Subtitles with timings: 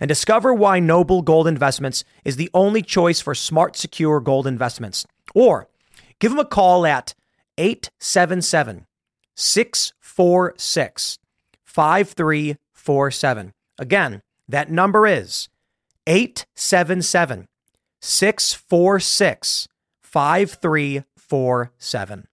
[0.00, 5.06] and discover why Noble Gold Investments is the only choice for smart, secure gold investments.
[5.34, 5.68] Or
[6.18, 7.14] give them a call at
[7.58, 8.86] 877
[9.34, 11.18] 646
[11.64, 13.52] 5347.
[13.78, 15.48] Again, that number is
[16.06, 17.48] 877
[18.00, 19.68] 646
[20.02, 22.26] 5347.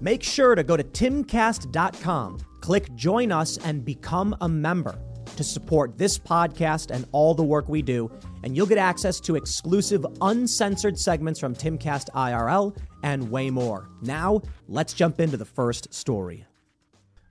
[0.00, 4.98] Make sure to go to timcast.com, click join us, and become a member
[5.36, 8.10] to support this podcast and all the work we do.
[8.42, 13.88] And you'll get access to exclusive, uncensored segments from Timcast IRL and way more.
[14.02, 16.46] Now, let's jump into the first story.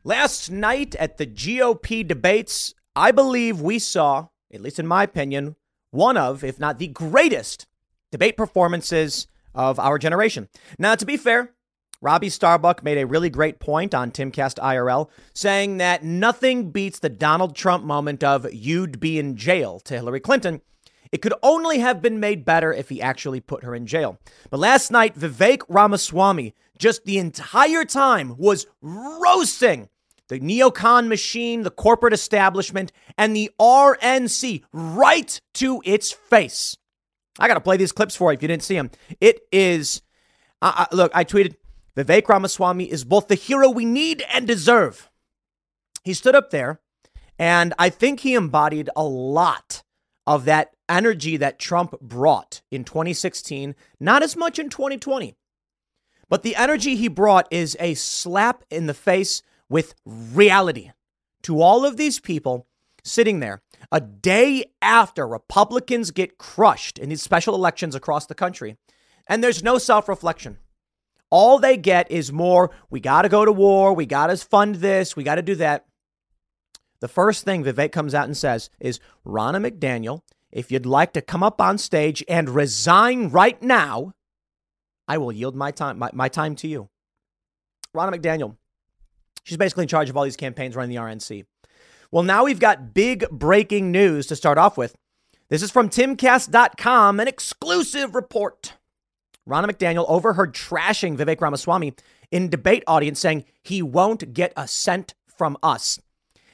[0.03, 5.56] Last night at the GOP debates, I believe we saw, at least in my opinion,
[5.92, 7.66] one of, if not the greatest
[8.12, 10.47] debate performances of our generation.
[10.78, 11.53] Now, to be fair,
[12.02, 17.09] Robbie Starbuck made a really great point on Timcast IRL, saying that nothing beats the
[17.09, 20.61] Donald Trump moment of you'd be in jail to Hillary Clinton.
[21.11, 24.17] It could only have been made better if he actually put her in jail.
[24.50, 29.90] But last night, Vivek Ramaswamy, just the entire time, was roasting
[30.29, 36.78] the neocon machine, the corporate establishment, and the RNC right to its face.
[37.40, 38.91] I got to play these clips for you if you didn't see them.
[39.19, 40.02] It is,
[40.62, 41.56] uh, look, I tweeted,
[41.99, 45.09] Vivek Ramaswamy is both the hero we need and deserve.
[46.03, 46.79] He stood up there,
[47.37, 49.83] and I think he embodied a lot
[50.25, 55.35] of that energy that Trump brought in 2016, not as much in 2020.
[56.29, 60.91] But the energy he brought is a slap in the face with reality
[61.43, 62.67] to all of these people
[63.03, 63.61] sitting there
[63.91, 68.77] a day after Republicans get crushed in these special elections across the country,
[69.27, 70.59] and there's no self reflection.
[71.31, 74.75] All they get is more, we got to go to war, we got to fund
[74.75, 75.85] this, we got to do that.
[77.01, 81.22] The first thing Vivek comes out and says is Ronna McDaniel, if you'd like to
[81.22, 84.13] come up on stage and resign right now,
[85.07, 86.90] I will yield my time, my, my time to you.
[87.96, 88.57] Ronna McDaniel,
[89.44, 91.46] she's basically in charge of all these campaigns running the RNC.
[92.11, 94.96] Well, now we've got big breaking news to start off with.
[95.50, 98.73] This is from timcast.com, an exclusive report.
[99.49, 101.93] Ronna McDaniel overheard trashing Vivek Ramaswamy
[102.31, 105.99] in debate audience saying he won't get a cent from us.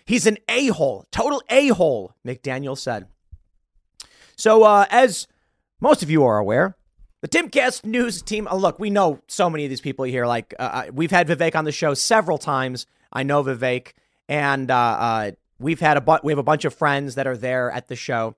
[0.06, 3.08] He's an a hole, total a hole, McDaniel said.
[4.36, 5.28] So, uh, as
[5.80, 6.76] most of you are aware,
[7.22, 8.48] the Timcast news team.
[8.50, 10.26] Oh, look, we know so many of these people here.
[10.26, 12.86] Like, uh, uh, we've had Vivek on the show several times.
[13.12, 13.94] I know Vivek,
[14.30, 17.38] and uh, uh, we've had a bu- we have a bunch of friends that are
[17.38, 18.36] there at the show.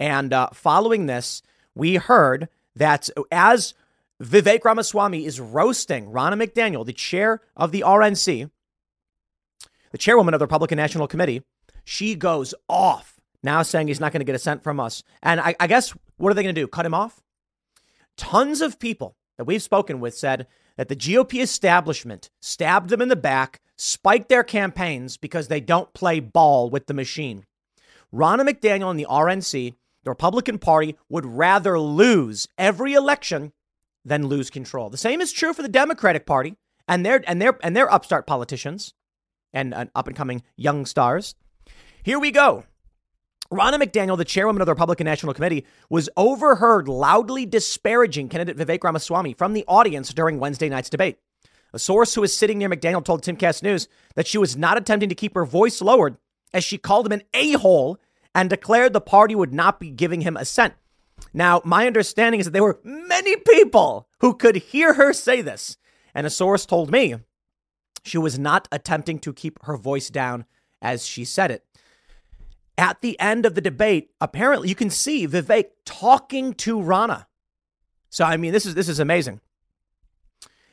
[0.00, 1.42] And uh, following this,
[1.74, 3.74] we heard that as
[4.22, 8.48] Vivek Ramaswamy is roasting Ronna McDaniel, the chair of the RNC,
[9.90, 11.42] the chairwoman of the Republican National Committee.
[11.84, 15.02] She goes off now saying he's not going to get a cent from us.
[15.24, 16.68] And I, I guess what are they going to do?
[16.68, 17.20] Cut him off?
[18.16, 20.46] Tons of people that we've spoken with said
[20.76, 25.92] that the GOP establishment stabbed them in the back, spiked their campaigns because they don't
[25.94, 27.44] play ball with the machine.
[28.14, 29.74] Ronna McDaniel and the RNC,
[30.04, 33.52] the Republican Party, would rather lose every election
[34.04, 34.90] than lose control.
[34.90, 36.56] The same is true for the Democratic Party
[36.88, 38.94] and their and their and their upstart politicians
[39.52, 41.34] and, and up and coming young stars.
[42.02, 42.64] Here we go.
[43.52, 48.82] Ronna McDaniel, the chairwoman of the Republican National Committee, was overheard loudly disparaging candidate Vivek
[48.82, 51.18] Ramaswamy from the audience during Wednesday night's debate.
[51.74, 55.10] A source who was sitting near McDaniel told Timcast News that she was not attempting
[55.10, 56.16] to keep her voice lowered
[56.54, 57.98] as she called him an a hole
[58.34, 60.74] and declared the party would not be giving him a cent.
[61.34, 65.76] Now, my understanding is that there were many people who could hear her say this.
[66.14, 67.16] And a source told me
[68.04, 70.44] she was not attempting to keep her voice down
[70.80, 71.64] as she said it.
[72.76, 77.26] at the end of the debate, apparently you can see Vivek talking to Ronna.
[78.10, 79.40] So I mean, this is this is amazing.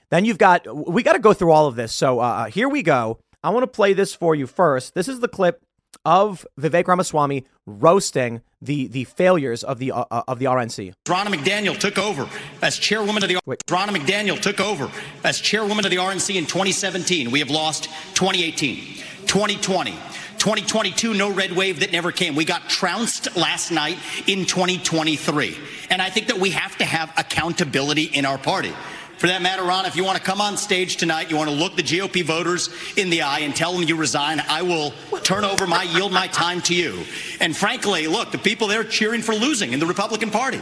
[0.10, 1.94] Then you've got we got to go through all of this.
[1.94, 3.20] So uh, uh here we go.
[3.44, 4.96] I want to play this for you first.
[4.96, 5.64] This is the clip
[6.04, 10.94] of Vivek Ramaswamy roasting the the failures of the uh, uh of the RNC.
[11.06, 12.28] Ronna McDaniel took over
[12.62, 13.60] as chairwoman of the Wait.
[13.68, 14.92] Ronna McDaniel took over
[15.24, 17.32] as chairwoman of the RNC in 2017.
[17.32, 17.86] We have lost
[18.16, 18.96] 2018,
[19.26, 19.92] 2020.
[20.40, 22.34] 2022, no red wave that never came.
[22.34, 25.58] We got trounced last night in 2023.
[25.90, 28.74] And I think that we have to have accountability in our party.
[29.20, 31.56] For that matter, Ron, if you want to come on stage tonight, you want to
[31.56, 34.94] look the GOP voters in the eye and tell them you resign, I will
[35.24, 37.04] turn over my, yield my time to you.
[37.42, 40.62] And frankly, look, the people there cheering for losing in the Republican Party.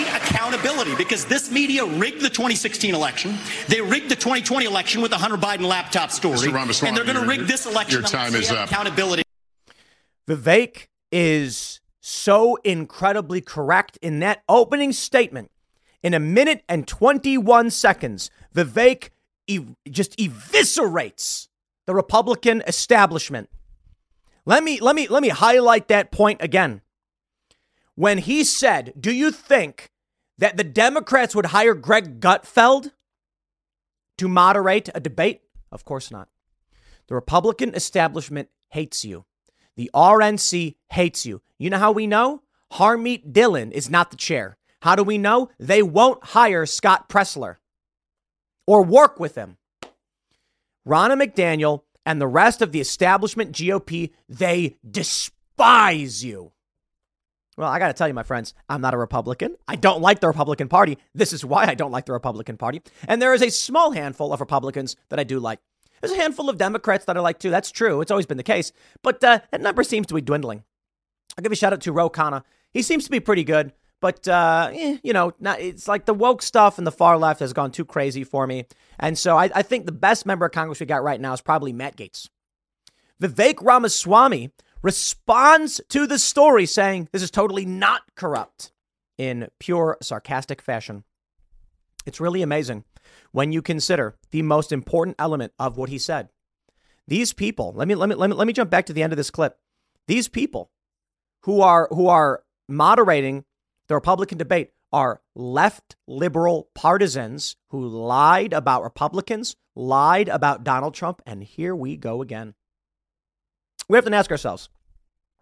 [0.31, 3.37] accountability because this media rigged the 2016 election.
[3.67, 6.47] They rigged the 2020 election with the Hunter Biden laptop story.
[6.47, 8.01] and they're going to rig this election.
[8.01, 8.69] Your time is up.
[8.69, 9.23] Accountability.
[10.27, 15.51] Vivek is so incredibly correct in that opening statement.
[16.03, 19.09] In a minute and 21 seconds, Vivek
[19.47, 21.47] ev- just eviscerates
[21.85, 23.49] the Republican establishment.
[24.45, 26.81] Let me let me let me highlight that point again.
[27.93, 29.91] When he said, "Do you think
[30.41, 32.91] that the Democrats would hire Greg Gutfeld
[34.17, 35.41] to moderate a debate?
[35.71, 36.29] Of course not.
[37.07, 39.25] The Republican establishment hates you.
[39.75, 41.41] The RNC hates you.
[41.59, 42.41] You know how we know?
[42.73, 44.57] Harmeet Dillon is not the chair.
[44.81, 45.49] How do we know?
[45.59, 47.57] They won't hire Scott Presler
[48.65, 49.57] or work with him.
[50.87, 56.51] Ronna McDaniel and the rest of the establishment GOP, they despise you.
[57.57, 59.55] Well, I got to tell you, my friends, I'm not a Republican.
[59.67, 60.97] I don't like the Republican Party.
[61.13, 62.81] This is why I don't like the Republican Party.
[63.07, 65.59] And there is a small handful of Republicans that I do like.
[66.01, 67.51] There's a handful of Democrats that I like too.
[67.51, 68.01] That's true.
[68.01, 68.71] It's always been the case.
[69.03, 70.63] But uh, that number seems to be dwindling.
[71.37, 72.43] I'll give a shout out to Ro Khanna.
[72.71, 73.73] He seems to be pretty good.
[73.99, 77.39] But, uh, eh, you know, not, it's like the woke stuff and the far left
[77.39, 78.65] has gone too crazy for me.
[78.99, 81.41] And so I, I think the best member of Congress we got right now is
[81.41, 82.27] probably Matt Gaetz.
[83.21, 84.49] Vivek Ramaswamy
[84.81, 88.71] responds to the story saying this is totally not corrupt
[89.17, 91.03] in pure sarcastic fashion.
[92.05, 92.83] It's really amazing
[93.31, 96.29] when you consider the most important element of what he said.
[97.07, 99.13] These people, let me let me let me let me jump back to the end
[99.13, 99.59] of this clip.
[100.07, 100.71] These people
[101.43, 103.45] who are who are moderating
[103.87, 111.21] the Republican debate are left liberal partisans who lied about Republicans, lied about Donald Trump,
[111.25, 112.53] and here we go again
[113.91, 114.69] we have to ask ourselves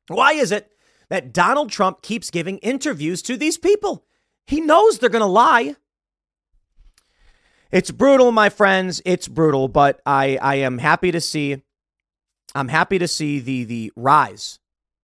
[0.07, 0.71] why is it
[1.09, 4.05] that Donald Trump keeps giving interviews to these people?
[4.47, 5.75] He knows they're going to lie.
[7.71, 9.01] It's brutal, my friends.
[9.05, 11.61] It's brutal, but I, I am happy to see
[12.55, 14.59] I'm happy to see the the rise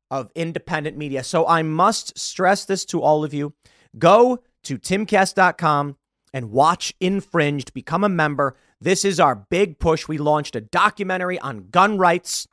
[0.10, 1.24] of independent media.
[1.24, 3.54] So I must stress this to all of you.
[3.98, 5.98] Go to timcast.com
[6.34, 8.58] and watch Infringed, become a member.
[8.82, 10.08] This is our big push.
[10.08, 12.48] We launched a documentary on gun rights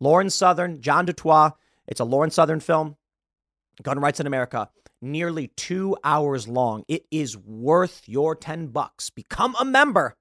[0.00, 1.52] Lauren Southern, John DuToit.
[1.86, 2.96] It's a Lauren Southern film.
[3.82, 4.70] Gun Rights in America.
[5.02, 6.84] Nearly two hours long.
[6.88, 9.10] It is worth your 10 bucks.
[9.10, 10.16] Become a member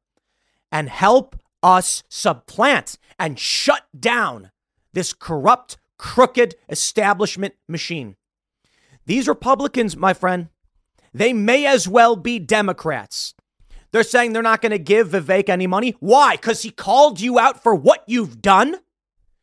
[0.72, 4.52] and help us supplant and shut down
[4.94, 8.16] this corrupt, crooked establishment machine.
[9.06, 10.50] These Republicans, my friend,
[11.14, 13.34] they may as well be Democrats.
[13.92, 15.96] They're saying they're not going to give Vivek any money.
[16.00, 16.36] Why?
[16.36, 18.76] Because he called you out for what you've done?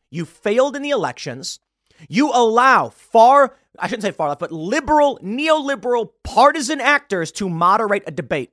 [0.09, 1.59] You failed in the elections.
[2.07, 8.03] You allow far, I shouldn't say far left, but liberal, neoliberal, partisan actors to moderate
[8.05, 8.51] a debate.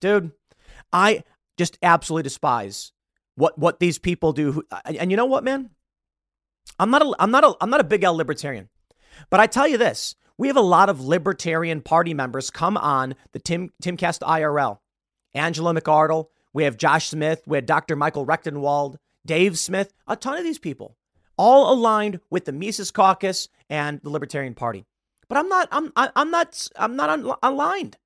[0.00, 0.32] Dude,
[0.92, 1.24] I
[1.56, 2.92] just absolutely despise
[3.34, 4.62] what what these people do.
[4.84, 5.70] And you know what, man?
[6.78, 8.68] I'm not a I'm not a I'm not a big L libertarian.
[9.30, 13.14] But I tell you this, we have a lot of libertarian party members come on
[13.32, 14.78] the Tim Timcast IRL.
[15.34, 17.96] Angela McArdle, we have Josh Smith, we have Dr.
[17.96, 18.96] Michael Rectenwald,
[19.28, 20.96] Dave Smith, a ton of these people
[21.36, 24.86] all aligned with the Mises Caucus and the Libertarian Party.
[25.28, 25.68] But I'm not.
[25.70, 25.92] I'm.
[25.94, 26.68] I'm not.
[26.74, 27.98] I'm not aligned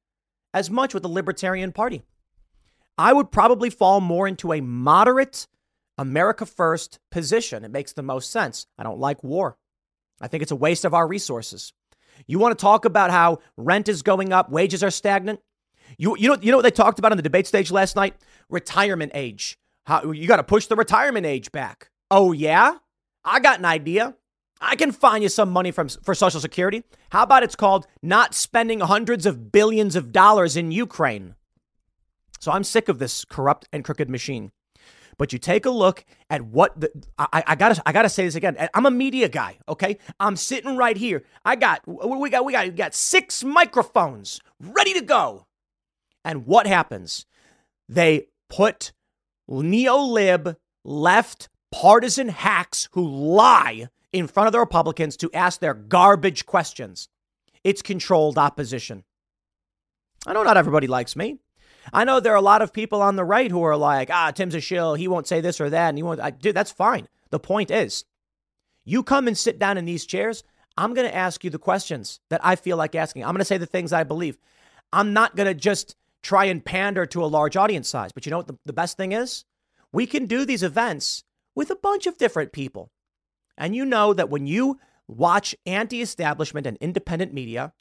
[0.53, 2.03] as much with the Libertarian Party.
[2.99, 5.47] I would probably fall more into a moderate
[5.97, 7.65] America First position.
[7.65, 8.67] It makes the most sense.
[8.77, 9.57] I don't like war.
[10.21, 11.73] I think it's a waste of our resources.
[12.27, 15.41] You want to talk about how rent is going up, wages are stagnant?
[15.97, 18.15] You, you, know, you know what they talked about on the debate stage last night?
[18.49, 19.59] Retirement age.
[19.87, 21.91] How, you got to push the retirement age back.
[22.11, 22.77] Oh, yeah?
[23.25, 24.15] I got an idea.
[24.61, 26.85] I can find you some money from, for Social Security.
[27.11, 31.35] How about it's called not spending hundreds of billions of dollars in Ukraine?
[32.39, 34.53] So I'm sick of this corrupt and crooked machine.
[35.19, 38.35] But you take a look at what the I, I, gotta I gotta say this
[38.35, 38.57] again.
[38.73, 39.99] I'm a media guy, okay?
[40.19, 41.23] I'm sitting right here.
[41.45, 45.47] I got we got we got we got six microphones ready to go.
[46.25, 47.27] And what happens?
[47.89, 48.93] They put
[49.61, 56.47] neo-lib left partisan hacks who lie in front of the Republicans to ask their garbage
[56.47, 57.09] questions.
[57.65, 59.05] It's controlled opposition.
[60.27, 61.39] I know not everybody likes me.
[61.93, 64.31] I know there are a lot of people on the right who are like, ah,
[64.31, 64.95] Tim's a shill.
[64.95, 65.89] He won't say this or that.
[65.89, 66.21] And he won't.
[66.21, 67.09] I, dude, that's fine.
[67.31, 68.05] The point is,
[68.85, 70.45] you come and sit down in these chairs.
[70.77, 73.25] I'm going to ask you the questions that I feel like asking.
[73.25, 74.39] I'm going to say the things I believe.
[74.93, 78.13] I'm not going to just try and pander to a large audience size.
[78.13, 79.45] But you know what the, the best thing is?
[79.93, 81.25] We can do these events
[81.55, 82.91] with a bunch of different people.
[83.59, 87.73] And you know that when you watch anti establishment and independent media,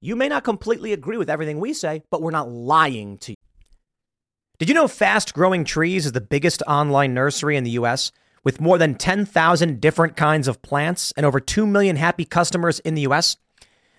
[0.00, 3.36] you may not completely agree with everything we say, but we're not lying to you.
[4.58, 8.12] Did you know Fast Growing Trees is the biggest online nursery in the US
[8.44, 12.94] with more than 10,000 different kinds of plants and over 2 million happy customers in
[12.94, 13.36] the US?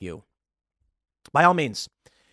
[0.00, 0.24] You.
[1.32, 1.88] By all means,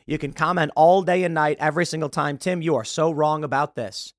[0.05, 2.38] you can comment all day and night, every single time.
[2.38, 4.13] Tim, you are so wrong about this.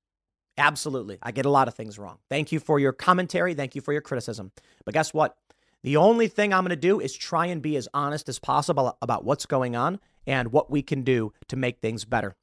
[0.57, 1.19] Absolutely.
[1.21, 2.17] I get a lot of things wrong.
[2.29, 3.53] Thank you for your commentary.
[3.53, 4.51] Thank you for your criticism.
[4.85, 5.37] But guess what?
[5.83, 8.97] The only thing I'm going to do is try and be as honest as possible
[9.01, 12.35] about what's going on and what we can do to make things better.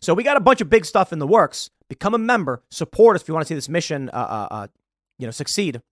[0.00, 1.70] So we got a bunch of big stuff in the works.
[1.88, 4.66] Become a member, support us if you want to see this mission, uh, uh, uh,
[5.18, 5.82] you know, succeed.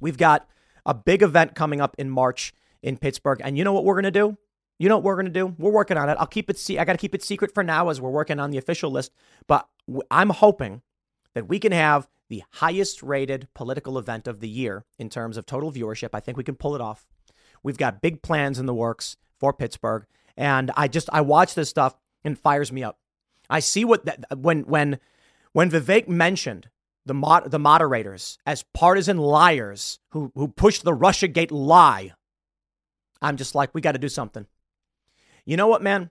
[0.00, 0.48] We've got
[0.84, 2.52] a big event coming up in March
[2.82, 4.36] in Pittsburgh, and you know what we're going to do?
[4.78, 5.54] You know what we're going to do?
[5.58, 6.16] We're working on it.
[6.18, 6.58] I'll keep it.
[6.58, 8.90] Se- I got to keep it secret for now as we're working on the official
[8.90, 9.12] list.
[9.46, 9.68] But
[10.10, 10.82] I'm hoping
[11.34, 15.46] that we can have the highest rated political event of the year in terms of
[15.46, 16.10] total viewership.
[16.12, 17.06] I think we can pull it off.
[17.62, 20.04] We've got big plans in the works for Pittsburgh.
[20.36, 22.98] And I just, I watch this stuff and fires me up.
[23.50, 24.98] I see what that, when, when,
[25.52, 26.70] when Vivek mentioned
[27.04, 32.12] the mod, the moderators as partisan liars who, who pushed the Russiagate lie,
[33.22, 34.46] I'm just like, we got to do something.
[35.44, 36.10] You know what, man?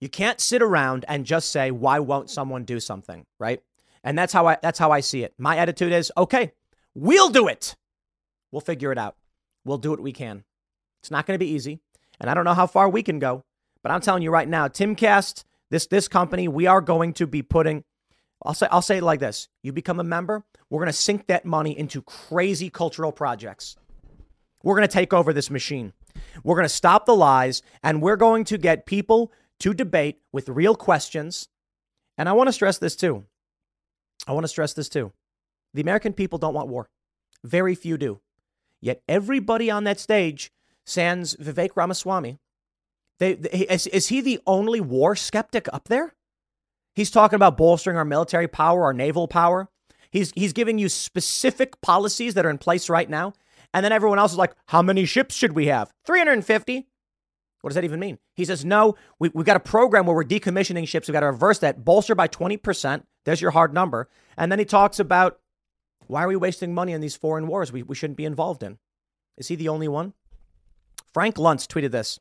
[0.00, 3.60] You can't sit around and just say, why won't someone do something, right?
[4.04, 5.34] And that's how I that's how I see it.
[5.38, 6.52] My attitude is, okay,
[6.94, 7.74] we'll do it.
[8.52, 9.16] We'll figure it out.
[9.64, 10.44] We'll do what we can.
[11.02, 11.80] It's not going to be easy,
[12.20, 13.44] and I don't know how far we can go,
[13.82, 17.42] but I'm telling you right now, Timcast, this this company, we are going to be
[17.42, 17.84] putting
[18.44, 19.48] I'll say I'll say it like this.
[19.62, 23.76] You become a member, we're going to sink that money into crazy cultural projects.
[24.62, 25.92] We're going to take over this machine.
[26.44, 30.48] We're going to stop the lies and we're going to get people to debate with
[30.48, 31.48] real questions.
[32.16, 33.24] And I want to stress this too.
[34.26, 35.12] I want to stress this too.
[35.74, 36.88] The American people don't want war.
[37.44, 38.20] Very few do.
[38.80, 40.52] Yet everybody on that stage,
[40.86, 42.38] sans Vivek Ramaswamy,
[43.18, 46.14] they, they, is, is he the only war skeptic up there?
[46.94, 49.68] He's talking about bolstering our military power, our naval power.
[50.10, 53.34] He's, he's giving you specific policies that are in place right now.
[53.74, 55.92] And then everyone else is like, how many ships should we have?
[56.06, 56.86] 350.
[57.60, 58.18] What does that even mean?
[58.34, 61.08] He says, no, we, we've got a program where we're decommissioning ships.
[61.08, 63.02] We've got to reverse that, bolster by 20%.
[63.24, 64.08] There's your hard number.
[64.36, 65.40] And then he talks about
[66.06, 68.78] Why are we wasting money on these foreign wars we, we shouldn't be involved in?
[69.36, 70.14] Is he the only one?
[71.12, 72.20] Frank Luntz tweeted this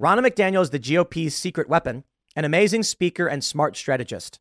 [0.00, 2.04] Ronna McDaniel is the GOP's secret weapon,
[2.34, 4.40] an amazing speaker and smart strategist.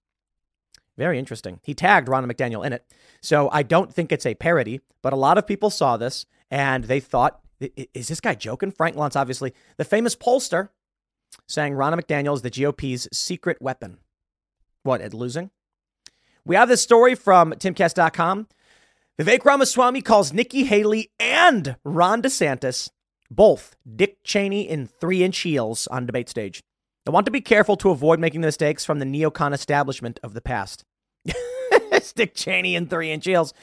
[0.98, 1.60] Very interesting.
[1.64, 2.86] He tagged Ronna McDaniel in it.
[3.22, 6.84] So I don't think it's a parody, but a lot of people saw this and
[6.84, 7.40] they thought,
[7.94, 8.72] is this guy joking?
[8.72, 10.70] Frank Luntz, obviously, the famous pollster,
[11.48, 13.98] saying Ronna McDaniel is the GOP's secret weapon.
[14.84, 15.50] What, at losing?
[16.46, 18.48] We have this story from timcast.com.
[19.20, 22.90] Vivek Ramaswamy calls Nikki Haley and Ron DeSantis
[23.32, 26.62] both Dick Cheney in three inch heels on debate stage.
[27.06, 30.34] I want to be careful to avoid making the mistakes from the neocon establishment of
[30.34, 30.86] the past.
[32.16, 33.54] Dick Cheney in three inch heels.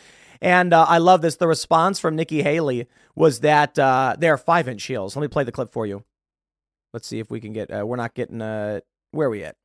[0.43, 1.37] And uh, I love this.
[1.37, 5.15] The response from Nikki Haley was that uh, they're five inch heels.
[5.15, 6.05] Let me play the clip for you.
[6.93, 7.71] Let's see if we can get.
[7.71, 8.41] Uh, we're not getting.
[8.41, 8.81] Uh,
[9.13, 9.57] where are we at?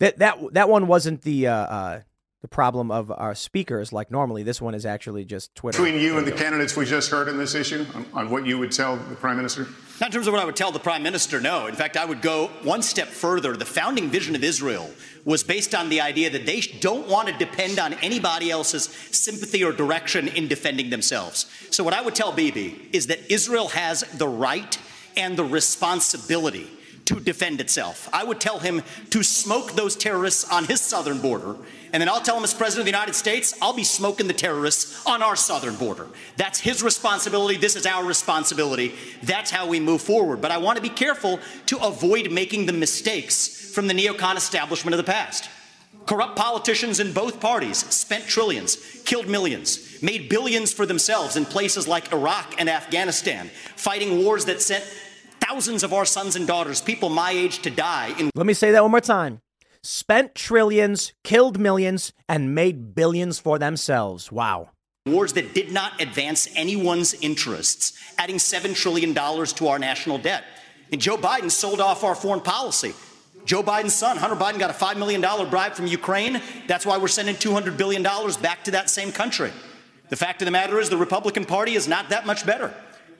[0.00, 2.00] That that that one wasn't the uh, uh,
[2.42, 4.42] the problem of our speakers like normally.
[4.42, 5.78] This one is actually just Twitter.
[5.78, 8.58] Between you and the candidates we just heard in this issue, on, on, what you
[8.58, 9.68] would tell the prime minister?
[10.00, 11.68] Not in terms of what I would tell the prime minister, no.
[11.68, 13.56] In fact, I would go one step further.
[13.56, 14.90] The founding vision of Israel
[15.24, 19.62] was based on the idea that they don't want to depend on anybody else's sympathy
[19.62, 21.46] or direction in defending themselves.
[21.70, 24.76] So, what I would tell Bibi is that Israel has the right
[25.16, 26.68] and the responsibility
[27.06, 28.08] to defend itself.
[28.12, 31.56] I would tell him to smoke those terrorists on his southern border.
[31.92, 34.32] And then I'll tell him, as President of the United States, I'll be smoking the
[34.32, 36.06] terrorists on our southern border.
[36.36, 37.58] That's his responsibility.
[37.58, 38.94] This is our responsibility.
[39.22, 40.40] That's how we move forward.
[40.40, 44.94] But I want to be careful to avoid making the mistakes from the neocon establishment
[44.94, 45.50] of the past.
[46.06, 51.86] Corrupt politicians in both parties spent trillions, killed millions, made billions for themselves in places
[51.86, 54.84] like Iraq and Afghanistan, fighting wars that sent
[55.46, 58.14] thousands of our sons and daughters, people my age, to die.
[58.18, 59.40] In- Let me say that one more time.
[59.82, 64.30] Spent trillions, killed millions, and made billions for themselves.
[64.30, 64.70] Wow.
[65.06, 70.44] Wars that did not advance anyone's interests, adding $7 trillion to our national debt.
[70.92, 72.92] And Joe Biden sold off our foreign policy.
[73.44, 76.40] Joe Biden's son, Hunter Biden, got a $5 million bribe from Ukraine.
[76.68, 78.04] That's why we're sending $200 billion
[78.40, 79.50] back to that same country.
[80.10, 82.72] The fact of the matter is, the Republican Party is not that much better.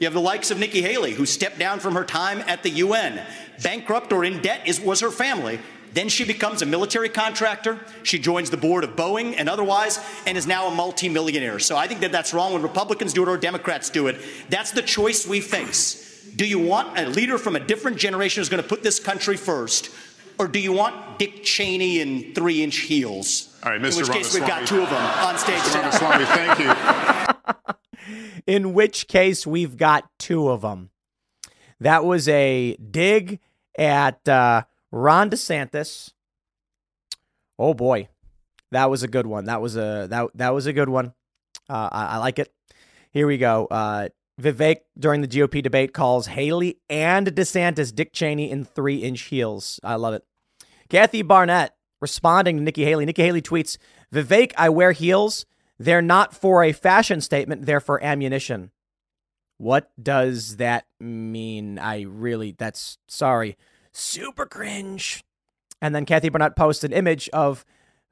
[0.02, 2.70] You have the likes of Nikki Haley, who stepped down from her time at the
[2.70, 3.22] UN.
[3.62, 5.60] Bankrupt or in debt is, was her family.
[5.92, 7.78] Then she becomes a military contractor.
[8.02, 11.60] She joins the board of Boeing and otherwise, and is now a multimillionaire.
[11.60, 14.20] So I think that that's wrong when Republicans do it or Democrats do it.
[14.50, 16.28] That's the choice we face.
[16.34, 19.36] Do you want a leader from a different generation who's going to put this country
[19.36, 19.88] first,
[20.36, 23.56] or do you want Dick Cheney in three inch heels?
[23.62, 23.92] All right, Mr.
[23.92, 25.60] In which case, we've got two of them on stage.
[25.60, 25.80] Mr.
[25.80, 27.74] Ramaswamy, thank you.
[28.46, 30.90] In which case, we've got two of them.
[31.80, 33.40] That was a dig
[33.76, 36.12] at uh, Ron DeSantis.
[37.58, 38.08] Oh boy,
[38.70, 39.46] that was a good one.
[39.46, 41.12] That was a that that was a good one.
[41.68, 42.52] Uh, I, I like it.
[43.10, 43.66] Here we go.
[43.66, 44.08] Uh,
[44.40, 49.78] Vivek during the GOP debate calls Haley and DeSantis Dick Cheney in three inch heels.
[49.84, 50.24] I love it.
[50.88, 53.06] Kathy Barnette responding to Nikki Haley.
[53.06, 53.78] Nikki Haley tweets
[54.12, 55.46] Vivek, I wear heels.
[55.82, 58.70] They're not for a fashion statement, they're for ammunition.
[59.58, 61.76] What does that mean?
[61.76, 63.56] I really, that's sorry.
[63.90, 65.24] Super cringe.
[65.80, 67.64] And then Kathy Barnette posts an image of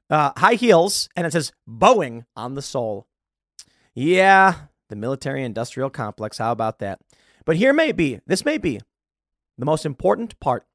[0.09, 3.07] uh, high heels and it says Boeing on the sole.
[3.93, 4.55] Yeah,
[4.89, 6.39] the military industrial complex.
[6.39, 6.99] How about that?
[7.45, 8.81] But here may be, this may be
[9.57, 10.65] the most important part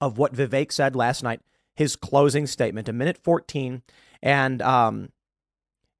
[0.00, 1.40] of what Vivek said last night,
[1.72, 3.82] his closing statement, a minute 14.
[4.22, 5.10] And um,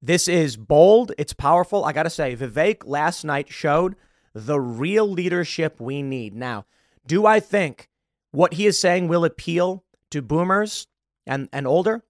[0.01, 1.85] this is bold, it's powerful.
[1.85, 3.95] I got to say, Vivek last night showed
[4.33, 6.33] the real leadership we need.
[6.33, 6.65] Now,
[7.05, 7.89] do I think
[8.31, 10.87] what he is saying will appeal to boomers
[11.27, 12.03] and, and older?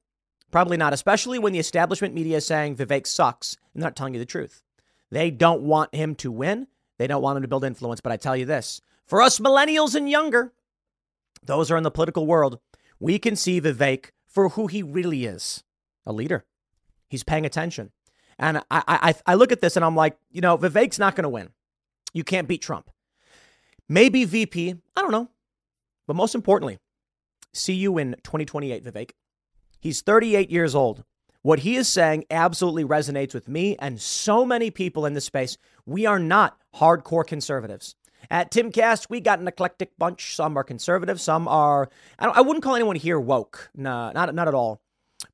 [0.52, 4.20] Probably not, especially when the establishment media is saying Vivek sucks and not telling you
[4.20, 4.62] the truth.
[5.10, 6.68] They don't want him to win.
[6.98, 8.02] They don't want him to build influence.
[8.02, 10.54] But I tell you this for us millennials and younger,
[11.44, 12.60] those are in the political world,
[13.00, 15.64] we can see Vivek for who he really is
[16.06, 16.46] a leader.
[17.12, 17.92] He's paying attention.
[18.40, 21.24] And I, I, I look at this and I'm like, you know, Vivek's not going
[21.24, 21.50] to win.
[22.14, 22.90] You can't beat Trump.
[23.90, 24.76] Maybe VP.
[24.96, 25.30] I don't know.
[26.08, 26.80] But most importantly,
[27.54, 29.12] see you in 2028, Vivek.
[29.82, 31.04] He's 38 years old.
[31.42, 35.58] What he is saying absolutely resonates with me and so many people in this space.
[35.86, 37.96] We are not hardcore conservatives.
[38.30, 40.34] At Timcast, we got an eclectic bunch.
[40.34, 43.70] Some are conservative, some are, I, I wouldn't call anyone here woke.
[43.76, 44.81] No, not, not at all.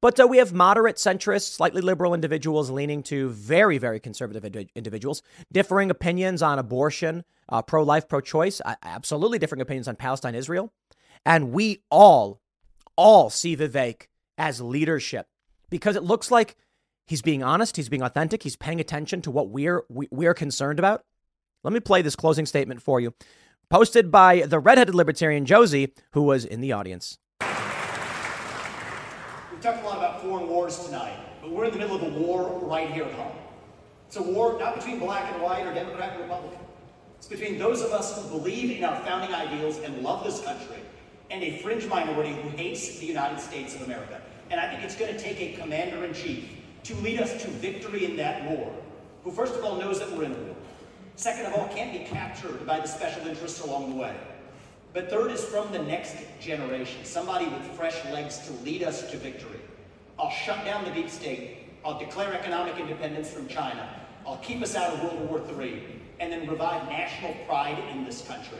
[0.01, 4.69] But uh, we have moderate, centrists, slightly liberal individuals leaning to very, very conservative indi-
[4.75, 5.21] individuals,
[5.51, 10.35] differing opinions on abortion, uh, pro life, pro choice, uh, absolutely differing opinions on Palestine,
[10.35, 10.73] Israel.
[11.25, 12.41] And we all,
[12.95, 15.27] all see Vivek as leadership
[15.69, 16.57] because it looks like
[17.07, 17.77] He's being honest.
[17.77, 18.43] He's being authentic.
[18.43, 21.05] He's paying attention to what we're we, we're concerned about.
[21.63, 23.13] Let me play this closing statement for you,
[23.69, 27.17] posted by the redheaded libertarian Josie, who was in the audience.
[29.57, 32.19] We talked a lot about foreign wars tonight, but we're in the middle of a
[32.19, 33.35] war right here at home.
[34.05, 36.59] It's a war not between black and white or Democrat and Republican.
[37.17, 40.77] It's between those of us who believe in our founding ideals and love this country
[41.31, 44.21] and a fringe minority who hates the United States of America.
[44.51, 46.51] And I think it's going to take a commander in chief
[46.83, 48.71] to lead us to victory in that war,
[49.23, 50.55] who first of all knows that we're in a war.
[51.15, 54.15] Second of all, can't be captured by the special interests along the way.
[54.93, 59.17] But third is from the next generation, somebody with fresh legs to lead us to
[59.17, 59.59] victory.
[60.19, 61.57] I'll shut down the deep state.
[61.85, 63.87] I'll declare economic independence from China.
[64.25, 65.83] I'll keep us out of World War III
[66.19, 68.57] and then revive national pride in this country.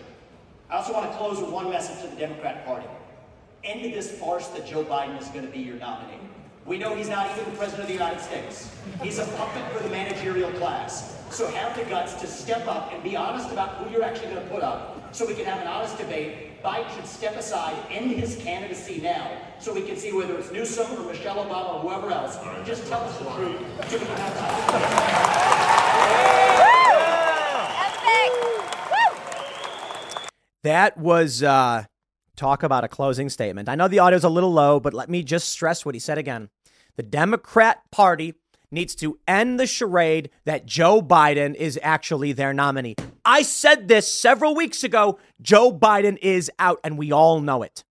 [0.69, 2.87] I also want to close with one message to the Democrat Party.
[3.63, 6.19] End this farce that Joe Biden is going to be your nominee.
[6.65, 8.69] We know he's not even the President of the United States.
[9.01, 11.17] He's a puppet for the managerial class.
[11.31, 14.43] So have the guts to step up and be honest about who you're actually going
[14.43, 16.61] to put up so we can have an honest debate.
[16.63, 20.91] Biden should step aside, end his candidacy now, so we can see whether it's Newsom
[20.99, 22.37] or Michelle Obama or whoever else.
[22.65, 25.37] Just tell us the truth so we can have
[30.63, 31.85] That was uh,
[32.35, 33.69] talk about a closing statement.
[33.69, 36.17] I know the audio's a little low, but let me just stress what he said
[36.17, 36.49] again.
[36.97, 38.33] The Democrat Party
[38.71, 42.95] needs to end the charade that Joe Biden is actually their nominee.
[43.23, 45.19] I said this several weeks ago.
[45.41, 47.83] Joe Biden is out, and we all know it.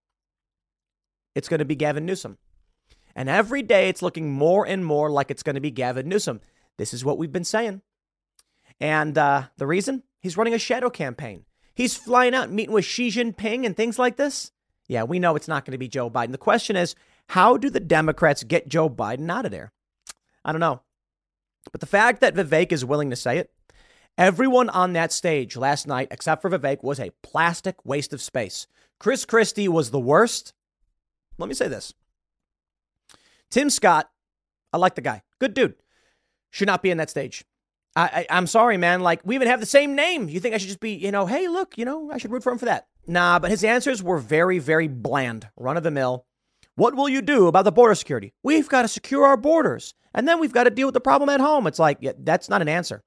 [1.35, 2.39] It's going to be Gavin Newsom.
[3.15, 6.41] And every day it's looking more and more like it's going to be Gavin Newsom.
[6.77, 7.83] This is what we've been saying.
[8.81, 10.03] And uh, the reason?
[10.21, 11.45] He's running a shadow campaign.
[11.75, 14.53] He's flying out, meeting with Xi Jinping and things like this.
[14.89, 16.33] Yeah, we know it's not going to be Joe Biden.
[16.33, 16.95] The question is,
[17.31, 19.73] how do the Democrats get Joe Biden out of there?
[20.47, 20.81] I don't know.
[21.73, 23.51] But the fact that Vivek is willing to say it,
[24.17, 28.69] everyone on that stage last night, except for Vivek, was a plastic waste of space.
[29.01, 30.55] Chris Christie was the worst.
[31.37, 31.93] Let me say this
[33.51, 34.09] Tim Scott,
[34.73, 35.23] I like the guy.
[35.41, 35.75] Good dude.
[36.51, 37.45] Should not be in that stage.
[37.97, 39.01] I, I, am sorry, man.
[39.01, 40.29] Like, we even have the same name.
[40.29, 42.43] You think I should just be, you know, hey, look, you know, I should root
[42.43, 42.87] for him for that.
[43.07, 46.27] Nah, but his answers were very, very bland, run of the mill.
[46.77, 48.33] What will you do about the border security?
[48.43, 49.95] We've got to secure our borders.
[50.15, 51.67] And then we've got to deal with the problem at home.
[51.67, 53.03] It's like, yeah, that's not an answer.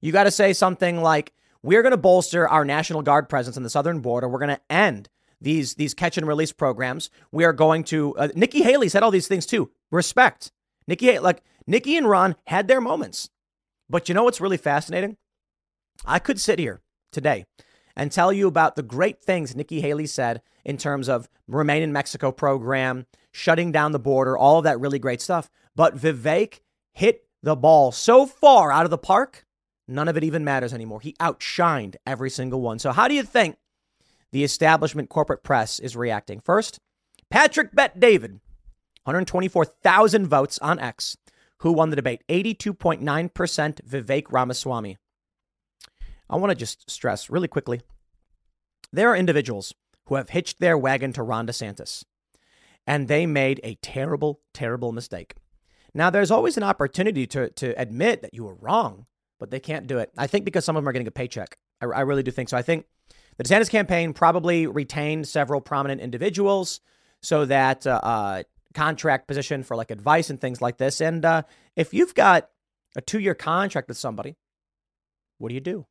[0.00, 1.32] You got to say something like,
[1.62, 4.28] we're going to bolster our National Guard presence on the southern border.
[4.28, 5.08] We're going to end
[5.40, 7.10] these, these catch and release programs.
[7.32, 9.70] We are going to, uh, Nikki Haley said all these things too.
[9.90, 10.52] Respect.
[10.86, 13.30] Nikki, like, Nikki and Ron had their moments.
[13.88, 15.16] But you know what's really fascinating?
[16.04, 16.82] I could sit here
[17.12, 17.46] today
[17.96, 21.92] and tell you about the great things Nikki Haley said in terms of Remain in
[21.92, 25.50] Mexico program, shutting down the border, all of that really great stuff.
[25.76, 26.60] But Vivek
[26.92, 29.44] hit the ball so far out of the park,
[29.86, 31.00] none of it even matters anymore.
[31.00, 32.78] He outshined every single one.
[32.78, 33.56] So, how do you think
[34.32, 36.40] the establishment corporate press is reacting?
[36.40, 36.78] First,
[37.28, 38.40] Patrick Bet David,
[39.04, 41.16] 124,000 votes on X
[41.64, 43.00] who won the debate 82.9%
[43.88, 44.98] Vivek Ramaswamy.
[46.28, 47.80] I want to just stress really quickly
[48.94, 49.74] there are individuals
[50.06, 52.04] who have hitched their wagon to Ron DeSantis,
[52.86, 55.34] and they made a terrible, terrible mistake.
[55.94, 59.06] Now, there's always an opportunity to, to admit that you were wrong,
[59.40, 60.10] but they can't do it.
[60.16, 61.56] I think because some of them are getting a paycheck.
[61.80, 62.56] I, I really do think so.
[62.56, 62.86] I think
[63.36, 66.80] the DeSantis campaign probably retained several prominent individuals
[67.22, 68.42] so that uh, uh,
[68.74, 71.00] contract position for like advice and things like this.
[71.00, 71.42] And uh,
[71.74, 72.48] if you've got
[72.96, 74.36] a two year contract with somebody,
[75.38, 75.86] what do you do?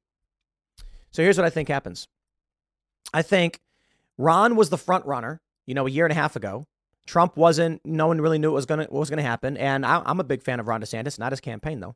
[1.14, 2.08] So here's what I think happens.
[3.14, 3.60] I think
[4.18, 6.66] Ron was the front runner, you know, a year and a half ago.
[7.06, 7.82] Trump wasn't.
[7.86, 9.58] No one really knew what was gonna what was gonna happen.
[9.58, 11.96] And I, I'm a big fan of Ron DeSantis, not his campaign though.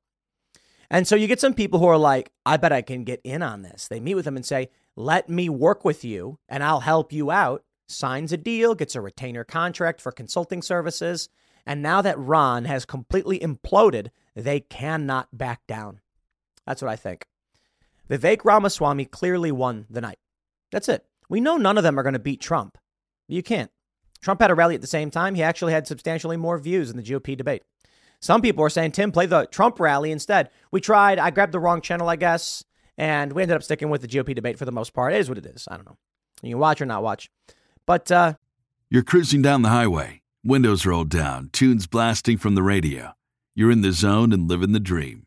[0.89, 3.41] And so you get some people who are like, I bet I can get in
[3.41, 3.87] on this.
[3.87, 7.31] They meet with him and say, Let me work with you and I'll help you
[7.31, 11.29] out signs a deal, gets a retainer contract for consulting services.
[11.65, 16.01] And now that Ron has completely imploded, they cannot back down.
[16.65, 17.25] That's what I think.
[18.09, 20.19] Vivek Ramaswamy clearly won the night.
[20.71, 21.05] That's it.
[21.29, 22.77] We know none of them are going to beat Trump.
[23.27, 23.71] You can't.
[24.21, 25.35] Trump had a rally at the same time.
[25.35, 27.63] He actually had substantially more views in the GOP debate.
[28.19, 30.49] Some people are saying, Tim, play the Trump rally instead.
[30.71, 31.19] We tried.
[31.19, 32.63] I grabbed the wrong channel, I guess,
[32.97, 35.13] and we ended up sticking with the GOP debate for the most part.
[35.13, 35.67] It is what it is.
[35.69, 35.97] I don't know.
[36.41, 37.29] You can watch or not watch.
[37.85, 38.33] But uh,
[38.89, 43.13] you're cruising down the highway, windows rolled down, tunes blasting from the radio.
[43.53, 45.26] You're in the zone and living the dream.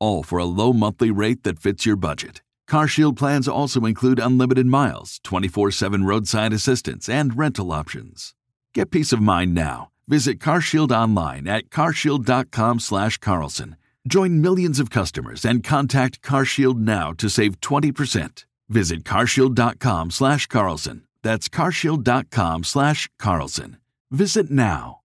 [0.00, 2.42] all for a low monthly rate that fits your budget.
[2.68, 8.34] CarShield plans also include unlimited miles, 24/7 roadside assistance, and rental options.
[8.74, 9.90] Get peace of mind now.
[10.08, 13.76] Visit CarShield online at carshield.com slash Carlson.
[14.06, 18.44] Join millions of customers and contact CarShield now to save 20%.
[18.68, 21.02] Visit carshield.com slash Carlson.
[21.22, 23.76] That's carshield.com slash Carlson.
[24.10, 25.00] Visit now.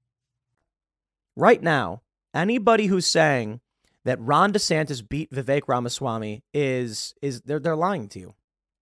[1.35, 2.01] Right now,
[2.33, 3.59] anybody who's saying
[4.05, 8.35] that Ron DeSantis beat Vivek Ramaswamy is is they're they're lying to you.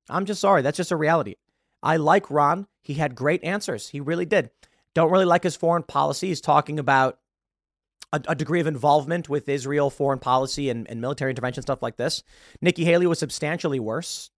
[0.09, 0.61] I'm just sorry.
[0.61, 1.35] That's just a reality.
[1.81, 2.67] I like Ron.
[2.81, 3.89] He had great answers.
[3.89, 4.51] He really did.
[4.93, 6.27] Don't really like his foreign policy.
[6.27, 7.19] He's talking about
[8.11, 11.97] a, a degree of involvement with Israel foreign policy and, and, military intervention stuff like
[11.97, 12.21] this.
[12.61, 14.29] Nikki Haley was substantially worse.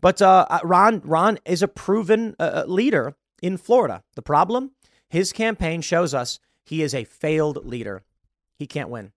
[0.00, 4.02] But uh, uh Ron Ron is a proven uh, uh, leader in Florida.
[4.14, 4.72] The problem,
[5.08, 8.02] his campaign shows us he is a failed leader.
[8.58, 9.12] He can't win.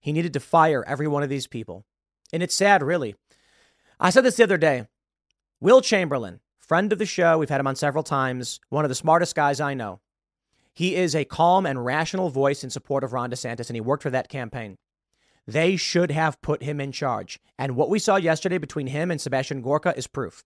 [0.00, 1.84] He needed to fire every one of these people.
[2.32, 3.14] And it's sad, really.
[3.98, 4.86] I said this the other day.
[5.60, 8.94] Will Chamberlain, friend of the show, we've had him on several times, one of the
[8.94, 10.00] smartest guys I know.
[10.72, 14.04] He is a calm and rational voice in support of Ron DeSantis, and he worked
[14.04, 14.78] for that campaign.
[15.46, 17.40] They should have put him in charge.
[17.58, 20.44] And what we saw yesterday between him and Sebastian Gorka is proof.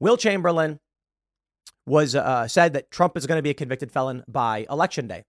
[0.00, 0.80] Will Chamberlain
[1.86, 5.24] was uh, said that Trump is going to be a convicted felon by election day.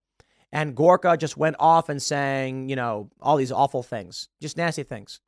[0.52, 4.84] And Gorka just went off and saying, you know, all these awful things, just nasty
[4.84, 5.20] things.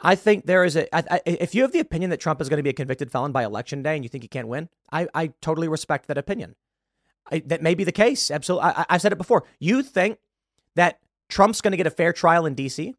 [0.00, 0.94] I think there is a.
[0.94, 3.10] I, I, if you have the opinion that Trump is going to be a convicted
[3.10, 6.18] felon by election day and you think he can't win, I, I totally respect that
[6.18, 6.56] opinion.
[7.30, 8.30] I, that may be the case.
[8.30, 8.70] Absolutely.
[8.70, 9.44] I, I've said it before.
[9.58, 10.18] You think
[10.74, 10.98] that
[11.28, 12.94] Trump's going to get a fair trial in D.C.?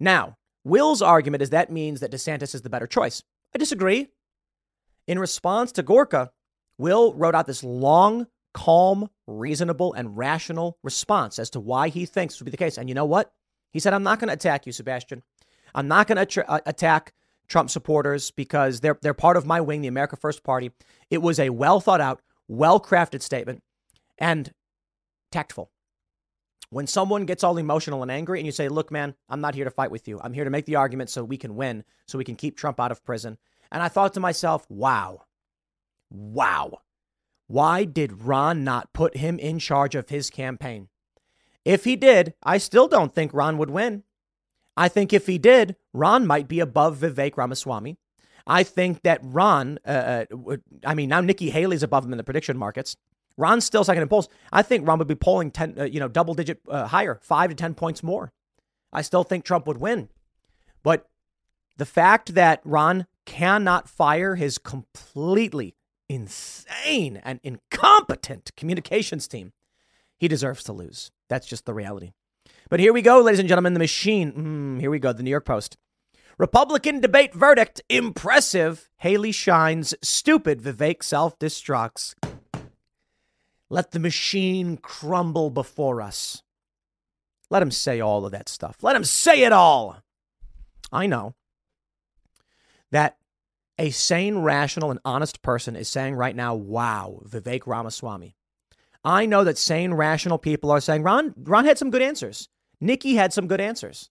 [0.00, 3.22] Now, Will's argument is that means that DeSantis is the better choice.
[3.54, 4.08] I disagree.
[5.06, 6.32] In response to Gorka,
[6.78, 12.38] Will wrote out this long calm, reasonable, and rational response as to why he thinks
[12.38, 12.78] would be the case.
[12.78, 13.32] And you know what?
[13.72, 15.22] He said, I'm not going to attack you, Sebastian.
[15.74, 17.14] I'm not going to uh, attack
[17.48, 20.70] Trump supporters because they're, they're part of my wing, the America First Party.
[21.10, 23.62] It was a well thought out, well crafted statement
[24.18, 24.52] and
[25.30, 25.70] tactful.
[26.70, 29.64] When someone gets all emotional and angry and you say, Look, man, I'm not here
[29.64, 30.20] to fight with you.
[30.22, 32.80] I'm here to make the argument so we can win, so we can keep Trump
[32.80, 33.36] out of prison.
[33.70, 35.22] And I thought to myself, Wow,
[36.10, 36.78] wow.
[37.52, 40.88] Why did Ron not put him in charge of his campaign?
[41.66, 44.04] If he did, I still don't think Ron would win.
[44.74, 47.98] I think if he did, Ron might be above Vivek Ramaswamy.
[48.46, 52.24] I think that Ron, uh, uh I mean, now Nikki Haley's above him in the
[52.24, 52.96] prediction markets.
[53.36, 54.30] Ron's still second in polls.
[54.50, 57.50] I think Ron would be polling 10, uh, you know, double digit uh, higher, five
[57.50, 58.32] to 10 points more.
[58.94, 60.08] I still think Trump would win.
[60.82, 61.06] But
[61.76, 65.74] the fact that Ron cannot fire his completely
[66.12, 69.52] insane and incompetent communications team,
[70.18, 71.10] he deserves to lose.
[71.28, 72.12] That's just the reality.
[72.68, 74.32] But here we go, ladies and gentlemen, the machine.
[74.32, 75.78] Mm, here we go, the New York Post.
[76.38, 78.88] Republican debate verdict impressive.
[78.98, 79.94] Haley shines.
[80.02, 80.60] Stupid.
[80.60, 82.14] Vivek self destructs.
[83.70, 86.42] Let the machine crumble before us.
[87.48, 88.76] Let him say all of that stuff.
[88.82, 89.98] Let him say it all.
[90.90, 91.34] I know
[92.90, 93.16] that
[93.78, 98.36] a sane, rational, and honest person is saying right now, wow, Vivek Ramaswamy.
[99.04, 102.48] I know that sane, rational people are saying, Ron, Ron had some good answers.
[102.80, 104.10] Nikki had some good answers.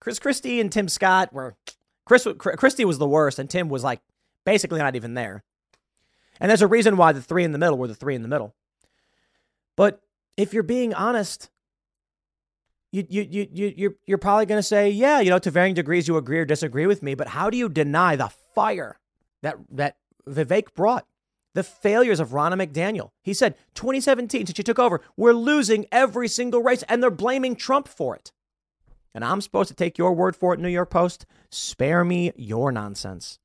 [0.00, 1.56] Chris Christie and Tim Scott were,
[2.04, 4.00] Chris, Christie was the worst, and Tim was like
[4.44, 5.42] basically not even there.
[6.40, 8.28] And there's a reason why the three in the middle were the three in the
[8.28, 8.54] middle.
[9.76, 10.00] But
[10.36, 11.50] if you're being honest,
[12.94, 15.74] you, you, you, you, you're, you're probably going to say, yeah, you know, to varying
[15.74, 19.00] degrees you agree or disagree with me, but how do you deny the fire
[19.42, 19.96] that, that
[20.28, 21.04] Vivek brought?
[21.54, 23.10] The failures of Ronna McDaniel.
[23.22, 27.56] He said 2017, since she took over, we're losing every single race, and they're blaming
[27.56, 28.30] Trump for it.
[29.12, 31.26] And I'm supposed to take your word for it, New York Post?
[31.50, 33.40] Spare me your nonsense.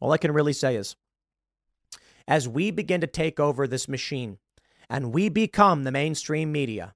[0.00, 0.96] All I can really say is
[2.26, 4.38] as we begin to take over this machine
[4.88, 6.94] and we become the mainstream media,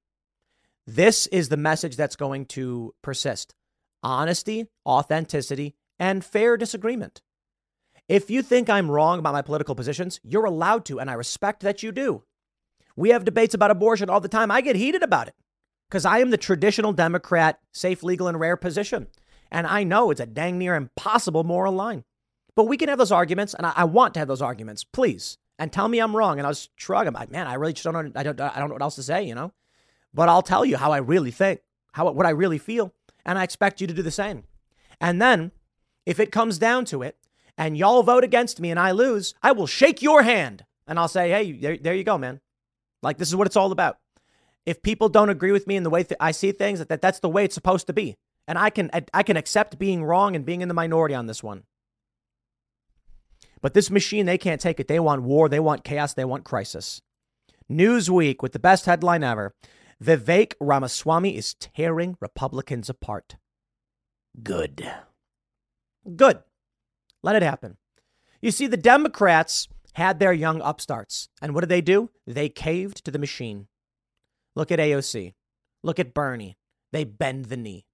[0.87, 3.55] this is the message that's going to persist
[4.03, 7.23] honesty, authenticity, and fair disagreement.
[8.09, 11.61] If you think I'm wrong about my political positions, you're allowed to, and I respect
[11.63, 12.25] that you do.
[12.97, 14.51] We have debates about abortion all the time.
[14.51, 15.35] I get heated about it
[15.89, 19.07] because I am the traditional Democrat, safe, legal, and rare position.
[19.51, 22.05] And I know it's a dang near impossible moral line.
[22.55, 25.39] But we can have those arguments, and I, I want to have those arguments, please.
[25.59, 27.07] And tell me I'm wrong, and I'll shrug.
[27.07, 28.13] I'm like, man, I really just don't know.
[28.15, 28.41] I don't.
[28.41, 29.53] I don't know what else to say, you know.
[30.15, 31.61] But I'll tell you how I really think,
[31.93, 32.93] how what I really feel,
[33.25, 34.45] and I expect you to do the same.
[35.01, 35.53] And then,
[36.07, 37.17] if it comes down to it,
[37.57, 41.09] and y'all vote against me and I lose, I will shake your hand and I'll
[41.09, 42.41] say, hey, there, there you go, man.
[43.03, 43.99] Like this is what it's all about.
[44.65, 47.19] If people don't agree with me in the way th- I see things, that that's
[47.19, 50.45] the way it's supposed to be, and I can I can accept being wrong and
[50.45, 51.65] being in the minority on this one.
[53.61, 54.89] But this machine, they can't take it.
[54.89, 55.49] They want war.
[55.49, 56.15] They want chaos.
[56.15, 57.01] They want crisis.
[57.71, 59.53] Newsweek with the best headline ever
[60.03, 63.37] Vivek Ramaswamy is tearing Republicans apart.
[64.43, 64.91] Good.
[66.17, 66.41] Good.
[67.23, 67.77] Let it happen.
[68.41, 71.29] You see, the Democrats had their young upstarts.
[71.41, 72.11] And what did they do?
[72.27, 73.69] They caved to the machine.
[74.57, 75.35] Look at AOC.
[75.85, 76.57] Look at Bernie.
[76.91, 77.87] They bend the knee.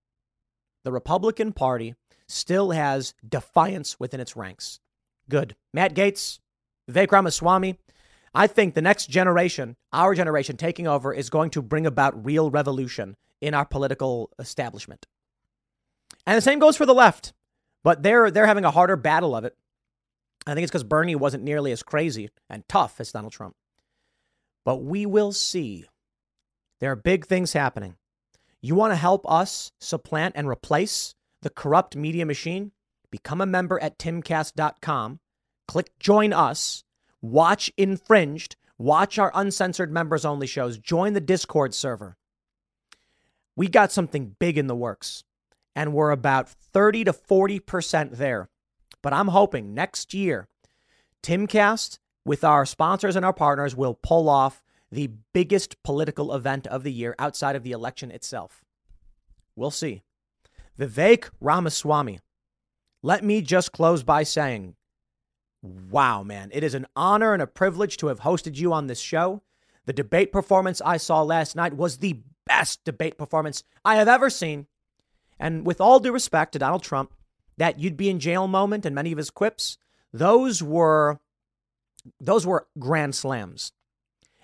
[0.84, 1.94] The Republican Party
[2.26, 4.80] still has defiance within its ranks.
[5.28, 5.56] Good.
[5.74, 6.38] Matt Gaetz,
[6.90, 7.78] Vivek Ramaswamy.
[8.34, 12.50] I think the next generation, our generation taking over, is going to bring about real
[12.50, 15.06] revolution in our political establishment.
[16.26, 17.32] And the same goes for the left,
[17.82, 19.56] but they're they're having a harder battle of it.
[20.46, 23.54] I think it's because Bernie wasn't nearly as crazy and tough as Donald Trump.
[24.64, 25.84] But we will see.
[26.80, 27.96] There are big things happening.
[28.60, 32.72] You want to help us supplant and replace the corrupt media machine?
[33.10, 35.20] Become a member at timcast.com.
[35.66, 36.84] Click join us.
[37.20, 38.56] Watch Infringed.
[38.78, 40.78] Watch our uncensored members only shows.
[40.78, 42.16] Join the Discord server.
[43.56, 45.24] We got something big in the works,
[45.74, 48.48] and we're about 30 to 40% there.
[49.02, 50.48] But I'm hoping next year,
[51.24, 56.84] Timcast, with our sponsors and our partners, will pull off the biggest political event of
[56.84, 58.64] the year outside of the election itself.
[59.56, 60.02] We'll see.
[60.78, 62.20] Vivek Ramaswamy.
[63.02, 64.76] Let me just close by saying,
[65.62, 69.00] wow, man, it is an honor and a privilege to have hosted you on this
[69.00, 69.42] show.
[69.86, 74.30] The debate performance I saw last night was the best debate performance I have ever
[74.30, 74.66] seen.
[75.38, 77.12] And with all due respect to Donald Trump,
[77.56, 79.78] that you'd be in jail moment and many of his quips,
[80.12, 81.20] those were
[82.20, 83.72] those were grand slams.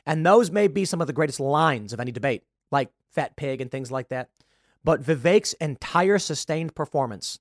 [0.06, 3.60] And those may be some of the greatest lines of any debate, like fat pig
[3.60, 4.28] and things like that.
[4.82, 7.38] But Vivek's entire sustained performance,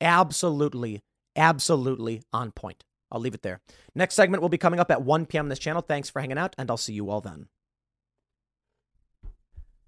[0.00, 1.02] absolutely,
[1.36, 2.84] absolutely on point.
[3.10, 3.60] I'll leave it there.
[3.94, 5.46] Next segment will be coming up at 1 p.m.
[5.46, 5.82] on this channel.
[5.82, 7.48] Thanks for hanging out, and I'll see you all then.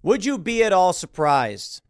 [0.01, 1.81] Would you be at all surprised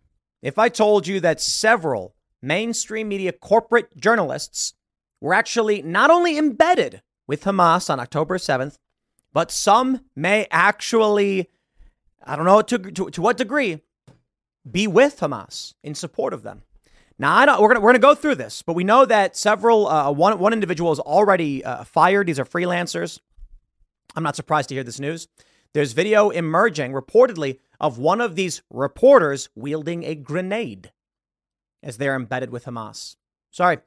[0.41, 4.73] if I told you that several mainstream media corporate journalists
[5.19, 8.75] were actually not only embedded with Hamas on October 7th,
[9.31, 11.49] but some may actually,
[12.23, 13.81] I don't know to, to, to what degree,
[14.69, 16.61] be with Hamas in support of them.
[17.23, 19.87] Now, I don't, we're going we're gonna go through this, but we know that several,
[19.87, 22.27] uh, one, one individual is already uh, fired.
[22.27, 23.21] These are freelancers.
[24.13, 25.29] I'm not surprised to hear this news.
[25.73, 30.91] There's video emerging reportedly of one of these reporters wielding a grenade
[31.81, 33.15] as they're embedded with Hamas.
[33.51, 33.77] Sorry.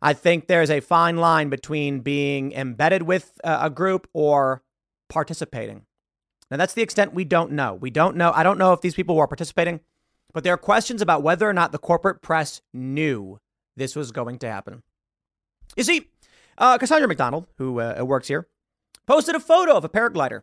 [0.00, 4.62] I think there's a fine line between being embedded with a group or
[5.08, 5.84] participating.
[6.48, 7.74] Now, that's the extent we don't know.
[7.74, 8.30] We don't know.
[8.32, 9.80] I don't know if these people were participating,
[10.34, 13.38] but there are questions about whether or not the corporate press knew
[13.76, 14.82] this was going to happen.
[15.76, 16.08] You see,
[16.58, 18.46] uh, Cassandra McDonald, who uh, works here,
[19.06, 20.42] posted a photo of a paraglider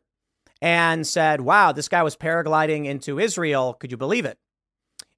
[0.60, 3.76] and said, Wow, this guy was paragliding into Israel.
[3.76, 4.40] Could you believe it?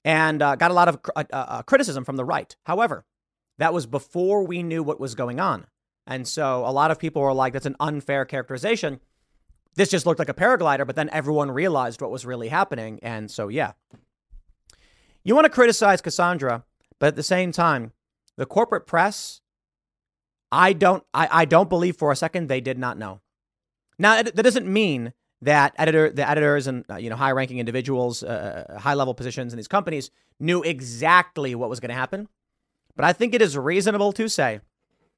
[0.06, 2.56] and uh, got a lot of uh, uh, uh, criticism from the right.
[2.66, 3.06] However,
[3.58, 5.68] that was before we knew what was going on.
[6.06, 9.00] And so a lot of people were like, that's an unfair characterization.
[9.76, 13.00] This just looked like a paraglider, but then everyone realized what was really happening.
[13.02, 13.74] And so, yeah.
[15.24, 16.64] You want to criticize Cassandra,
[17.00, 17.92] but at the same time,
[18.36, 19.42] the corporate press,
[20.52, 23.22] I don't, I, I don't believe for a second they did not know.
[23.98, 28.66] Now, that doesn't mean that editor, the editors and uh, you know high-ranking individuals, uh,
[28.70, 30.10] uh, high-level positions in these companies
[30.40, 32.28] knew exactly what was going to happen.
[32.96, 34.62] But I think it is reasonable to say,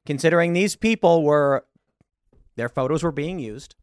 [0.05, 1.65] considering these people were,
[2.55, 3.75] their photos were being used.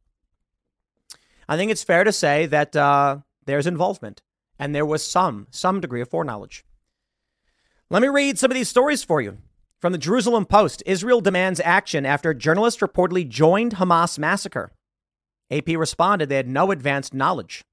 [1.48, 4.22] I think it's fair to say that uh, there's involvement
[4.62, 6.64] and there was some some degree of foreknowledge.
[7.90, 9.38] Let me read some of these stories for you.
[9.80, 14.70] From the Jerusalem Post, Israel demands action after journalist reportedly joined Hamas massacre.
[15.50, 17.64] AP responded they had no advanced knowledge.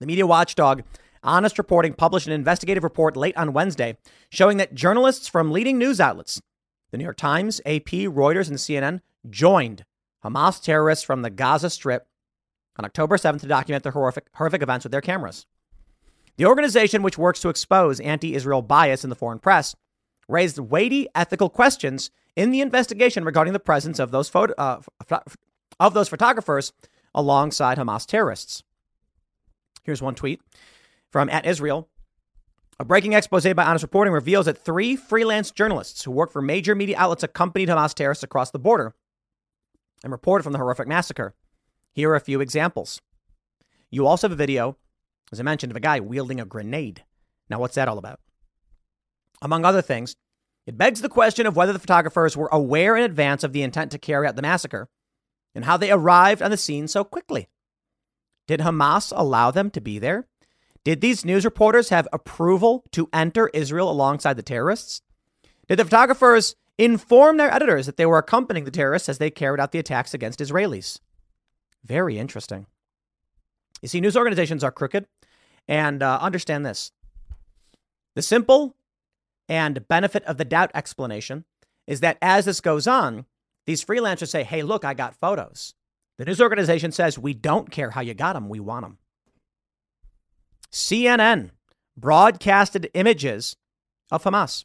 [0.00, 0.82] The media watchdog
[1.22, 3.96] Honest Reporting published an investigative report late on Wednesday
[4.30, 6.42] showing that journalists from leading news outlets,
[6.90, 9.00] the New York Times, AP, Reuters, and CNN,
[9.30, 9.84] joined
[10.24, 12.08] Hamas terrorists from the Gaza Strip
[12.76, 15.46] on October 7th to document the horrific, horrific events with their cameras.
[16.36, 19.76] The organization, which works to expose anti Israel bias in the foreign press,
[20.28, 24.80] raised weighty ethical questions in the investigation regarding the presence of those photo, uh,
[25.78, 26.72] of those photographers
[27.14, 28.62] alongside Hamas terrorists.
[29.84, 30.40] Here's one tweet
[31.10, 31.88] from at Israel.
[32.80, 36.74] A breaking expose by Honest Reporting reveals that three freelance journalists who work for major
[36.74, 38.94] media outlets accompanied Hamas terrorists across the border
[40.02, 41.34] and reported from the horrific massacre.
[41.92, 43.00] Here are a few examples.
[43.90, 44.76] You also have a video,
[45.34, 47.04] as I mentioned, of a guy wielding a grenade.
[47.50, 48.20] Now, what's that all about?
[49.42, 50.16] Among other things,
[50.66, 53.90] it begs the question of whether the photographers were aware in advance of the intent
[53.90, 54.88] to carry out the massacre
[55.54, 57.48] and how they arrived on the scene so quickly.
[58.46, 60.26] Did Hamas allow them to be there?
[60.84, 65.02] Did these news reporters have approval to enter Israel alongside the terrorists?
[65.68, 69.60] Did the photographers inform their editors that they were accompanying the terrorists as they carried
[69.60, 71.00] out the attacks against Israelis?
[71.84, 72.66] Very interesting.
[73.80, 75.06] You see, news organizations are crooked.
[75.68, 76.92] And uh, understand this
[78.14, 78.76] the simple
[79.48, 81.44] and benefit of the doubt explanation
[81.86, 83.26] is that as this goes on,
[83.66, 85.74] these freelancers say, hey, look, I got photos.
[86.18, 88.98] The news organization says, we don't care how you got them, we want them.
[90.72, 91.50] CNN
[91.96, 93.56] broadcasted images
[94.10, 94.64] of Hamas.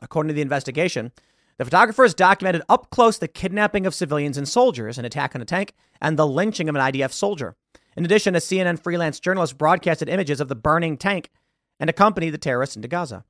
[0.00, 1.12] According to the investigation,
[1.58, 5.44] the photographers documented up close the kidnapping of civilians and soldiers, an attack on a
[5.44, 7.56] tank, and the lynching of an IDF soldier.
[7.96, 11.30] In addition, a CNN freelance journalist broadcasted images of the burning tank
[11.78, 13.24] and accompanied the terrorists into Gaza.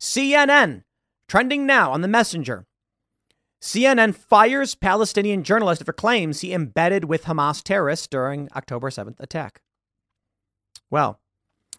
[0.00, 0.84] CNN,
[1.28, 2.66] trending now on the messenger.
[3.60, 9.62] CNN fires Palestinian journalist for claims he embedded with Hamas terrorists during October 7th attack.
[10.90, 11.18] Well,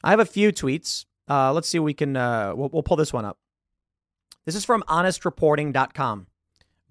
[0.04, 1.06] I have a few tweets.
[1.30, 3.38] Uh, let's see if we can, uh, we'll, we'll pull this one up.
[4.46, 6.28] This is from honestreporting.com.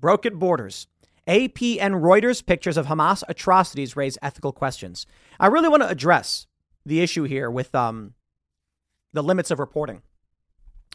[0.00, 0.86] Broken borders.
[1.26, 5.06] AP and Reuters pictures of Hamas atrocities raise ethical questions.
[5.40, 6.46] I really want to address
[6.84, 8.14] the issue here with um,
[9.12, 10.02] the limits of reporting.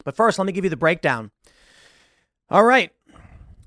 [0.04, 1.30] But first, let me give you the breakdown.
[2.48, 2.92] All right.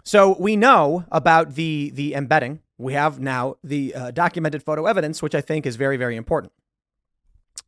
[0.03, 2.59] So we know about the the embedding.
[2.77, 6.51] We have now the uh, documented photo evidence, which I think is very, very important.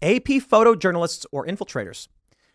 [0.01, 2.07] AP photojournalists or infiltrators.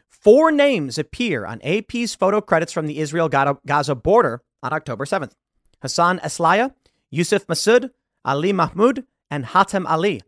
[0.09, 5.33] Four names appear on AP's photo credits from the Israel Gaza border on October 7th
[5.83, 6.75] Hassan Eslaya,
[7.11, 7.91] Yusuf Masud,
[8.25, 10.23] Ali Mahmoud, and Hatem Ali.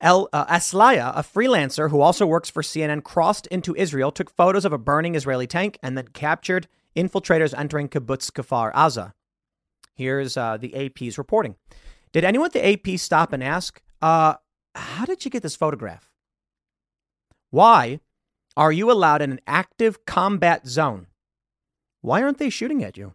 [0.00, 4.64] El uh, Eslaya, a freelancer who also works for CNN, crossed into Israel, took photos
[4.64, 9.12] of a burning Israeli tank, and then captured infiltrators entering kibbutz Kfar Aza.
[9.94, 11.56] Here's uh, the AP's reporting.
[12.12, 14.34] Did anyone at the AP stop and ask, uh,
[14.74, 16.10] how did you get this photograph?
[17.50, 18.00] Why
[18.56, 21.06] are you allowed in an active combat zone?
[22.00, 23.14] Why aren't they shooting at you?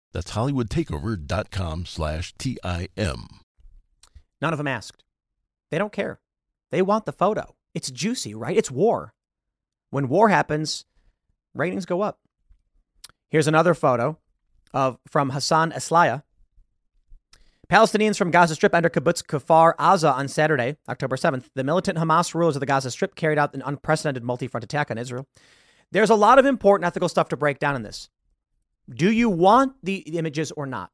[0.13, 3.27] That's hollywoodtakeover.com slash T-I-M.
[4.41, 5.03] None of them asked.
[5.69, 6.19] They don't care.
[6.71, 7.55] They want the photo.
[7.73, 8.57] It's juicy, right?
[8.57, 9.13] It's war.
[9.89, 10.85] When war happens,
[11.53, 12.19] ratings go up.
[13.29, 14.17] Here's another photo
[14.73, 16.23] of from Hassan Eslaya.
[17.69, 21.45] Palestinians from Gaza Strip under kibbutz Kfar Aza on Saturday, October 7th.
[21.55, 24.97] The militant Hamas rulers of the Gaza Strip carried out an unprecedented multi-front attack on
[24.97, 25.25] Israel.
[25.89, 28.09] There's a lot of important ethical stuff to break down in this.
[28.93, 30.91] Do you want the images or not?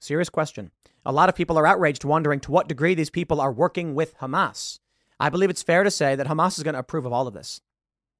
[0.00, 0.70] Serious question.
[1.04, 4.16] A lot of people are outraged, wondering to what degree these people are working with
[4.18, 4.78] Hamas.
[5.18, 7.34] I believe it's fair to say that Hamas is going to approve of all of
[7.34, 7.60] this.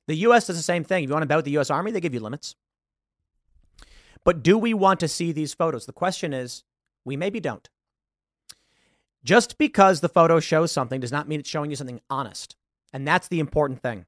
[0.06, 0.46] The U.S.
[0.46, 1.04] does the same thing.
[1.04, 1.70] If you want to with the U.S.
[1.70, 2.56] Army, they give you limits.
[4.24, 5.86] But do we want to see these photos?
[5.86, 6.64] The question is,
[7.04, 7.68] we maybe don't.
[9.24, 12.56] Just because the photo shows something does not mean it's showing you something honest.
[12.92, 14.06] And that's the important thing.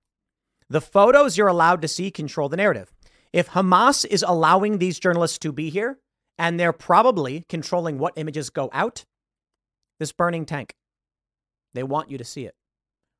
[0.69, 2.93] The photos you're allowed to see control the narrative.
[3.33, 5.99] If Hamas is allowing these journalists to be here
[6.39, 9.05] and they're probably controlling what images go out,
[9.99, 10.75] this burning tank,
[11.75, 12.55] they want you to see it.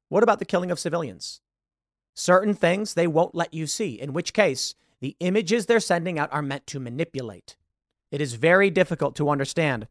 [0.09, 1.41] What about the killing of civilians?
[2.15, 6.33] Certain things they won't let you see, in which case, the images they're sending out
[6.33, 7.57] are meant to manipulate.
[8.11, 9.89] It is very difficult to understand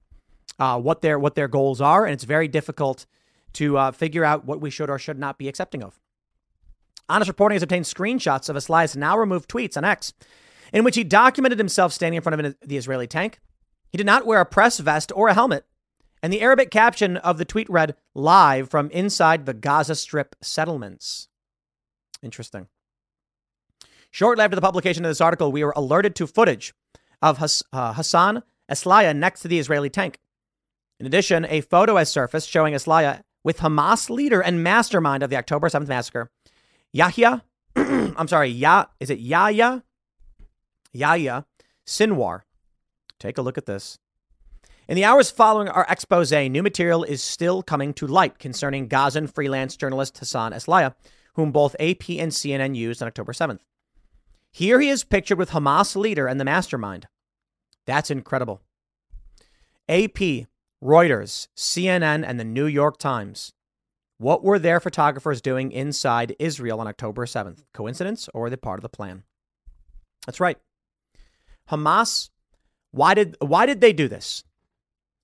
[0.59, 3.07] uh, what their what their goals are, and it's very difficult
[3.53, 5.99] to uh, figure out what we should or should not be accepting of.
[7.11, 10.13] Honest Reporting has obtained screenshots of Aslia's now removed tweets on X,
[10.71, 13.39] in which he documented himself standing in front of the Israeli tank.
[13.89, 15.65] He did not wear a press vest or a helmet.
[16.23, 21.27] And the Arabic caption of the tweet read, Live from inside the Gaza Strip settlements.
[22.21, 22.67] Interesting.
[24.11, 26.73] Shortly after the publication of this article, we were alerted to footage
[27.21, 27.41] of
[27.73, 30.19] uh, Hassan Aslia next to the Israeli tank.
[30.99, 35.37] In addition, a photo has surfaced showing Aslia with Hamas leader and mastermind of the
[35.37, 36.29] October 7th massacre,
[36.93, 37.43] Yahya,
[37.75, 39.83] I'm sorry, Ya, is it Yahya?
[40.93, 41.45] Yahya
[41.85, 42.41] Sinwar.
[43.19, 43.97] Take a look at this.
[44.87, 49.27] In the hours following our expose, new material is still coming to light concerning Gazan
[49.27, 50.95] freelance journalist Hassan Aslia,
[51.35, 53.59] whom both AP and CNN used on October 7th.
[54.51, 57.07] Here he is pictured with Hamas leader and the mastermind.
[57.85, 58.61] That's incredible.
[59.87, 60.47] AP,
[60.83, 63.53] Reuters, CNN, and the New York Times.
[64.21, 67.63] What were their photographers doing inside Israel on October 7th?
[67.73, 69.23] Coincidence or the part of the plan?
[70.27, 70.59] That's right.
[71.71, 72.29] Hamas,
[72.91, 74.43] why did why did they do this?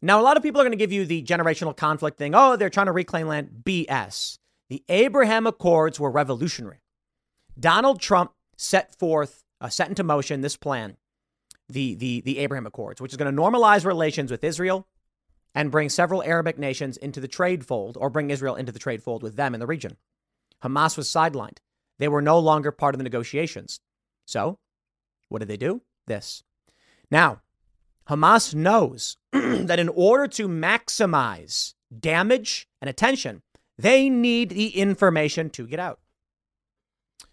[0.02, 2.34] Now a lot of people are going to give you the generational conflict thing.
[2.34, 3.62] Oh, they're trying to reclaim land.
[3.64, 4.40] BS.
[4.68, 6.82] The Abraham Accords were revolutionary.
[7.60, 10.98] Donald Trump set forth, uh, set into motion this plan,
[11.70, 14.88] the, the, the Abraham Accords, which is going to normalize relations with Israel
[15.58, 19.02] and bring several Arabic nations into the trade fold or bring Israel into the trade
[19.02, 19.98] fold with them in the region.
[20.64, 21.58] Hamas was sidelined.
[21.98, 23.80] They were no longer part of the negotiations.
[24.24, 24.60] So,
[25.30, 25.82] what did they do?
[26.06, 26.44] This.
[27.10, 27.42] Now,
[28.08, 33.42] Hamas knows that in order to maximize damage and attention,
[33.80, 36.00] they need the information to get out.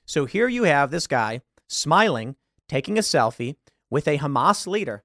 [0.07, 2.37] So here you have this guy smiling,
[2.71, 3.57] taking a selfie
[3.91, 5.05] with a Hamas leader.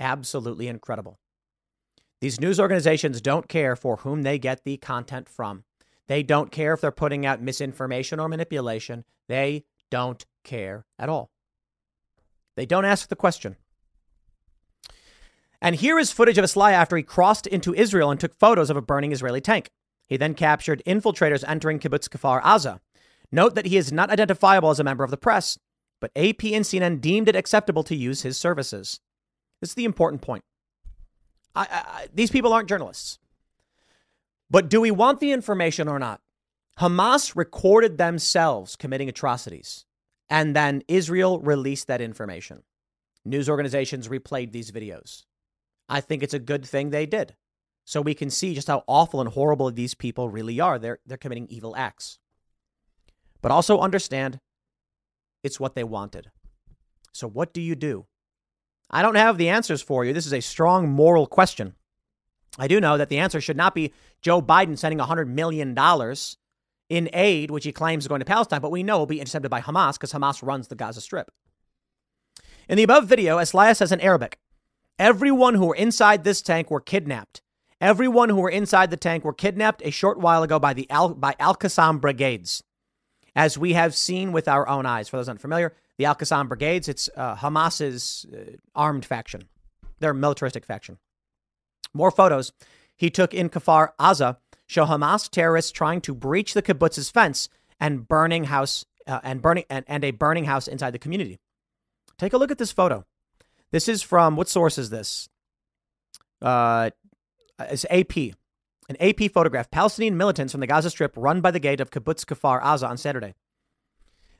[0.00, 1.18] Absolutely incredible.
[2.20, 5.64] These news organizations don't care for whom they get the content from.
[6.08, 9.04] They don't care if they're putting out misinformation or manipulation.
[9.28, 11.30] They don't care at all.
[12.56, 13.56] They don't ask the question.
[15.60, 18.76] And here is footage of Aslia after he crossed into Israel and took photos of
[18.76, 19.70] a burning Israeli tank.
[20.06, 22.80] He then captured infiltrators entering Kibbutz Kfar Aza.
[23.30, 25.58] Note that he is not identifiable as a member of the press,
[26.00, 29.00] but AP and CNN deemed it acceptable to use his services.
[29.60, 30.44] This is the important point.
[31.54, 33.18] I, I, these people aren't journalists.
[34.50, 36.20] But do we want the information or not?
[36.78, 39.84] Hamas recorded themselves committing atrocities,
[40.30, 42.62] and then Israel released that information.
[43.24, 45.24] News organizations replayed these videos.
[45.88, 47.34] I think it's a good thing they did.
[47.84, 50.78] So we can see just how awful and horrible these people really are.
[50.78, 52.18] They're, they're committing evil acts.
[53.40, 54.40] But also understand
[55.42, 56.30] it's what they wanted.
[57.12, 58.06] So what do you do?
[58.90, 60.12] I don't have the answers for you.
[60.12, 61.74] This is a strong moral question.
[62.58, 65.76] I do know that the answer should not be Joe Biden sending $100 million
[66.88, 69.50] in aid, which he claims is going to Palestine, but we know will be intercepted
[69.50, 71.30] by Hamas because Hamas runs the Gaza Strip.
[72.68, 74.38] In the above video, Aslia says in Arabic,
[74.98, 77.40] Everyone who were inside this tank were kidnapped.
[77.80, 81.14] Everyone who were inside the tank were kidnapped a short while ago by the Al,
[81.14, 82.64] by Al Qassam brigades,
[83.36, 85.08] as we have seen with our own eyes.
[85.08, 89.42] For those unfamiliar, the Al Qassam brigades, it's uh, Hamas's uh, armed faction.
[89.98, 90.98] They're militaristic faction.
[91.92, 92.52] More photos
[92.96, 94.36] he took in Kfar Aza
[94.66, 97.48] show Hamas terrorists trying to breach the kibbutz's fence
[97.80, 101.38] and burning house uh, and burning and, and a burning house inside the community.
[102.18, 103.04] Take a look at this photo.
[103.70, 105.28] This is from what source is this?
[106.42, 106.90] Uh,
[107.58, 108.16] it's AP.
[108.88, 109.70] An AP photograph.
[109.70, 112.96] Palestinian militants from the Gaza Strip run by the gate of Kibbutz Kfar Aza on
[112.96, 113.34] Saturday.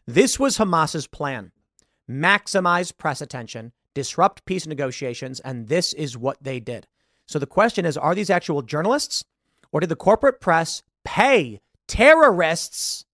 [0.08, 1.52] This was Hamas's plan
[2.10, 6.86] maximize press attention, disrupt peace negotiations, and this is what they did.
[7.26, 9.26] So the question is are these actual journalists,
[9.70, 13.04] or did the corporate press pay terrorists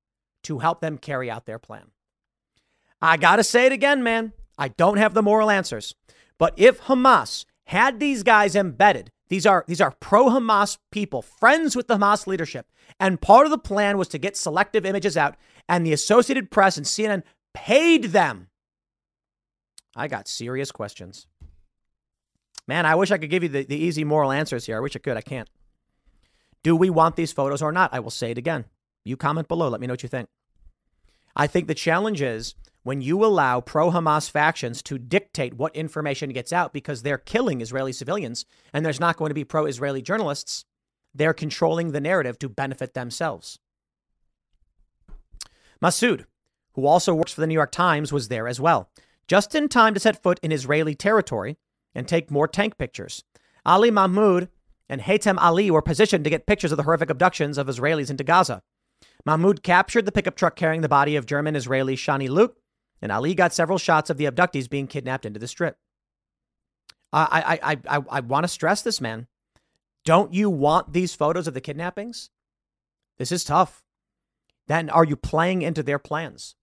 [0.45, 1.91] to help them carry out their plan?
[3.03, 4.33] I got to say it again, man.
[4.57, 5.97] I don't have the moral answers.
[6.39, 11.89] But if Hamas had these guys embedded, these are these are pro-Hamas people, friends with
[11.89, 12.67] the Hamas leadership,
[13.01, 15.37] and part of the plan was to get selective images out,
[15.69, 18.49] and the Associated Press and CNN paid them.
[19.97, 21.27] I got serious questions.
[22.67, 24.77] Man, I wish I could give you the, the easy moral answers here.
[24.77, 25.17] I wish I could.
[25.17, 25.49] I can't.
[26.63, 27.93] Do we want these photos or not?
[27.93, 28.65] I will say it again.
[29.05, 29.69] You comment below.
[29.69, 30.29] Let me know what you think.
[31.37, 32.55] I think the challenge is
[32.85, 37.61] when you allow pro Hamas factions to dictate what information gets out because they're killing
[37.61, 40.65] Israeli civilians and there's not going to be pro Israeli journalists,
[41.15, 43.59] they're controlling the narrative to benefit themselves.
[45.83, 46.25] Masood,
[46.75, 48.91] who also works for the New York Times, was there as well,
[49.29, 51.57] just in time to set foot in Israeli territory
[51.95, 53.25] and take more tank pictures.
[53.65, 54.49] Ali Mahmoud
[54.89, 58.25] and Haytham Ali were positioned to get pictures of the horrific abductions of Israelis into
[58.25, 58.63] Gaza.
[59.25, 62.55] Mahmoud captured the pickup truck carrying the body of German Israeli Shani Louk,
[63.01, 65.79] and Ali got several shots of the abductees being kidnapped into the strip.
[67.13, 69.29] I, I, I, I, I want to stress this, man.
[70.05, 72.31] Don't you want these photos of the kidnappings?
[73.19, 73.84] This is tough.
[74.67, 76.55] Then are you playing into their plans?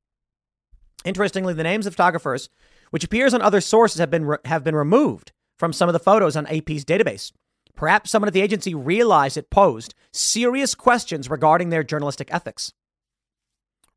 [1.05, 2.49] Interestingly, the names of photographers,
[2.89, 5.99] which appears on other sources, have been re- have been removed from some of the
[5.99, 7.31] photos on AP's database.
[7.75, 12.73] Perhaps someone at the agency realized it posed serious questions regarding their journalistic ethics.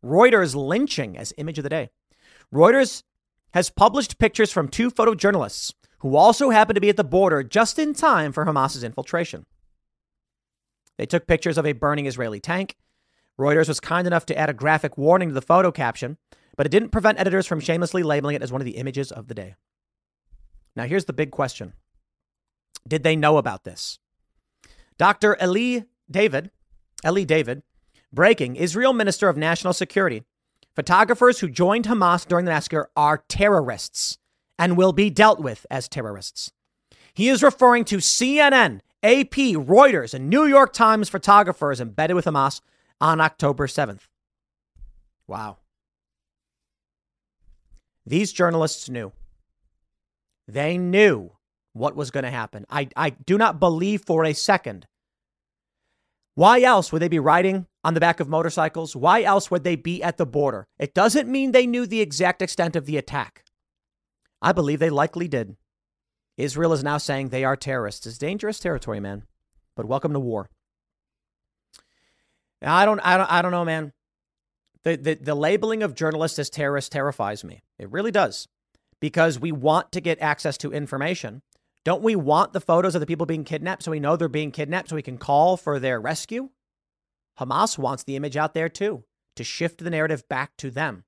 [0.05, 1.91] Reuters lynching as image of the day.
[2.53, 3.03] Reuters
[3.53, 7.79] has published pictures from two photojournalists who also happened to be at the border just
[7.79, 9.47] in time for Hamas's infiltration.
[10.99, 12.77] They took pictures of a burning Israeli tank.
[13.39, 16.19] Reuters was kind enough to add a graphic warning to the photo caption,
[16.57, 19.29] but it didn't prevent editors from shamelessly labeling it as one of the images of
[19.29, 19.55] the day.
[20.77, 21.75] Now, here's the big question
[22.87, 23.99] Did they know about this?
[24.99, 25.37] Dr.
[25.43, 25.81] Eli
[26.11, 26.51] David,
[27.05, 27.63] Eli David,
[28.13, 30.23] breaking Israel Minister of National Security.
[30.77, 34.19] Photographers who joined Hamas during the massacre are terrorists
[34.59, 36.51] and will be dealt with as terrorists.
[37.13, 42.61] He is referring to CNN, AP, Reuters, and New York Times photographers embedded with Hamas
[43.01, 44.03] on October 7th.
[45.27, 45.59] Wow.
[48.07, 49.13] These journalists knew.
[50.47, 51.33] They knew
[51.73, 52.67] what was going to happen.
[52.71, 54.87] I, I do not believe for a second.
[56.35, 58.97] Why else would they be riding on the back of motorcycles?
[58.97, 60.67] Why else would they be at the border?
[60.79, 63.45] It doesn't mean they knew the exact extent of the attack.
[64.43, 65.57] I believe they likely did.
[66.37, 68.07] Israel is now saying they are terrorists.
[68.07, 69.23] It's dangerous territory, man.
[69.77, 70.51] But welcome to war.
[72.63, 73.93] I don't, I don't, I don't know, man.
[74.85, 77.63] The, the, the labeling of journalists as terrorists terrifies me.
[77.79, 78.49] It really does.
[79.01, 81.43] Because we want to get access to information.
[81.85, 84.51] Don't we want the photos of the people being kidnapped so we know they're being
[84.51, 86.51] kidnapped so we can call for their rescue?
[87.39, 89.05] Hamas wants the image out there too,
[89.37, 91.05] to shift the narrative back to them.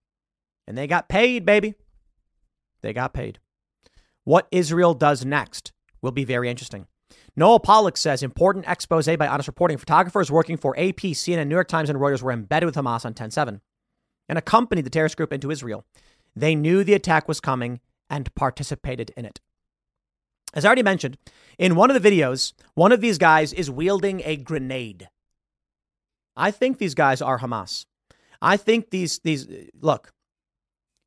[0.66, 1.74] And they got paid, baby.
[2.82, 3.38] They got paid.
[4.24, 5.72] What Israel does next
[6.03, 6.86] will be very interesting.
[7.37, 9.76] Noel Pollak says important expose by Honest Reporting.
[9.76, 13.12] Photographers working for AP, CNN, New York Times, and Reuters were embedded with Hamas on
[13.12, 13.61] 10 7
[14.28, 15.84] and accompanied the terrorist group into Israel.
[16.34, 19.41] They knew the attack was coming and participated in it.
[20.55, 21.18] As I already mentioned,
[21.59, 25.09] in one of the videos, one of these guys is wielding a grenade.
[26.34, 27.84] I think these guys are Hamas.
[28.41, 29.47] I think these these
[29.80, 30.12] look,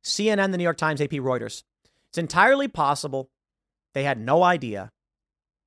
[0.04, 1.64] CNN, the New York Times, AP, Reuters.
[2.08, 3.30] It's entirely possible
[3.94, 4.90] they had no idea,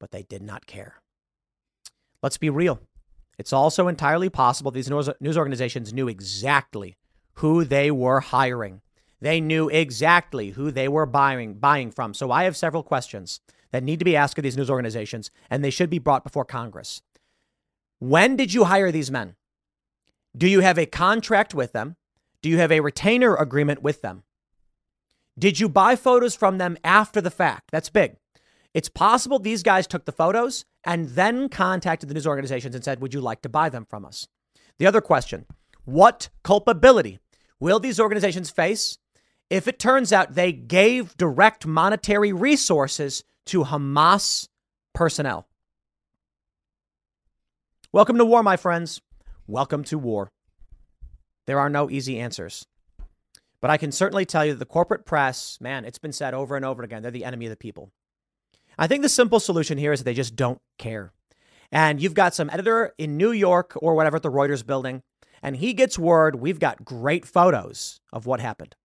[0.03, 0.95] but they did not care.
[2.21, 2.81] Let's be real.
[3.37, 6.97] It's also entirely possible these news organizations knew exactly
[7.35, 8.81] who they were hiring.
[9.21, 12.13] They knew exactly who they were buying buying from.
[12.13, 13.39] So I have several questions
[13.71, 16.43] that need to be asked of these news organizations, and they should be brought before
[16.43, 17.01] Congress.
[17.99, 19.37] When did you hire these men?
[20.35, 21.95] Do you have a contract with them?
[22.41, 24.23] Do you have a retainer agreement with them?
[25.39, 27.69] Did you buy photos from them after the fact?
[27.71, 28.17] That's big.
[28.73, 33.01] It's possible these guys took the photos and then contacted the news organizations and said,
[33.01, 34.27] Would you like to buy them from us?
[34.79, 35.45] The other question
[35.85, 37.19] What culpability
[37.59, 38.97] will these organizations face
[39.49, 44.47] if it turns out they gave direct monetary resources to Hamas
[44.93, 45.47] personnel?
[47.91, 49.01] Welcome to war, my friends.
[49.45, 50.31] Welcome to war.
[51.45, 52.65] There are no easy answers.
[53.61, 56.55] But I can certainly tell you that the corporate press, man, it's been said over
[56.55, 57.91] and over again, they're the enemy of the people.
[58.77, 61.11] I think the simple solution here is that they just don't care.
[61.71, 65.01] And you've got some editor in New York or whatever at the Reuters building,
[65.41, 68.75] and he gets word we've got great photos of what happened.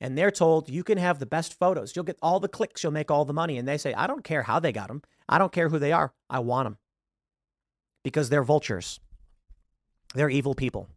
[0.00, 1.94] And they're told you can have the best photos.
[1.94, 3.58] You'll get all the clicks, you'll make all the money.
[3.58, 5.02] And they say, I don't care how they got them.
[5.28, 6.12] I don't care who they are.
[6.30, 6.78] I want them
[8.04, 9.00] because they're vultures.
[10.14, 10.88] They're evil people.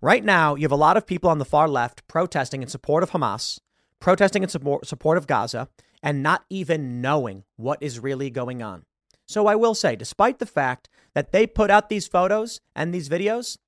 [0.00, 3.02] Right now, you have a lot of people on the far left protesting in support
[3.02, 3.58] of Hamas,
[3.98, 5.68] protesting in support of Gaza,
[6.06, 8.84] and not even knowing what is really going on.
[9.26, 13.08] So I will say, despite the fact that they put out these photos and these
[13.08, 13.58] videos,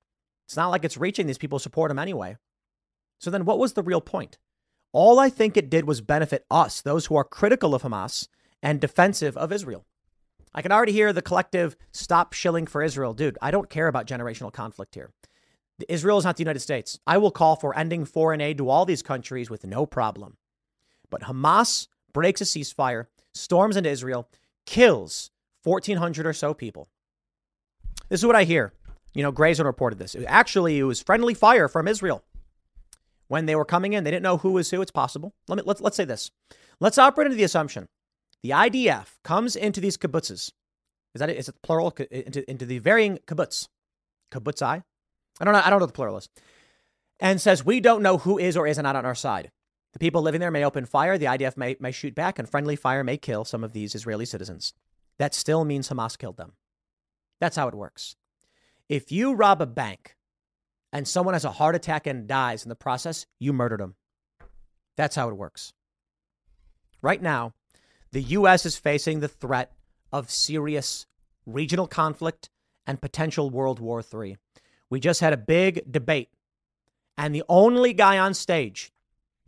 [0.46, 2.36] it's not like it's reaching these people support them anyway.
[3.18, 4.38] So then what was the real point?
[4.92, 8.28] All I think it did was benefit us, those who are critical of Hamas
[8.62, 9.84] and defensive of Israel.
[10.54, 13.14] I can already hear the collective stop shilling for Israel.
[13.14, 15.10] Dude, I don't care about generational conflict here.
[15.88, 17.00] Israel is not the United States.
[17.04, 20.36] I will call for ending foreign aid to all these countries with no problem.
[21.10, 24.28] But Hamas breaks a ceasefire, storms into Israel,
[24.66, 25.30] kills
[25.64, 26.88] 1,400 or so people.
[28.08, 28.72] This is what I hear.
[29.14, 30.16] You know, Grayzone reported this.
[30.26, 32.22] Actually, it was friendly fire from Israel.
[33.28, 34.80] When they were coming in, they didn't know who was who.
[34.80, 35.34] It's possible.
[35.48, 36.30] Let me let's, let's say this.
[36.80, 37.88] Let's operate into the assumption
[38.42, 40.52] the IDF comes into these kibbutzes.
[41.14, 41.36] Is that it?
[41.36, 41.94] Is it plural?
[42.10, 43.68] Into, into the varying kibbutz,
[44.32, 44.82] kibbutzai,
[45.40, 45.62] I don't know.
[45.64, 46.28] I don't know the plural is.
[47.20, 49.50] And says, we don't know who is or is not on our side.
[49.98, 51.18] The people living there may open fire.
[51.18, 54.26] The IDF may, may shoot back, and friendly fire may kill some of these Israeli
[54.26, 54.72] citizens.
[55.18, 56.52] That still means Hamas killed them.
[57.40, 58.14] That's how it works.
[58.88, 60.14] If you rob a bank
[60.92, 63.96] and someone has a heart attack and dies in the process, you murdered them.
[64.96, 65.72] That's how it works.
[67.02, 67.54] Right now,
[68.12, 68.64] the U.S.
[68.64, 69.72] is facing the threat
[70.12, 71.06] of serious
[71.44, 72.50] regional conflict
[72.86, 74.36] and potential World War III.
[74.90, 76.28] We just had a big debate,
[77.16, 78.92] and the only guy on stage,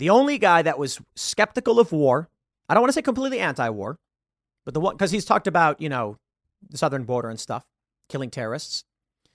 [0.01, 2.31] the only guy that was skeptical of war,
[2.69, 3.99] I don't want to say completely anti war,
[4.65, 6.17] but the one, because he's talked about, you know,
[6.71, 7.65] the southern border and stuff,
[8.09, 8.85] killing terrorists.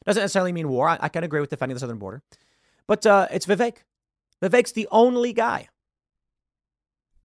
[0.06, 0.90] Doesn't necessarily mean war.
[0.90, 2.24] I, I can agree with defending the southern border.
[2.88, 3.78] But uh, it's Vivek.
[4.42, 5.70] Vivek's the only guy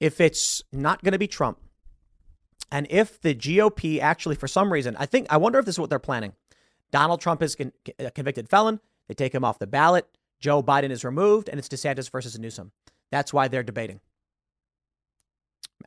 [0.00, 1.58] if it's not going to be Trump,
[2.72, 5.78] and if the GOP actually, for some reason, I think, I wonder if this is
[5.78, 6.32] what they're planning.
[6.90, 8.80] Donald Trump is con- a convicted felon.
[9.08, 10.06] They take him off the ballot.
[10.40, 12.72] Joe Biden is removed, and it's DeSantis versus Newsom.
[13.10, 14.00] That's why they're debating.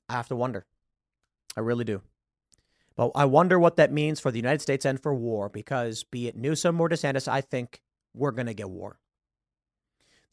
[0.10, 0.66] I have to wonder.
[1.58, 2.02] I really do.
[2.96, 6.28] But I wonder what that means for the United States and for war, because be
[6.28, 7.82] it Newsom or DeSantis, I think
[8.14, 9.00] we're going to get war.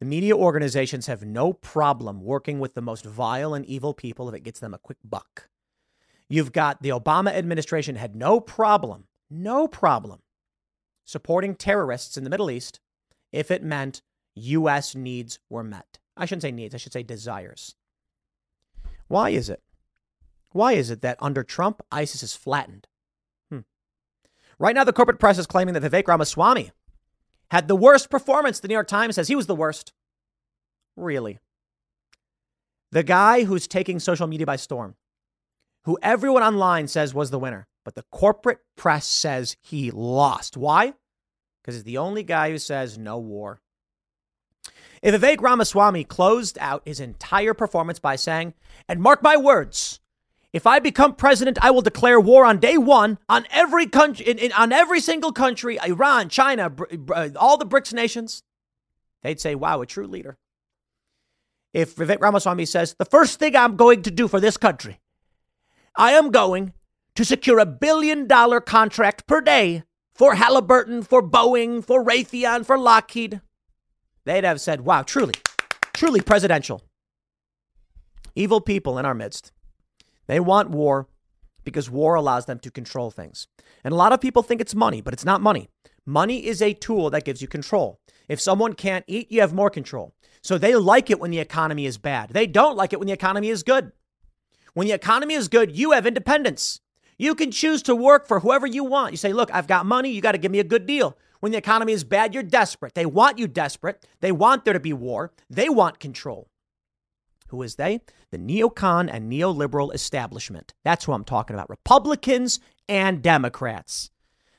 [0.00, 4.34] The media organizations have no problem working with the most vile and evil people if
[4.34, 5.48] it gets them a quick buck.
[6.26, 10.20] You've got the Obama administration had no problem, no problem
[11.04, 12.80] supporting terrorists in the Middle East
[13.32, 14.00] if it meant
[14.36, 14.94] U.S.
[14.94, 15.98] needs were met.
[16.16, 17.74] I shouldn't say needs, I should say desires.
[19.08, 19.60] Why is it?
[20.52, 22.86] Why is it that under Trump, ISIS is flattened?
[23.50, 23.60] Hmm.
[24.58, 26.70] Right now, the corporate press is claiming that Vivek Ramaswamy
[27.50, 28.60] had the worst performance.
[28.60, 29.92] The New York Times says he was the worst.
[30.96, 31.38] Really?
[32.92, 34.96] The guy who's taking social media by storm,
[35.84, 40.56] who everyone online says was the winner, but the corporate press says he lost.
[40.56, 40.94] Why?
[41.62, 43.60] Because he's the only guy who says no war.
[45.02, 48.54] If Vivek Ramaswamy closed out his entire performance by saying,
[48.88, 50.00] and mark my words,
[50.52, 54.38] if I become president, I will declare war on day one on every country, in,
[54.38, 56.72] in, on every single country, Iran, China,
[57.14, 58.42] uh, all the BRICS nations.
[59.22, 60.38] They'd say, wow, a true leader.
[61.72, 64.98] If Vivek Ramaswamy says, the first thing I'm going to do for this country,
[65.96, 66.72] I am going
[67.14, 69.84] to secure a billion dollar contract per day
[70.20, 73.40] for Halliburton, for Boeing, for Raytheon, for Lockheed,
[74.24, 75.32] they'd have said, wow, truly,
[75.94, 76.82] truly presidential.
[78.34, 79.52] Evil people in our midst.
[80.30, 81.08] They want war
[81.64, 83.48] because war allows them to control things.
[83.82, 85.68] And a lot of people think it's money, but it's not money.
[86.06, 87.98] Money is a tool that gives you control.
[88.28, 90.14] If someone can't eat, you have more control.
[90.40, 92.30] So they like it when the economy is bad.
[92.30, 93.90] They don't like it when the economy is good.
[94.72, 96.78] When the economy is good, you have independence.
[97.18, 99.10] You can choose to work for whoever you want.
[99.10, 100.12] You say, look, I've got money.
[100.12, 101.18] You got to give me a good deal.
[101.40, 102.94] When the economy is bad, you're desperate.
[102.94, 104.06] They want you desperate.
[104.20, 105.32] They want there to be war.
[105.50, 106.46] They want control.
[107.48, 108.02] Who is they?
[108.32, 110.74] The neocon and neoliberal establishment.
[110.84, 111.68] That's who I'm talking about.
[111.68, 114.10] Republicans and Democrats.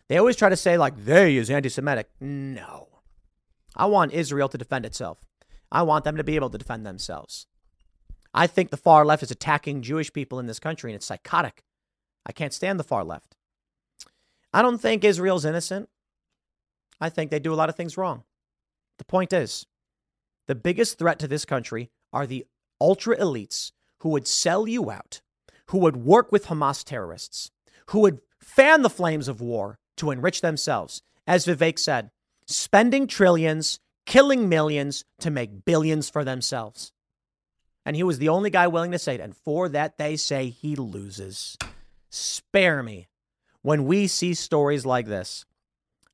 [0.09, 2.09] They always try to say, like, they is anti Semitic.
[2.19, 2.89] No.
[3.75, 5.19] I want Israel to defend itself.
[5.71, 7.47] I want them to be able to defend themselves.
[8.33, 11.63] I think the far left is attacking Jewish people in this country, and it's psychotic.
[12.25, 13.35] I can't stand the far left.
[14.53, 15.89] I don't think Israel's innocent.
[16.99, 18.23] I think they do a lot of things wrong.
[18.97, 19.65] The point is,
[20.47, 22.45] the biggest threat to this country are the
[22.81, 25.21] ultra elites who would sell you out,
[25.67, 27.51] who would work with Hamas terrorists,
[27.89, 31.01] who would fan the flames of war to enrich themselves.
[31.27, 32.09] As Vivek said,
[32.47, 36.91] spending trillions, killing millions to make billions for themselves.
[37.85, 39.21] And he was the only guy willing to say it.
[39.21, 41.57] And for that, they say he loses.
[42.09, 43.07] Spare me
[43.61, 45.45] when we see stories like this.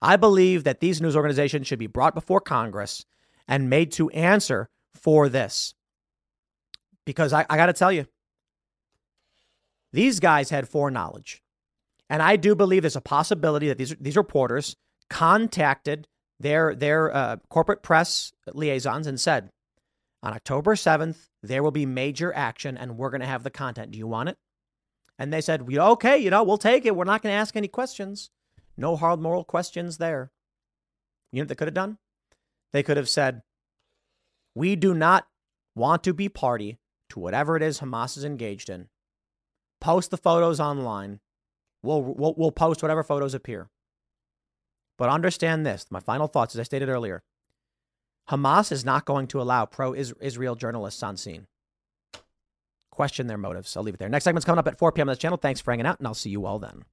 [0.01, 3.05] I believe that these news organizations should be brought before Congress
[3.47, 5.73] and made to answer for this.
[7.07, 8.05] Because I, I got to tell you,
[9.93, 11.41] these guys had foreknowledge.
[12.09, 14.75] And I do believe there's a possibility that these, these reporters
[15.09, 19.51] contacted their, their uh, corporate press liaisons and said,
[20.21, 23.91] on October 7th, there will be major action and we're going to have the content.
[23.91, 24.37] Do you want it?
[25.17, 26.93] And they said, okay, you know, we'll take it.
[26.93, 28.31] We're not going to ask any questions.
[28.75, 30.29] No hard moral questions there.
[31.31, 31.99] You know what they could have done?
[32.73, 33.43] They could have said,
[34.53, 35.25] we do not
[35.73, 36.79] want to be party
[37.09, 38.87] to whatever it is Hamas is engaged in.
[39.79, 41.19] Post the photos online.
[41.83, 43.69] We'll, we'll, we'll post whatever photos appear.
[44.97, 47.23] But understand this my final thoughts, as I stated earlier
[48.29, 51.47] Hamas is not going to allow pro Israel journalists on scene.
[52.91, 53.77] Question their motives.
[53.77, 54.09] I'll leave it there.
[54.09, 55.07] Next segment's coming up at 4 p.m.
[55.07, 55.37] on this channel.
[55.37, 56.83] Thanks for hanging out, and I'll see you all then.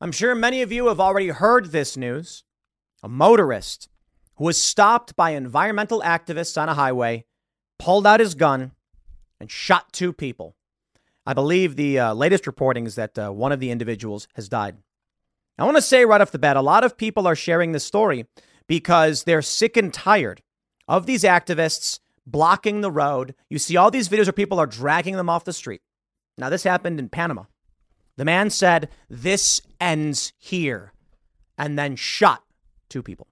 [0.00, 2.44] I'm sure many of you have already heard this news.
[3.02, 3.88] A motorist
[4.36, 7.26] who was stopped by environmental activists on a highway
[7.78, 8.72] pulled out his gun
[9.40, 10.54] and shot two people.
[11.26, 14.76] I believe the uh, latest reporting is that uh, one of the individuals has died.
[15.58, 17.84] I want to say right off the bat a lot of people are sharing this
[17.84, 18.26] story
[18.66, 20.42] because they're sick and tired
[20.88, 23.34] of these activists blocking the road.
[23.48, 25.82] You see all these videos where people are dragging them off the street.
[26.36, 27.44] Now, this happened in Panama.
[28.16, 30.92] The man said, This ends here,
[31.56, 32.42] and then shot
[32.88, 33.28] two people.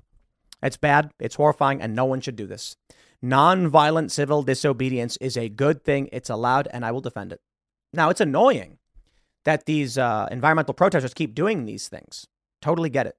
[0.62, 2.76] It's bad, it's horrifying, and no one should do this.
[3.25, 6.09] Nonviolent civil disobedience is a good thing.
[6.12, 7.41] It's allowed, and I will defend it.
[7.93, 8.79] Now, it's annoying
[9.45, 12.27] that these uh, environmental protesters keep doing these things.
[12.61, 13.16] Totally get it.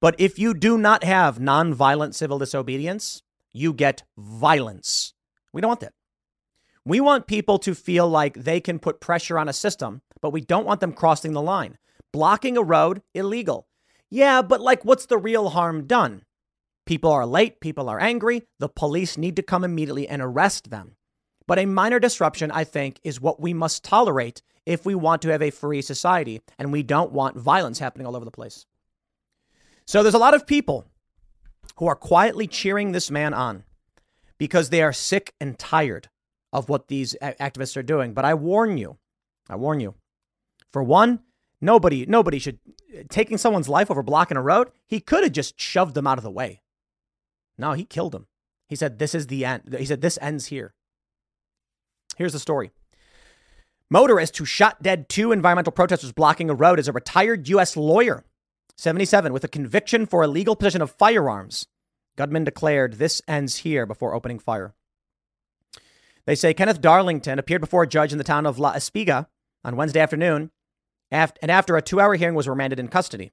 [0.00, 5.14] But if you do not have nonviolent civil disobedience, you get violence.
[5.52, 5.94] We don't want that.
[6.84, 10.40] We want people to feel like they can put pressure on a system, but we
[10.40, 11.76] don't want them crossing the line.
[12.12, 13.68] Blocking a road, illegal.
[14.08, 16.22] Yeah, but like, what's the real harm done?
[16.86, 20.96] People are late, people are angry, the police need to come immediately and arrest them.
[21.46, 25.30] But a minor disruption, I think, is what we must tolerate if we want to
[25.30, 28.66] have a free society and we don't want violence happening all over the place.
[29.86, 30.84] So there's a lot of people
[31.76, 33.64] who are quietly cheering this man on
[34.38, 36.08] because they are sick and tired
[36.52, 38.14] of what these activists are doing.
[38.14, 38.98] But I warn you,
[39.48, 39.94] I warn you.
[40.72, 41.20] For one,
[41.60, 42.58] nobody nobody should
[42.96, 44.70] uh, taking someone's life over blocking a road.
[44.86, 46.60] He could have just shoved them out of the way.
[47.60, 48.26] No, he killed him.
[48.68, 49.76] He said this is the end.
[49.78, 50.74] He said this ends here.
[52.16, 52.70] Here's the story.
[53.90, 57.76] Motorist who shot dead two environmental protesters blocking a road is a retired U.S.
[57.76, 58.24] lawyer,
[58.76, 61.66] 77, with a conviction for illegal possession of firearms.
[62.16, 64.74] Gunman declared this ends here before opening fire.
[66.24, 69.26] They say Kenneth Darlington appeared before a judge in the town of La Espiga
[69.64, 70.50] on Wednesday afternoon,
[71.10, 73.32] and after a two hour hearing was remanded in custody.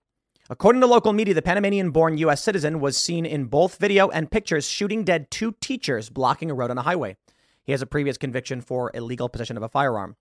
[0.50, 2.42] According to local media, the Panamanian born U.S.
[2.42, 6.72] citizen was seen in both video and pictures shooting dead two teachers blocking a road
[6.72, 7.18] on a highway.
[7.66, 10.16] He has a previous conviction for illegal possession of a firearm.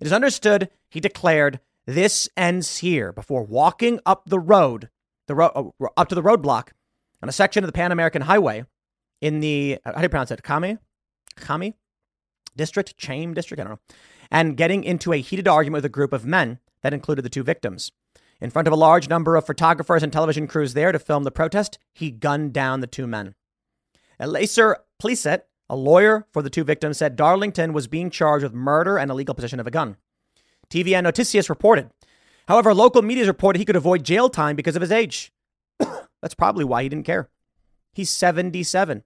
[0.00, 4.88] It is understood, he declared, this ends here before walking up the road,
[5.26, 6.68] the ro- uh, up to the roadblock
[7.22, 8.64] on a section of the Pan American Highway
[9.20, 10.42] in the, how do you pronounce it?
[10.42, 10.78] Kame?
[11.38, 11.74] Kame?
[12.56, 12.96] District?
[12.96, 13.60] Chame District?
[13.60, 13.96] I don't know.
[14.30, 17.42] And getting into a heated argument with a group of men that included the two
[17.42, 17.92] victims.
[18.40, 21.30] In front of a large number of photographers and television crews there to film the
[21.30, 23.34] protest, he gunned down the two men.
[24.20, 28.98] Elaser Plesset, a lawyer for the two victims, said Darlington was being charged with murder
[28.98, 29.96] and illegal possession of a gun.
[30.70, 31.90] TVN Noticias reported.
[32.48, 35.32] However, local media reported he could avoid jail time because of his age.
[36.22, 37.28] That's probably why he didn't care.
[37.92, 39.02] He's 77.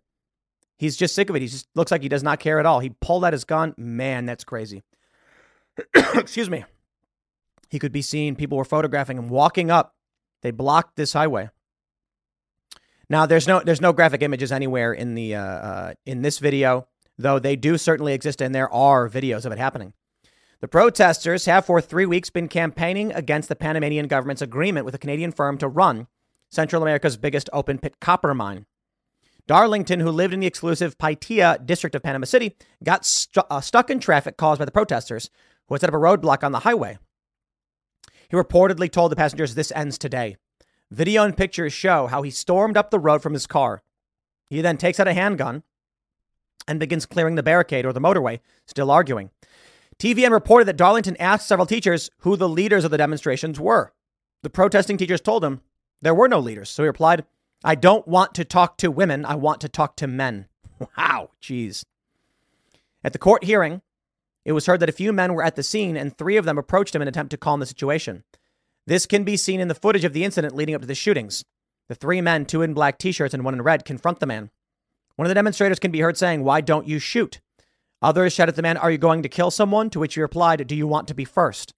[0.78, 1.42] He's just sick of it.
[1.42, 2.80] He just looks like he does not care at all.
[2.80, 3.74] He pulled out his gun.
[3.76, 4.82] Man, that's crazy.
[5.94, 6.64] Excuse me.
[7.74, 8.36] He could be seen.
[8.36, 9.96] People were photographing him walking up.
[10.42, 11.50] They blocked this highway.
[13.10, 16.86] Now, there's no there's no graphic images anywhere in the uh, uh, in this video,
[17.18, 19.92] though they do certainly exist, and there are videos of it happening.
[20.60, 24.98] The protesters have for three weeks been campaigning against the Panamanian government's agreement with a
[24.98, 26.06] Canadian firm to run
[26.52, 28.66] Central America's biggest open pit copper mine.
[29.48, 32.54] Darlington, who lived in the exclusive Paitilla district of Panama City,
[32.84, 35.28] got uh, stuck in traffic caused by the protesters,
[35.66, 36.98] who had set up a roadblock on the highway.
[38.28, 40.36] He reportedly told the passengers, This ends today.
[40.90, 43.82] Video and pictures show how he stormed up the road from his car.
[44.48, 45.62] He then takes out a handgun
[46.68, 49.30] and begins clearing the barricade or the motorway, still arguing.
[49.98, 53.92] TVN reported that Darlington asked several teachers who the leaders of the demonstrations were.
[54.42, 55.60] The protesting teachers told him
[56.02, 57.24] there were no leaders, so he replied,
[57.62, 60.46] I don't want to talk to women, I want to talk to men.
[60.98, 61.84] Wow, jeez.
[63.04, 63.80] At the court hearing,
[64.44, 66.58] it was heard that a few men were at the scene and three of them
[66.58, 68.24] approached him in an attempt to calm the situation.
[68.86, 71.44] This can be seen in the footage of the incident leading up to the shootings.
[71.88, 74.50] The three men, two in black t shirts and one in red, confront the man.
[75.16, 77.40] One of the demonstrators can be heard saying, Why don't you shoot?
[78.02, 79.90] Others shout at the man, Are you going to kill someone?
[79.90, 81.74] To which he replied, Do you want to be first?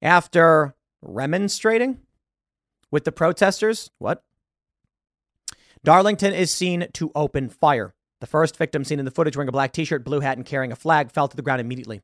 [0.00, 1.98] After remonstrating
[2.90, 4.22] with the protesters, what?
[5.84, 7.94] Darlington is seen to open fire.
[8.22, 10.46] The first victim seen in the footage wearing a black t shirt, blue hat, and
[10.46, 12.02] carrying a flag fell to the ground immediately.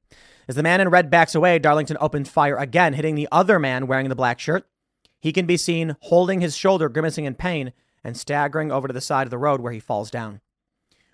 [0.48, 3.86] As the man in red backs away, Darlington opens fire again, hitting the other man
[3.86, 4.66] wearing the black shirt.
[5.20, 9.00] He can be seen holding his shoulder, grimacing in pain, and staggering over to the
[9.00, 10.40] side of the road where he falls down.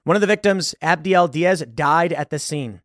[0.05, 2.80] One of the victims, Abdiel Diaz, died at the scene.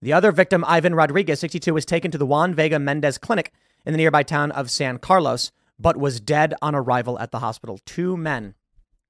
[0.00, 3.52] The other victim, Ivan Rodriguez, 62, was taken to the Juan Vega Mendez Clinic
[3.84, 7.78] in the nearby town of San Carlos, but was dead on arrival at the hospital.
[7.84, 8.54] Two men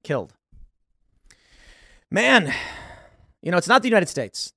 [0.03, 0.33] killed.
[2.11, 2.53] Man,
[3.41, 4.51] you know, it's not the United States.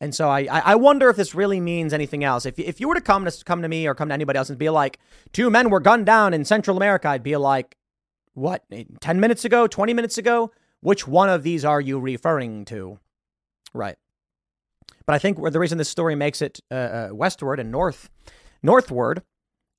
[0.00, 2.46] And so I, I wonder if this really means anything else.
[2.46, 4.48] If, if you were to come to come to me or come to anybody else
[4.48, 5.00] and be like,
[5.32, 7.76] two men were gunned down in Central America, I'd be like,
[8.34, 8.62] what,
[9.00, 10.52] 10 minutes ago, 20 minutes ago?
[10.80, 13.00] Which one of these are you referring to?
[13.74, 13.96] Right.
[15.04, 18.08] But I think the reason this story makes it uh, uh, westward and north,
[18.62, 19.22] northward,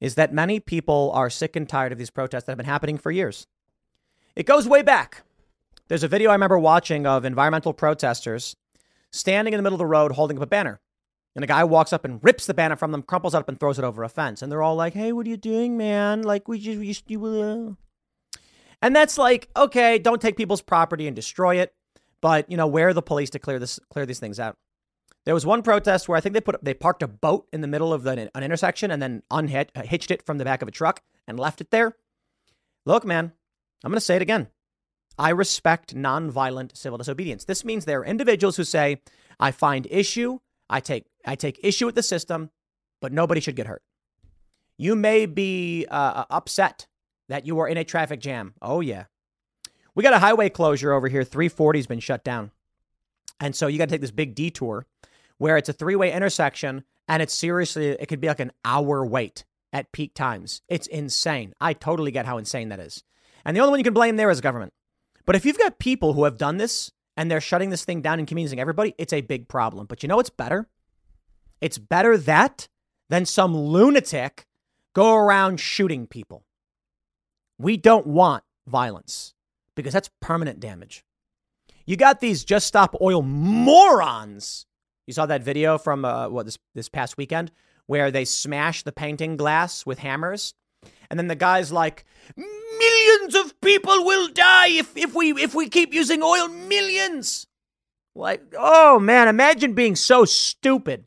[0.01, 2.97] is that many people are sick and tired of these protests that have been happening
[2.97, 3.47] for years.
[4.35, 5.23] It goes way back.
[5.89, 8.55] There's a video I remember watching of environmental protesters
[9.11, 10.79] standing in the middle of the road holding up a banner.
[11.35, 13.59] And a guy walks up and rips the banner from them, crumples it up, and
[13.59, 14.43] throws it over a fence.
[14.43, 16.21] And they're all like, "Hey, what are you doing, man?
[16.21, 17.73] Like, we just, we just you, uh.
[18.83, 21.73] and that's like, okay, don't take people's property and destroy it,
[22.21, 24.57] but you know, where are the police to clear this, clear these things out?
[25.25, 27.67] There was one protest where I think they put, they parked a boat in the
[27.67, 29.77] middle of the, an intersection and then unhitched
[30.11, 31.95] uh, it from the back of a truck and left it there.
[32.85, 33.31] Look, man,
[33.83, 34.49] I'm going to say it again.
[35.19, 37.43] I respect nonviolent civil disobedience.
[37.43, 39.01] This means there are individuals who say,
[39.37, 40.39] I find issue,
[40.69, 42.51] I take, I take issue with the system,
[43.01, 43.83] but nobody should get hurt.
[44.77, 46.87] You may be uh, uh upset
[47.27, 48.53] that you are in a traffic jam.
[48.61, 49.05] Oh, yeah.
[49.93, 51.25] We got a highway closure over here.
[51.25, 52.51] 340 has been shut down.
[53.41, 54.85] And so you got to take this big detour
[55.37, 59.05] where it's a three way intersection and it's seriously, it could be like an hour
[59.05, 59.43] wait
[59.73, 60.61] at peak times.
[60.69, 61.53] It's insane.
[61.59, 63.03] I totally get how insane that is.
[63.43, 64.73] And the only one you can blame there is government.
[65.29, 68.17] But if you've got people who have done this and they're shutting this thing down
[68.17, 69.85] and communicating everybody, it's a big problem.
[69.85, 70.67] But you know what's better?
[71.61, 72.67] It's better that
[73.09, 74.47] than some lunatic
[74.95, 76.45] go around shooting people.
[77.59, 79.35] We don't want violence
[79.75, 81.05] because that's permanent damage.
[81.85, 84.65] You got these just stop oil morons.
[85.05, 87.51] You saw that video from uh, what this this past weekend
[87.85, 90.55] where they smash the painting glass with hammers,
[91.11, 92.03] and then the guy's like,
[92.77, 96.47] Millions of people will die if, if we if we keep using oil.
[96.47, 97.47] Millions.
[98.15, 101.05] Like, oh man, imagine being so stupid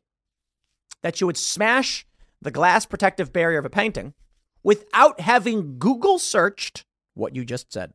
[1.03, 2.07] that you would smash
[2.41, 4.15] the glass protective barrier of a painting
[4.63, 6.85] without having Google searched
[7.15, 7.93] what you just said.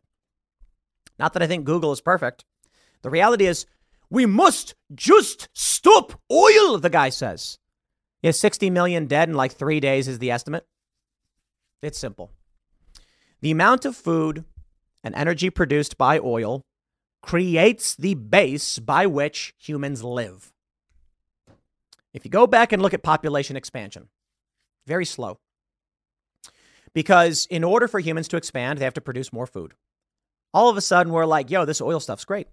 [1.18, 2.46] Not that I think Google is perfect.
[3.02, 3.66] The reality is,
[4.10, 7.60] we must just stop oil, the guy says.
[8.22, 10.66] Yeah, 60 million dead in like three days is the estimate.
[11.82, 12.32] It's simple.
[13.48, 14.44] The amount of food
[15.06, 16.66] and energy produced by oil
[17.22, 20.52] creates the base by which humans live.
[22.14, 24.10] If you go back and look at population expansion,
[24.86, 25.40] very slow.
[26.94, 29.76] Because in order for humans to expand, they have to produce more food.
[30.54, 32.50] All of a sudden, we're like, yo, this oil stuff's great.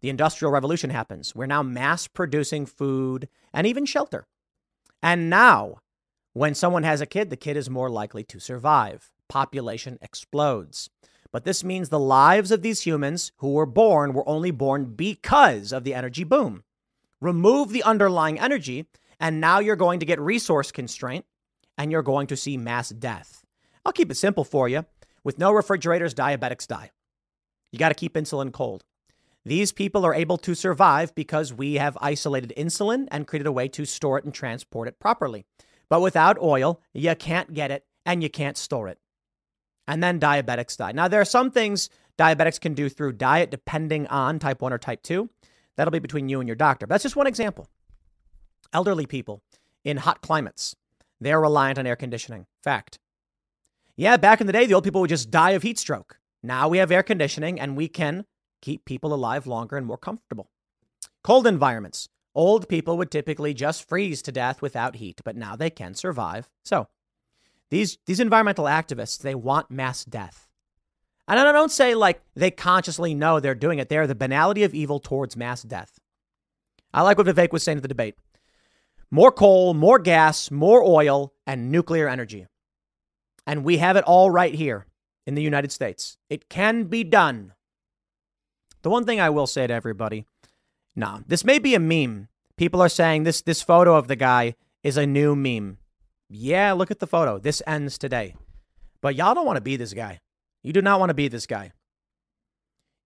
[0.00, 1.34] The Industrial Revolution happens.
[1.34, 4.26] We're now mass producing food and even shelter.
[5.02, 5.82] And now,
[6.32, 10.90] when someone has a kid, the kid is more likely to survive population explodes.
[11.32, 15.72] But this means the lives of these humans who were born were only born because
[15.72, 16.64] of the energy boom.
[17.18, 18.84] Remove the underlying energy,
[19.18, 21.24] and now you're going to get resource constraint
[21.78, 23.42] and you're going to see mass death.
[23.86, 24.84] I'll keep it simple for you.
[25.24, 26.90] With no refrigerators, diabetics die.
[27.70, 28.84] You got to keep insulin cold.
[29.46, 33.68] These people are able to survive because we have isolated insulin and created a way
[33.68, 35.46] to store it and transport it properly.
[35.88, 38.98] But without oil, you can't get it and you can't store it
[39.86, 40.92] and then diabetics die.
[40.92, 44.78] Now, there are some things diabetics can do through diet depending on type 1 or
[44.78, 45.28] type 2.
[45.76, 46.86] That'll be between you and your doctor.
[46.86, 47.68] But that's just one example.
[48.72, 49.42] Elderly people
[49.84, 50.76] in hot climates,
[51.20, 52.46] they're reliant on air conditioning.
[52.62, 52.98] Fact.
[53.96, 56.18] Yeah, back in the day, the old people would just die of heat stroke.
[56.42, 58.24] Now we have air conditioning and we can
[58.60, 60.50] keep people alive longer and more comfortable.
[61.22, 62.08] Cold environments.
[62.34, 66.48] Old people would typically just freeze to death without heat, but now they can survive.
[66.64, 66.88] So,
[67.72, 70.46] these these environmental activists, they want mass death.
[71.26, 73.88] And I don't say like they consciously know they're doing it.
[73.88, 75.98] They're the banality of evil towards mass death.
[76.92, 78.16] I like what Vivek was saying at the debate.
[79.10, 82.46] More coal, more gas, more oil, and nuclear energy.
[83.46, 84.84] And we have it all right here
[85.26, 86.18] in the United States.
[86.28, 87.54] It can be done.
[88.82, 90.26] The one thing I will say to everybody
[90.94, 92.28] nah, this may be a meme.
[92.58, 95.78] People are saying this, this photo of the guy is a new meme.
[96.34, 97.38] Yeah, look at the photo.
[97.38, 98.34] This ends today.
[99.02, 100.20] But y'all don't want to be this guy.
[100.62, 101.72] You do not want to be this guy.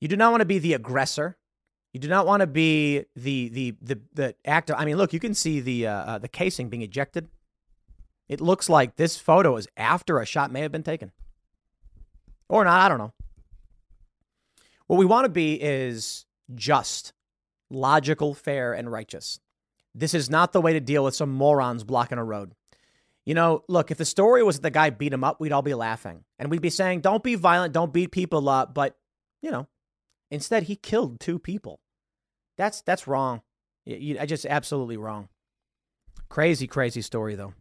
[0.00, 1.36] You do not want to be the aggressor.
[1.92, 4.76] You do not want to be the the the the actor.
[4.76, 7.26] I mean, look, you can see the uh, uh, the casing being ejected.
[8.28, 11.10] It looks like this photo is after a shot may have been taken,
[12.48, 12.80] or not.
[12.80, 13.12] I don't know.
[14.86, 17.12] What we want to be is just,
[17.70, 19.40] logical, fair, and righteous.
[19.94, 22.52] This is not the way to deal with some morons blocking a road.
[23.26, 25.60] You know, look, if the story was that the guy beat him up, we'd all
[25.60, 26.24] be laughing.
[26.38, 28.72] And we'd be saying, don't be violent, don't beat people up.
[28.72, 28.96] But,
[29.42, 29.66] you know,
[30.30, 31.80] instead, he killed two people.
[32.56, 33.42] That's that's wrong.
[33.86, 35.28] I just absolutely wrong.
[36.28, 37.52] Crazy, crazy story, though.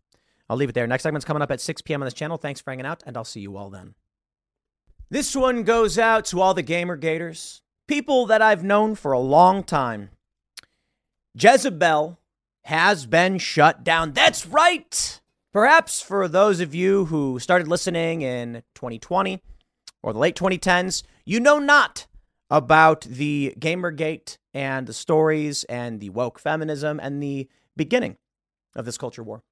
[0.49, 0.87] I'll leave it there.
[0.87, 2.01] Next segment's coming up at 6 p.m.
[2.01, 2.37] on this channel.
[2.37, 3.95] Thanks for hanging out, and I'll see you all then.
[5.09, 9.19] This one goes out to all the Gamer Gators, people that I've known for a
[9.19, 10.09] long time.
[11.35, 12.19] Jezebel
[12.63, 14.13] has been shut down.
[14.13, 15.21] That's right.
[15.55, 19.41] Perhaps for those of you who started listening in 2020
[20.03, 22.07] or the late 2010s, you know not
[22.49, 27.47] about the Gamergate and the stories and the woke feminism and the
[27.77, 28.17] beginning
[28.75, 29.43] of this culture war.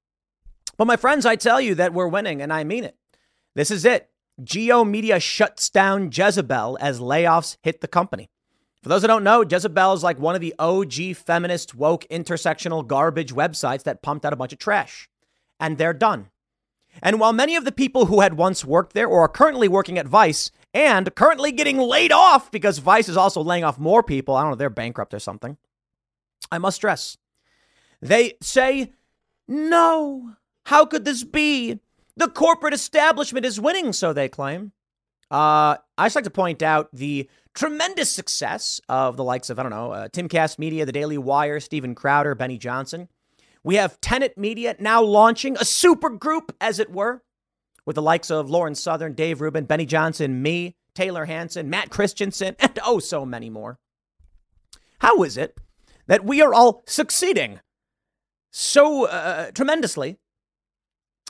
[0.78, 2.98] But my friends, I tell you that we're winning, and I mean it.
[3.56, 4.10] This is it.
[4.44, 8.30] G/O Media shuts down Jezebel as layoffs hit the company.
[8.82, 12.86] For those that don't know, Jezebel is like one of the OG feminist, woke, intersectional
[12.86, 15.08] garbage websites that pumped out a bunch of trash.
[15.64, 16.30] And they're done.
[17.02, 19.98] And while many of the people who had once worked there or are currently working
[19.98, 24.36] at Vice and currently getting laid off because Vice is also laying off more people,
[24.36, 25.58] I don't know, they're bankrupt or something,
[26.52, 27.18] I must stress.
[28.02, 28.92] They say,
[29.48, 30.34] no,
[30.66, 31.80] how could this be?
[32.18, 34.74] The corporate establishment is winning, so they claim.
[35.32, 39.64] Uh, I just like to point out the tremendous success of the likes of, I
[39.64, 43.08] don't know, uh, Timcast Media, The Daily Wire, Steven Crowder, Benny Johnson.
[43.64, 47.24] We have Tenet Media now launching a super group, as it were,
[47.86, 52.56] with the likes of Lauren Southern, Dave Rubin, Benny Johnson, me, Taylor Hansen, Matt Christiansen,
[52.60, 53.80] and oh, so many more.
[55.00, 55.58] How is it
[56.08, 57.60] that we are all succeeding
[58.52, 60.18] so uh, tremendously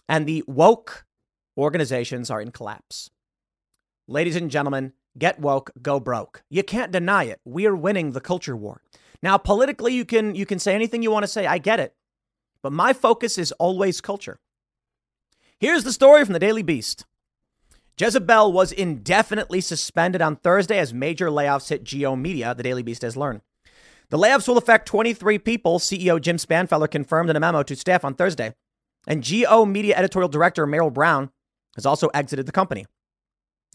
[0.10, 1.06] and the woke
[1.58, 3.10] organizations are in collapse.
[4.08, 6.44] Ladies and gentlemen, get woke, go broke.
[6.50, 7.40] You can't deny it.
[7.46, 8.82] We are winning the culture war.
[9.22, 11.46] Now, politically, you can you can say anything you want to say.
[11.46, 11.96] I get it.
[12.64, 14.40] But my focus is always culture.
[15.60, 17.06] Here's the story from the Daily Beast.
[18.00, 23.04] Jezebel was indefinitely suspended on Thursday as major layoffs hit G/O Media, the Daily Beast
[23.04, 23.42] has learned.
[24.10, 28.04] The layoffs will affect 23 people, CEO Jim Spanfeller confirmed in a memo to staff
[28.04, 28.56] on Thursday.
[29.06, 31.30] And G/O Media editorial director Merrill Brown
[31.76, 32.86] has also exited the company.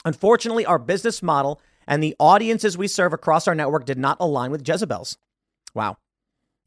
[0.04, 4.50] Unfortunately, our business model and the audiences we serve across our network did not align
[4.50, 5.18] with Jezebel's.
[5.74, 5.98] Wow.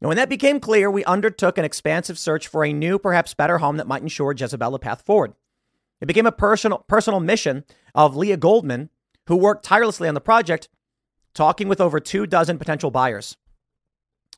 [0.02, 3.58] And when that became clear, we undertook an expansive search for a new, perhaps better
[3.58, 5.32] home that might ensure Jezebel a path forward.
[6.00, 7.62] It became a personal, personal mission
[7.94, 8.90] of Lea Goldman,
[9.28, 10.68] who worked tirelessly on the project,
[11.34, 13.36] talking with over two dozen potential buyers.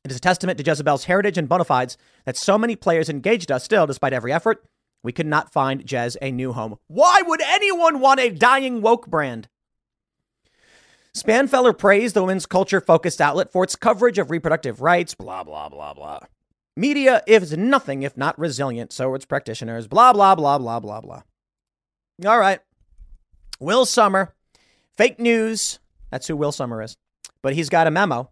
[0.04, 1.96] It is a testament to Jezebel's heritage and bona fides
[2.26, 4.66] that so many players engaged us still, despite every effort.
[5.02, 6.76] We could not find Jez a new home.
[6.88, 9.48] Why would anyone want a dying woke brand?
[11.16, 15.68] Spanfeller praised the women's culture focused outlet for its coverage of reproductive rights, blah, blah,
[15.68, 16.20] blah, blah.
[16.76, 21.22] Media is nothing if not resilient, so its practitioners, blah, blah, blah, blah, blah, blah.
[22.26, 22.60] All right.
[23.60, 24.34] Will Sommer,
[24.96, 25.78] fake news.
[26.10, 26.96] That's who Will Sommer is.
[27.42, 28.30] But he's got a memo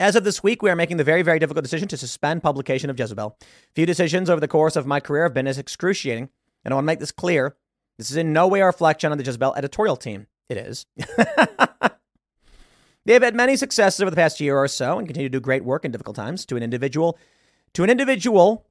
[0.00, 2.88] as of this week, we are making the very, very difficult decision to suspend publication
[2.88, 3.36] of Jezebel.
[3.74, 6.30] Few decisions over the course of my career have been as excruciating,
[6.64, 7.54] and I want to make this clear.
[7.98, 10.26] This is in no way a reflection on the Jezebel editorial team.
[10.50, 10.84] It is.
[13.04, 15.40] they have had many successes over the past year or so and continue to do
[15.40, 16.44] great work in difficult times.
[16.46, 17.16] To an individual,
[17.74, 18.66] to an individual,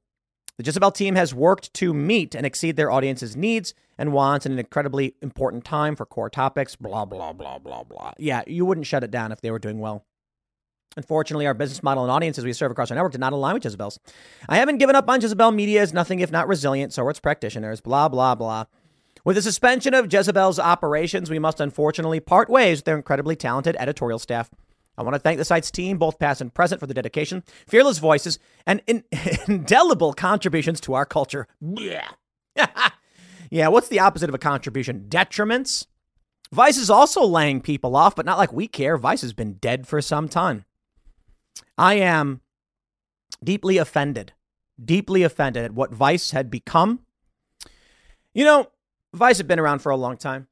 [0.58, 4.52] the Jezebel team has worked to meet and exceed their audience's needs and wants in
[4.52, 6.76] an incredibly important time for core topics.
[6.76, 8.12] Blah blah blah blah blah.
[8.18, 10.06] Yeah, you wouldn't shut it down if they were doing well.
[10.98, 13.64] Unfortunately, our business model and audiences we serve across our network did not align with
[13.64, 14.00] Jezebel's.
[14.50, 17.22] I haven't given up on Jezebel Media as nothing if not resilient, so are its
[17.22, 18.66] practitioners, blah, blah, blah.
[19.26, 23.76] With the suspension of Jezebel's operations, we must unfortunately part ways with their incredibly talented
[23.78, 24.50] editorial staff.
[24.98, 28.00] I want to thank the site's team, both past and present, for the dedication, fearless
[28.00, 29.04] voices, and in-
[29.48, 31.48] indelible contributions to our culture.
[31.62, 32.10] Yeah.
[33.50, 35.06] yeah, what's the opposite of a contribution?
[35.08, 35.88] Detriments?
[36.52, 38.98] Vice is also laying people off, but not like we care.
[38.98, 40.66] Vice has been dead for some time.
[41.78, 42.42] I am
[43.44, 44.34] deeply offended,
[44.84, 47.02] deeply offended at what Vice had become.
[48.34, 48.68] You know,
[49.14, 50.48] Vice had been around for a long time.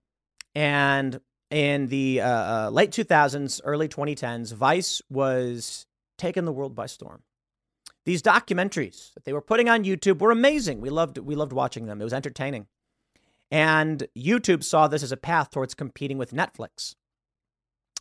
[0.55, 1.19] And
[1.51, 5.85] in the uh, uh, late 2000s, early 2010s, Vice was
[6.17, 7.23] taking the world by storm.
[8.05, 10.79] These documentaries that they were putting on YouTube were amazing.
[10.81, 11.99] We loved we loved watching them.
[11.99, 12.67] It was entertaining.
[13.51, 16.95] And YouTube saw this as a path towards competing with Netflix.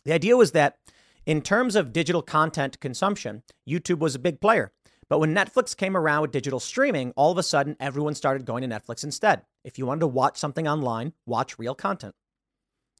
[0.05, 0.77] The idea was that
[1.25, 4.71] in terms of digital content consumption, YouTube was a big player.
[5.09, 8.67] But when Netflix came around with digital streaming, all of a sudden everyone started going
[8.67, 9.43] to Netflix instead.
[9.63, 12.15] If you wanted to watch something online, watch real content.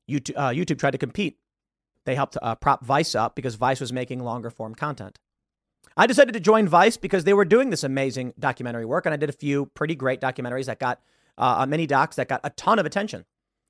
[0.10, 1.38] YouTube, uh, YouTube tried to compete.
[2.06, 5.20] They helped uh, prop Vice up because Vice was making longer form content.
[5.98, 9.18] I decided to join Vice because they were doing this amazing documentary work, and I
[9.18, 11.02] did a few pretty great documentaries that got
[11.38, 13.26] uh, many docs that got a ton of attention.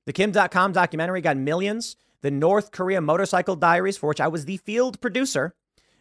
[0.06, 1.96] The Kim Dotcom documentary got millions.
[2.22, 5.56] The North Korea Motorcycle Diaries, for which I was the field producer,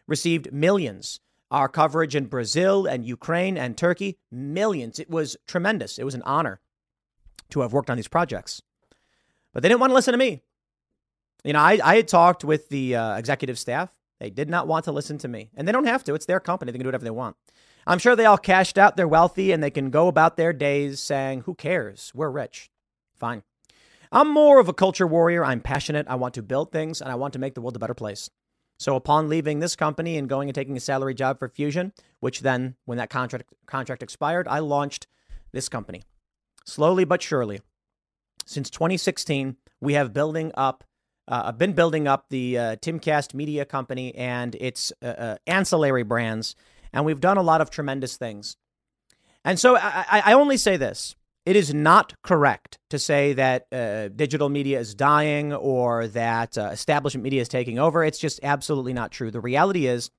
[0.07, 1.21] received millions.
[1.51, 4.99] Our coverage in Brazil and Ukraine and Turkey, millions.
[4.99, 5.99] It was tremendous.
[5.99, 6.61] It was an honor
[7.51, 8.61] to have worked on these projects.
[9.53, 10.43] But they didn't want to listen to me.
[11.45, 13.91] You know, I, I had talked with the uh, executive staff.
[14.19, 15.51] They did not want to listen to me.
[15.57, 16.15] And they don't have to.
[16.15, 16.73] It's their company.
[16.73, 17.37] They can do whatever they want.
[17.87, 18.97] I'm sure they all cashed out.
[18.97, 22.11] They're wealthy and they can go about their days saying, Who cares?
[22.15, 22.71] We're rich.
[23.15, 23.45] Fine.
[24.11, 25.45] I'm more of a culture warrior.
[25.45, 26.07] I'm passionate.
[26.09, 28.31] I want to build things and I want to make the world a better place.
[28.79, 32.41] So upon leaving this company and going and taking a salary job for Fusion, which
[32.41, 35.07] then when that contract contract expired, I launched
[35.53, 36.03] this company.
[36.65, 37.61] Slowly but surely.
[38.45, 40.85] Since 2016, we have building up
[41.29, 46.55] uh, been building up the uh, Timcast Media Company and its uh, uh, ancillary brands,
[46.93, 48.57] and we've done a lot of tremendous things.
[49.45, 51.17] And so I, I only say this
[51.47, 56.71] it is not correct to say that uh, digital media is dying or that uh,
[56.73, 58.05] establishment media is taking over.
[58.05, 59.31] It's just absolutely not true.
[59.31, 60.11] The reality is,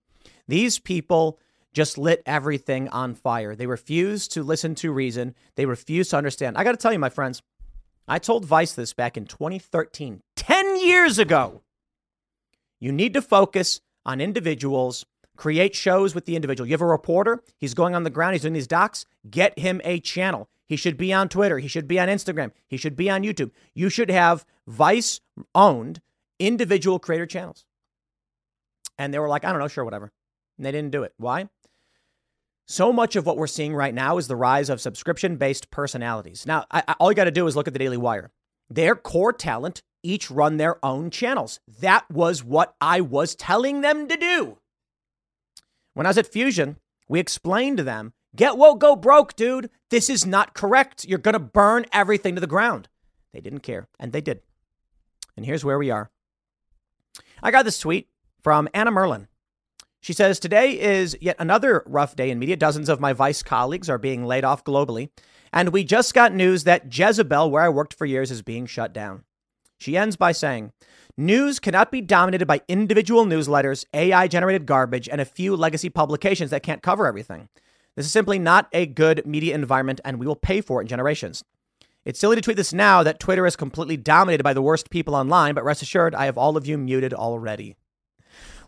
[0.48, 1.38] these people
[1.74, 3.56] just lit everything on fire.
[3.56, 6.58] They refuse to listen to reason, they refuse to understand.
[6.58, 7.42] I got to tell you, my friends,
[8.08, 11.62] I told Vice this back in 2013, 10 years ago.
[12.80, 15.06] You need to focus on individuals,
[15.36, 16.68] create shows with the individual.
[16.68, 19.82] You have a reporter, he's going on the ground, he's doing these docs, get him
[19.84, 20.48] a channel.
[20.68, 21.60] He should be on Twitter.
[21.60, 22.52] He should be on Instagram.
[22.68, 23.52] He should be on YouTube.
[23.74, 25.22] You should have Vice
[25.56, 26.02] owned
[26.40, 27.66] individual creator channels.
[28.98, 30.12] And they were like, I don't know, sure, whatever.
[30.58, 31.14] And they didn't do it.
[31.18, 31.48] Why?
[32.66, 36.46] So much of what we're seeing right now is the rise of subscription based personalities.
[36.46, 38.32] Now, I, I, all you got to do is look at the Daily Wire.
[38.70, 41.62] Their core talent each run their own channels.
[41.80, 44.58] That was what I was telling them to do.
[45.94, 46.78] When I was at Fusion,
[47.08, 49.72] we explained to them Get woke, go broke, dude.
[49.90, 51.06] This is not correct.
[51.06, 52.88] You're going to burn everything to the ground.
[53.34, 54.42] They didn't care, and they did.
[55.36, 56.12] And here's where we are.
[57.42, 58.10] I got this tweet
[58.44, 59.28] from Anna Merlan.
[60.02, 62.56] She says, Today is yet another rough day in media.
[62.56, 65.10] Dozens of my Vice colleagues are being laid off globally.
[65.52, 68.94] And we just got news that Jezebel, where I worked for years, is being shut
[68.94, 69.24] down.
[69.80, 70.74] She ends by saying,
[71.18, 76.52] News cannot be dominated by individual newsletters, AI generated garbage, and a few legacy publications
[76.52, 77.50] that can't cover everything.
[77.98, 80.88] This is simply not a good media environment, and we will pay for it in
[80.88, 81.44] generations.
[82.06, 85.16] It's silly to tweet this now that Twitter is completely dominated by the worst people
[85.16, 87.76] online, but rest assured, I have all of you muted already.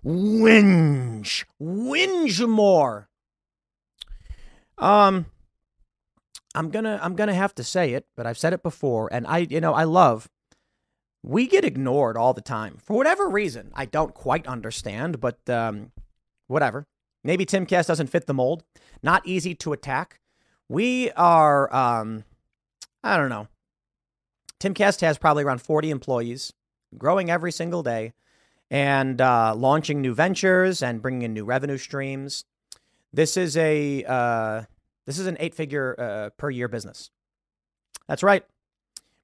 [0.04, 1.46] Whinge.
[1.62, 3.08] Whinge more.
[4.80, 5.28] Um,
[6.56, 9.40] I'm gonna I'm gonna have to say it, but I've said it before, and I
[9.40, 10.28] you know I love.
[11.22, 13.72] We get ignored all the time for whatever reason.
[13.76, 15.92] I don't quite understand, but um,
[16.48, 16.88] whatever.
[17.24, 18.64] Maybe Timcast doesn't fit the mold.
[19.04, 20.20] Not easy to attack.
[20.68, 22.24] We are, um,
[23.04, 23.48] I don't know.
[24.60, 26.54] Timcast has probably around 40 employees,
[26.98, 28.14] growing every single day,
[28.70, 32.46] and uh, launching new ventures and bringing in new revenue streams.
[33.12, 34.64] This is a uh,
[35.08, 37.10] this is an eight figure uh, per year business.
[38.08, 38.46] That's right.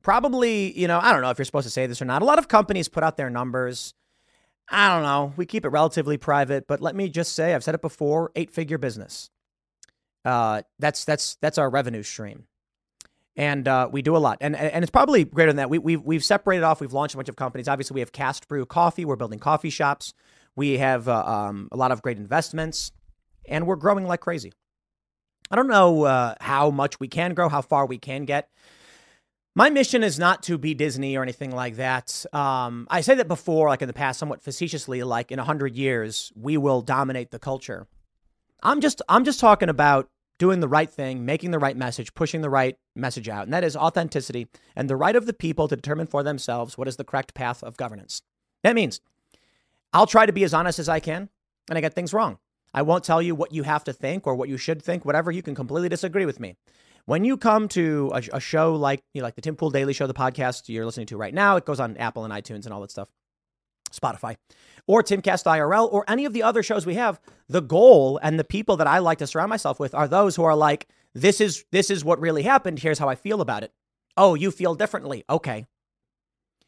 [0.01, 2.21] Probably, you know, I don't know if you're supposed to say this or not.
[2.21, 3.93] A lot of companies put out their numbers
[4.69, 5.33] I don't know.
[5.37, 8.77] We keep it relatively private, but let me just say, I've said it before: eight-figure
[8.77, 9.29] business.
[10.23, 12.45] Uh, that's that's that's our revenue stream,
[13.35, 15.69] and uh, we do a lot, and and it's probably greater than that.
[15.69, 16.81] We we've we've separated off.
[16.81, 17.67] We've launched a bunch of companies.
[17.67, 19.05] Obviously, we have Cast Brew Coffee.
[19.05, 20.13] We're building coffee shops.
[20.55, 22.91] We have uh, um, a lot of great investments,
[23.47, 24.51] and we're growing like crazy.
[25.51, 28.49] I don't know uh, how much we can grow, how far we can get.
[29.57, 32.25] My mission is not to be Disney or anything like that.
[32.33, 35.77] Um, I say that before, like in the past, somewhat facetiously, like in a hundred
[35.77, 37.87] years, we will dominate the culture.
[38.61, 42.41] I'm just, I'm just talking about doing the right thing, making the right message, pushing
[42.41, 45.77] the right message out, and that is authenticity and the right of the people to
[45.77, 48.23] determine for themselves what is the correct path of governance.
[48.61, 48.99] That means
[49.93, 51.29] I'll try to be as honest as I can,
[51.69, 52.39] and I get things wrong.
[52.73, 55.31] I won't tell you what you have to think or what you should think, whatever.
[55.31, 56.57] You can completely disagree with me.
[57.05, 59.93] When you come to a, a show like you know, like the Tim Pool Daily
[59.93, 62.73] Show, the podcast you're listening to right now, it goes on Apple and iTunes and
[62.73, 63.09] all that stuff,
[63.91, 64.37] Spotify,
[64.87, 67.19] or Timcast IRL, or any of the other shows we have.
[67.47, 70.43] The goal and the people that I like to surround myself with are those who
[70.43, 72.79] are like, this is this is what really happened.
[72.79, 73.71] Here's how I feel about it.
[74.17, 75.23] Oh, you feel differently.
[75.29, 75.65] Okay.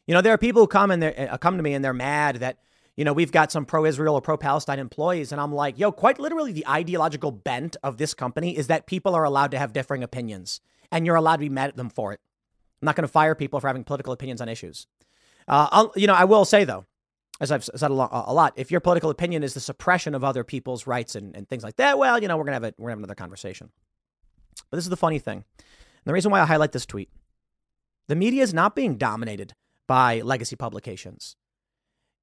[0.06, 1.92] You know, there are people who come and they uh, come to me and they're
[1.92, 2.58] mad that
[2.98, 5.30] you know, we've got some pro Israel or pro Palestine employees.
[5.30, 9.14] And I'm like, yo, quite literally, the ideological bent of this company is that people
[9.14, 10.60] are allowed to have differing opinions
[10.90, 12.18] and you're allowed to be mad at them for it.
[12.82, 14.88] I'm not going to fire people for having political opinions on issues.
[15.46, 16.86] Uh, you know, I will say, though,
[17.40, 20.84] as I've said a lot, if your political opinion is the suppression of other people's
[20.88, 22.88] rights and, and things like that, well, you know, we're going to have a, we're
[22.88, 23.70] gonna have another conversation.
[24.70, 25.44] But this is the funny thing.
[25.58, 27.10] And the reason why I highlight this tweet
[28.08, 29.52] the media is not being dominated
[29.86, 31.36] by legacy publications.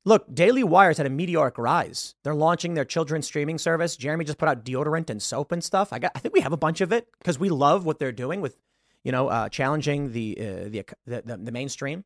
[0.07, 2.13] Look, Daily Wire's had a meteoric rise.
[2.23, 3.97] They're launching their children's streaming service.
[3.97, 5.91] Jeremy just put out deodorant and soap and stuff.
[5.91, 8.11] I got, I think we have a bunch of it because we love what they're
[8.11, 8.55] doing with,
[9.03, 12.05] you know, uh, challenging the, uh, the, the the mainstream.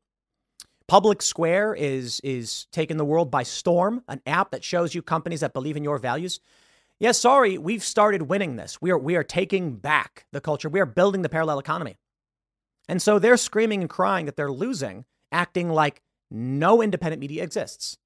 [0.88, 4.04] Public Square is is taking the world by storm.
[4.08, 6.40] An app that shows you companies that believe in your values.
[7.00, 8.82] Yes, yeah, sorry, we've started winning this.
[8.82, 10.70] We are we are taking back the culture.
[10.70, 11.98] We are building the parallel economy.
[12.88, 16.02] And so they're screaming and crying that they're losing, acting like
[16.32, 17.98] no independent media exists.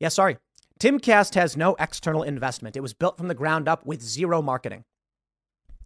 [0.00, 0.38] Yeah, sorry.
[0.78, 2.76] Timcast has no external investment.
[2.76, 4.84] It was built from the ground up with zero marketing.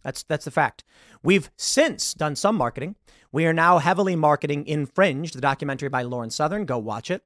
[0.02, 0.84] That's that's the fact.
[1.22, 2.96] We've since done some marketing.
[3.30, 6.66] We are now heavily marketing Infringed, the documentary by Lauren Southern.
[6.66, 7.22] Go watch it.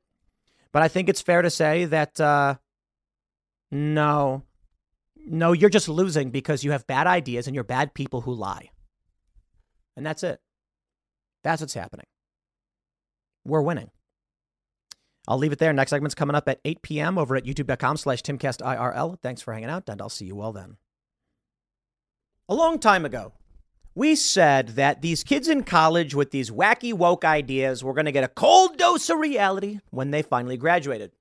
[0.72, 2.56] But I think it's fair to say that uh,
[3.70, 4.42] no,
[5.16, 8.70] no, you're just losing because you have bad ideas and you're bad people who lie.
[9.96, 10.40] And that's it.
[11.42, 12.06] That's what's happening.
[13.44, 13.90] We're winning.
[15.28, 15.72] I'll leave it there.
[15.72, 17.18] Next segment's coming up at 8 p.m.
[17.18, 19.20] over at youtube.com slash timcastirl.
[19.20, 20.76] Thanks for hanging out, and I'll see you all then.
[22.48, 23.32] A long time ago,
[23.96, 28.12] we said that these kids in college with these wacky woke ideas were going to
[28.12, 31.12] get a cold dose of reality when they finally graduated.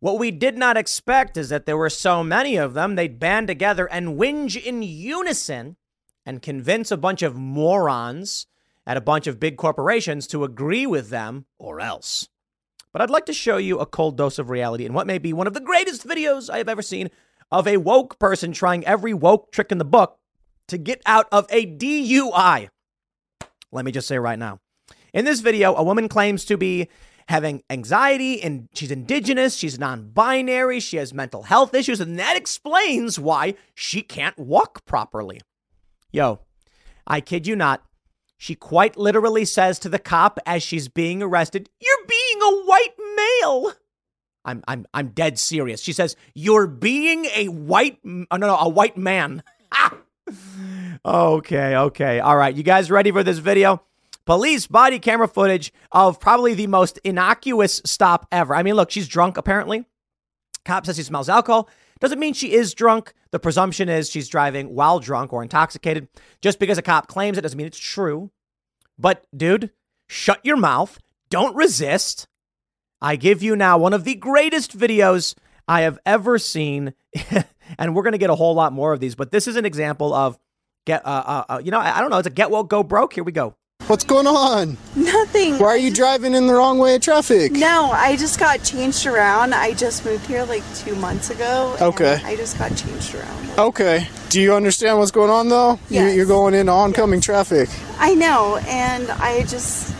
[0.00, 3.48] What we did not expect is that there were so many of them, they'd band
[3.48, 5.76] together and whinge in unison
[6.26, 8.46] and convince a bunch of morons
[8.86, 12.28] at a bunch of big corporations to agree with them or else.
[12.92, 15.32] But I'd like to show you a cold dose of reality in what may be
[15.32, 17.10] one of the greatest videos I have ever seen
[17.50, 20.18] of a woke person trying every woke trick in the book
[20.68, 22.68] to get out of a DUI.
[23.72, 24.60] Let me just say right now.
[25.12, 26.88] In this video, a woman claims to be
[27.28, 32.36] having anxiety and she's indigenous, she's non binary, she has mental health issues, and that
[32.36, 35.40] explains why she can't walk properly.
[36.10, 36.40] Yo,
[37.06, 37.82] I kid you not.
[38.38, 42.94] She quite literally says to the cop as she's being arrested, You're being a white
[43.16, 43.72] male.
[44.44, 45.80] I'm, I'm, I'm dead serious.
[45.80, 49.42] She says, You're being a white, oh, no, no, a white man.
[51.04, 52.20] okay, okay.
[52.20, 52.54] All right.
[52.54, 53.82] You guys ready for this video?
[54.24, 58.54] Police body camera footage of probably the most innocuous stop ever.
[58.54, 59.86] I mean, look, she's drunk apparently.
[60.64, 61.68] Cop says he smells alcohol.
[61.98, 63.14] Doesn't mean she is drunk.
[63.30, 66.08] The presumption is she's driving while drunk or intoxicated.
[66.42, 68.30] Just because a cop claims it doesn't mean it's true.
[68.98, 69.70] But, dude,
[70.08, 70.98] shut your mouth.
[71.30, 72.26] Don't resist.
[73.00, 75.34] I give you now one of the greatest videos
[75.66, 76.94] I have ever seen.
[77.78, 79.64] and we're going to get a whole lot more of these, but this is an
[79.64, 80.38] example of
[80.86, 82.18] get, uh, uh, uh, you know, I, I don't know.
[82.18, 83.12] It's a get well, go broke.
[83.12, 83.54] Here we go.
[83.86, 84.76] What's going on?
[84.96, 85.58] Nothing.
[85.58, 87.52] Why are you driving in the wrong way of traffic?
[87.52, 89.54] No, I just got changed around.
[89.54, 91.74] I just moved here like two months ago.
[91.80, 92.20] Okay.
[92.24, 93.58] I just got changed around.
[93.58, 94.06] Okay.
[94.28, 95.78] Do you understand what's going on though?
[95.88, 96.14] Yes.
[96.14, 97.24] You're going into oncoming yes.
[97.24, 97.70] traffic.
[97.98, 99.94] I know, and I just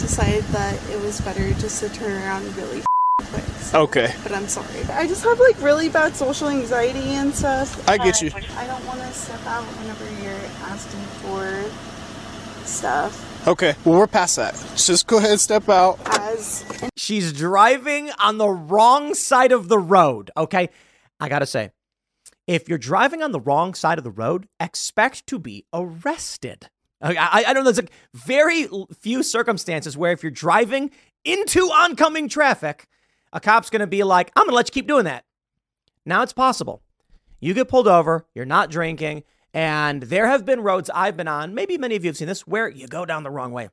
[0.00, 2.82] decided that it was better just to turn around really
[3.18, 3.44] quick.
[3.60, 4.14] So, okay.
[4.22, 4.82] But I'm sorry.
[4.92, 7.88] I just have like really bad social anxiety and stuff.
[7.88, 8.30] I get you.
[8.56, 11.64] I don't want to step out whenever you're asking for
[12.66, 13.48] stuff.
[13.48, 14.54] Okay, well, we're past that.
[14.76, 15.98] Just go ahead, and step out.
[16.04, 16.64] As
[16.96, 20.30] she's driving on the wrong side of the road.
[20.36, 20.68] Okay,
[21.18, 21.70] I gotta say,
[22.46, 26.68] if you're driving on the wrong side of the road, expect to be arrested.
[27.02, 27.70] I, I don't know.
[27.70, 28.68] There's like very
[28.98, 30.90] few circumstances where if you're driving
[31.24, 32.86] into oncoming traffic,
[33.32, 35.24] a cop's gonna be like, "I'm gonna let you keep doing that."
[36.04, 36.82] Now it's possible.
[37.40, 38.26] You get pulled over.
[38.34, 42.08] You're not drinking and there have been roads I've been on, maybe many of you
[42.08, 43.68] have seen this, where you go down the wrong way.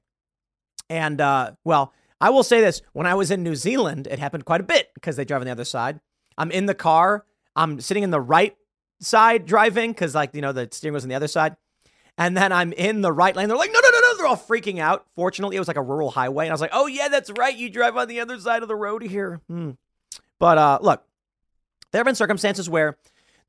[0.89, 4.45] And, uh, well, I will say this when I was in New Zealand, it happened
[4.45, 5.99] quite a bit because they drive on the other side.
[6.37, 7.25] I'm in the car,
[7.55, 8.55] I'm sitting in the right
[8.99, 11.55] side driving because, like, you know, the steering wheel's on the other side.
[12.17, 13.47] And then I'm in the right lane.
[13.47, 14.17] They're like, no, no, no, no.
[14.17, 15.05] They're all freaking out.
[15.15, 16.45] Fortunately, it was like a rural highway.
[16.45, 17.55] And I was like, oh, yeah, that's right.
[17.55, 19.41] You drive on the other side of the road here.
[19.47, 19.71] Hmm.
[20.39, 21.03] But uh, look,
[21.91, 22.97] there have been circumstances where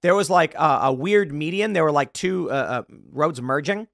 [0.03, 1.73] there was like a, a weird median.
[1.73, 3.89] There were like two uh, uh, roads merging,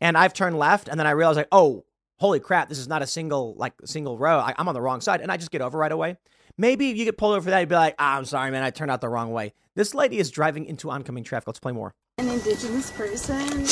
[0.00, 1.84] and I've turned left, and then I realize like, oh,
[2.18, 4.38] holy crap, this is not a single like single row.
[4.38, 6.16] I, I'm on the wrong side, and I just get over right away.
[6.58, 8.70] Maybe you get pulled over for that, you'd be like, ah, I'm sorry, man, I
[8.70, 9.54] turned out the wrong way.
[9.76, 11.46] This lady is driving into oncoming traffic.
[11.46, 11.94] Let's play more.
[12.20, 13.34] An indigenous person.
[13.34, 13.66] And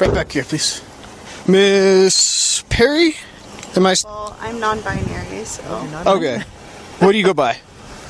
[0.00, 0.80] Right back here, please.
[1.48, 3.16] Miss Perry?
[3.74, 3.96] Am I.
[4.04, 6.38] well, I'm non-binary, so Okay.
[7.00, 7.56] What do you go by?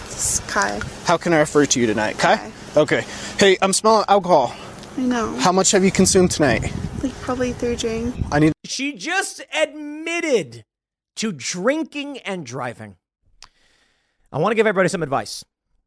[0.05, 0.79] it's Kai.
[1.07, 2.19] How can I refer to you tonight?
[2.19, 2.37] Kai?
[2.37, 2.53] Kai.
[2.77, 3.05] Okay.
[3.39, 4.55] Hey, I'm smelling alcohol.
[4.99, 5.37] I know.
[5.37, 6.71] How much have you consumed tonight?
[7.03, 8.19] Like probably three drinks.
[8.31, 8.53] I need.
[8.67, 10.65] She just admitted
[11.17, 12.97] to drinking and driving.
[14.31, 15.47] I want to give everybody some advice.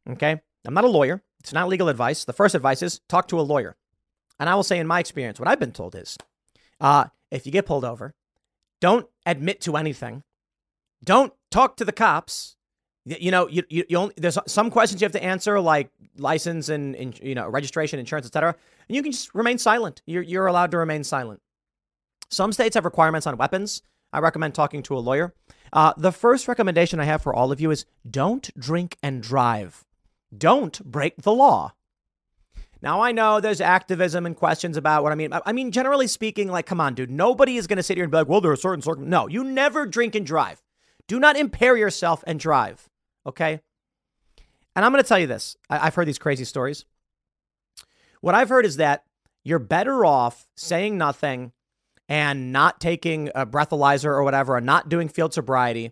[0.10, 0.42] Okay.
[0.66, 1.24] I'm not a lawyer.
[1.40, 2.26] It's not legal advice.
[2.26, 3.76] The first advice is talk to a lawyer.
[4.40, 6.18] And I will say, in my experience, what I've been told is
[6.80, 8.14] uh, if you get pulled over,
[8.80, 10.24] don't admit to anything.
[11.04, 12.56] Don't talk to the cops.
[13.06, 16.70] You know, you, you, you only, there's some questions you have to answer, like license
[16.70, 18.56] and, and you know registration, insurance, etc.
[18.88, 20.04] And you can just remain silent.
[20.06, 21.42] You're, you're allowed to remain silent.
[22.30, 23.82] Some states have requirements on weapons.
[24.14, 25.34] I recommend talking to a lawyer.
[25.74, 29.84] Uh, the first recommendation I have for all of you is don't drink and drive.
[30.36, 31.74] Don't break the law.
[32.82, 35.32] Now, I know there's activism and questions about what I mean.
[35.34, 37.12] I- mean, generally speaking, like, come on, dude.
[37.12, 39.08] Nobody is going to sit here and be like, well, there are certain circum.
[39.10, 40.64] No, you never drink and drive.
[41.08, 42.90] Do not impair yourself and drive.
[43.26, 43.62] Okay.
[44.76, 46.86] And I'm going to tell you this I- I've heard these crazy stories.
[48.22, 49.04] What I've heard is that
[49.44, 51.52] you're better off saying nothing
[52.08, 55.92] and not taking a breathalyzer or whatever, and not doing field sobriety,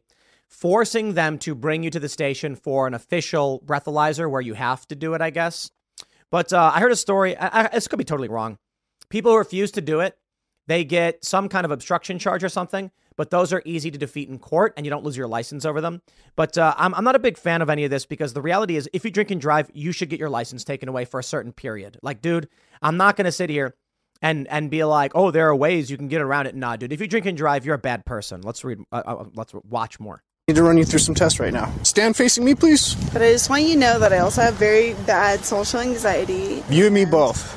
[0.49, 4.87] forcing them to bring you to the station for an official breathalyzer where you have
[4.87, 5.71] to do it, I guess.
[6.31, 7.37] But uh, I heard a story.
[7.37, 8.57] I, I, this could be totally wrong.
[9.09, 10.17] People who refuse to do it,
[10.67, 12.91] they get some kind of obstruction charge or something.
[13.15, 15.81] But those are easy to defeat in court, and you don't lose your license over
[15.81, 16.01] them.
[16.37, 18.77] But uh, I'm, I'm not a big fan of any of this because the reality
[18.77, 21.23] is, if you drink and drive, you should get your license taken away for a
[21.23, 21.97] certain period.
[22.01, 22.47] Like, dude,
[22.81, 23.75] I'm not going to sit here
[24.21, 26.55] and and be like, oh, there are ways you can get around it.
[26.55, 28.39] Nah, dude, if you drink and drive, you're a bad person.
[28.41, 28.79] Let's read.
[28.89, 30.23] Uh, uh, let's watch more.
[30.49, 31.71] Need to run you through some tests right now.
[31.83, 32.95] Stand facing me, please.
[33.13, 36.63] But I just want you to know that I also have very bad social anxiety.
[36.71, 37.55] You and me both.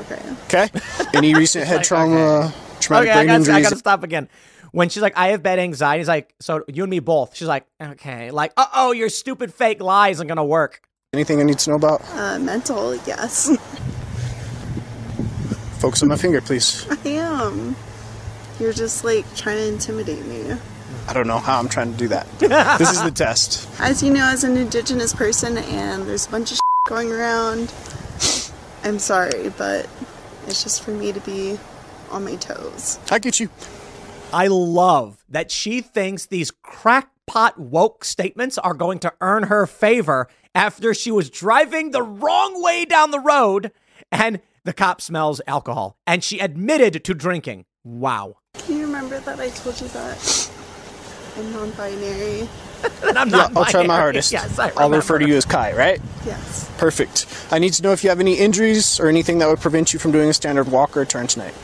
[0.00, 0.22] Okay.
[0.46, 0.80] Okay.
[1.12, 4.30] Any recent head trauma, traumatic okay, I brain gotta, I gotta stop again.
[4.72, 7.36] When she's like, I have bad anxiety, he's like, so you and me both.
[7.36, 10.80] She's like, okay, like, uh oh, your stupid fake lie isn't gonna work.
[11.12, 12.00] Anything I need to know about?
[12.14, 13.54] Uh, mental, yes.
[15.78, 16.86] Focus on my finger, please.
[16.88, 17.76] I am.
[18.58, 20.56] You're just like trying to intimidate me.
[21.08, 22.26] I don't know how I'm trying to do that.
[22.78, 23.66] this is the test.
[23.80, 27.72] As you know, as an indigenous person, and there's a bunch of going around,
[28.84, 29.88] I'm sorry, but
[30.46, 31.58] it's just for me to be
[32.10, 32.98] on my toes.
[33.10, 33.48] I get you.
[34.34, 40.28] I love that she thinks these crackpot woke statements are going to earn her favor
[40.54, 43.72] after she was driving the wrong way down the road
[44.12, 47.64] and the cop smells alcohol and she admitted to drinking.
[47.82, 48.36] Wow.
[48.54, 50.50] Can you remember that I told you that
[51.38, 52.48] I'm non-binary?
[53.02, 54.30] And I'm Yeah, not I'll try my hardest.
[54.30, 56.00] Yes, I I'll refer to you as Kai, right?
[56.24, 56.70] Yes.
[56.78, 57.26] Perfect.
[57.50, 59.98] I need to know if you have any injuries or anything that would prevent you
[59.98, 61.54] from doing a standard walk or turn tonight.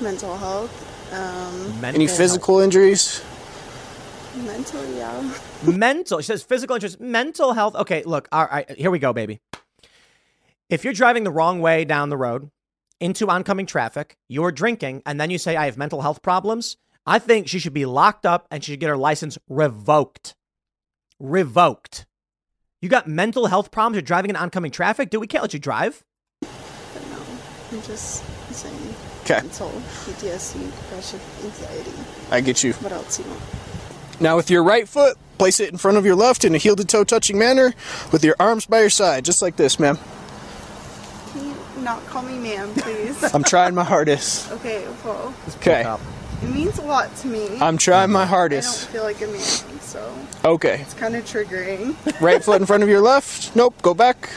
[0.00, 1.12] Mental health.
[1.12, 2.16] Um, Mental Any health.
[2.18, 3.22] physical injuries?
[4.44, 5.34] mental, yeah.
[5.66, 6.18] mental.
[6.20, 6.98] She says physical injuries.
[6.98, 7.74] mental health.
[7.76, 9.40] Okay, look, all right, here we go, baby.
[10.68, 12.50] If you're driving the wrong way down the road
[13.00, 16.76] into oncoming traffic, you're drinking, and then you say, I have mental health problems,
[17.06, 20.34] I think she should be locked up and she should get her license revoked.
[21.18, 22.06] Revoked.
[22.80, 25.10] You got mental health problems, you're driving in oncoming traffic?
[25.10, 26.02] Dude, we can't let you drive.
[26.40, 26.48] But
[27.10, 27.18] no,
[27.72, 28.24] I'm just
[28.54, 28.94] saying.
[29.24, 29.40] 'Kay.
[29.42, 29.68] Mental
[30.04, 31.92] PTSD, depression, anxiety.
[32.30, 32.72] I get you.
[32.74, 33.40] What else you want?
[34.20, 36.76] Now, with your right foot, place it in front of your left in a heel
[36.76, 37.74] to toe touching manner
[38.12, 39.98] with your arms by your side, just like this, ma'am.
[41.32, 43.22] Can you not call me ma'am, please?
[43.34, 44.50] I'm trying my hardest.
[44.52, 45.84] okay, well, Okay.
[46.42, 47.58] It means a lot to me.
[47.60, 48.68] I'm trying my hardest.
[48.68, 50.14] I don't feel like a man, so
[50.44, 50.80] Okay.
[50.80, 51.94] it's kind of triggering.
[52.20, 53.54] Right foot in front of your left.
[53.56, 53.74] Nope.
[53.82, 54.30] Go back.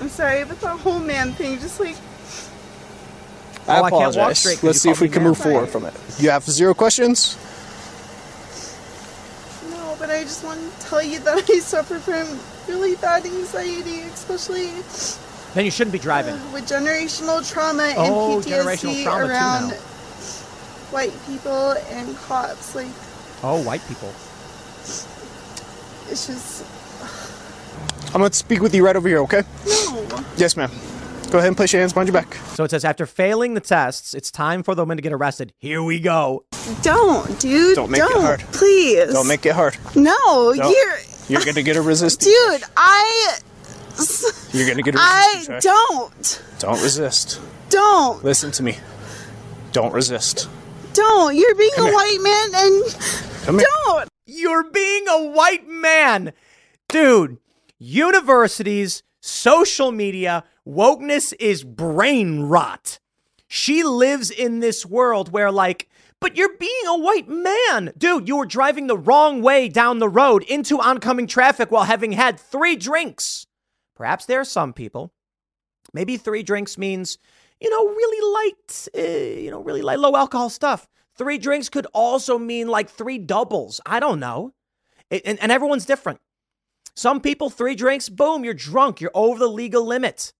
[0.00, 1.96] I'm sorry, but the whole man thing just like
[3.68, 4.38] I Oh, I can't walk apologize.
[4.40, 5.94] straight 'cause Let's see if we can move forward from it.
[6.18, 7.36] You have zero questions?
[9.70, 12.26] no, but I just want to tell you that I suffer from
[12.68, 14.70] really bad anxiety, especially
[15.54, 16.34] Then you shouldn't be driving.
[16.52, 19.76] with generational trauma and Oh, PTSD generational trauma around now.
[20.92, 22.74] White people and cops.
[22.74, 22.86] Like
[23.42, 24.12] Oh, white people.
[26.10, 26.64] it's just
[28.14, 29.42] I'm going to speak with you right over here, okay?
[29.66, 30.24] no.
[30.36, 30.70] Yes, ma'am.
[31.30, 32.34] Go ahead and place your hands behind your back.
[32.54, 35.54] So it says after failing the tests, it's time for the woman to get arrested.
[35.58, 36.44] Here we go.
[36.82, 37.74] Don't, dude.
[37.74, 38.40] Don't make it hard.
[38.52, 39.12] Please.
[39.14, 39.78] Don't make it hard.
[39.96, 40.12] No,
[40.54, 40.56] Don't.
[40.56, 40.96] you're.
[41.28, 42.24] You're going to get a resistance.
[42.26, 43.38] Dude, I
[44.52, 45.62] You're gonna get a resistance check.
[45.62, 46.42] don't.
[46.58, 47.40] Don't resist.
[47.70, 48.22] Don't.
[48.22, 48.76] Listen to me.
[49.72, 50.50] Don't resist.
[50.94, 51.34] Don't.
[51.36, 51.94] You're being Come a here.
[51.94, 52.96] white man and
[53.44, 53.68] Come here.
[53.86, 54.08] don't.
[54.26, 56.32] You're being a white man.
[56.88, 57.38] Dude,
[57.78, 62.98] universities, social media, wokeness is brain rot.
[63.48, 65.88] She lives in this world where, like,
[66.20, 67.92] but you're being a white man.
[67.98, 72.12] Dude, you were driving the wrong way down the road into oncoming traffic while having
[72.12, 73.46] had three drinks.
[73.96, 75.12] Perhaps there are some people.
[75.92, 77.18] Maybe three drinks means,
[77.62, 80.88] you know, really light, uh, you know, really light, low alcohol stuff.
[81.16, 83.80] Three drinks could also mean like three doubles.
[83.86, 84.52] I don't know.
[85.10, 86.20] It, and, and everyone's different.
[86.94, 89.00] Some people, three drinks, boom, you're drunk.
[89.00, 90.32] You're over the legal limit.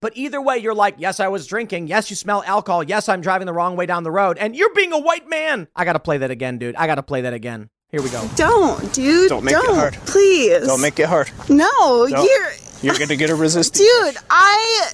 [0.00, 1.88] But either way, you're like, yes, I was drinking.
[1.88, 2.84] Yes, you smell alcohol.
[2.84, 4.38] Yes, I'm driving the wrong way down the road.
[4.38, 5.66] And you're being a white man.
[5.74, 6.76] I got to play that again, dude.
[6.76, 7.68] I got to play that again.
[7.90, 8.28] Here we go.
[8.36, 9.30] Don't, dude.
[9.30, 9.94] Don't make it hard.
[10.06, 10.66] Please.
[10.66, 11.30] Don't make it hard.
[11.48, 12.10] No, Don't.
[12.10, 12.52] you're.
[12.80, 13.78] You're gonna get a resistance.
[13.78, 14.92] Dude, I.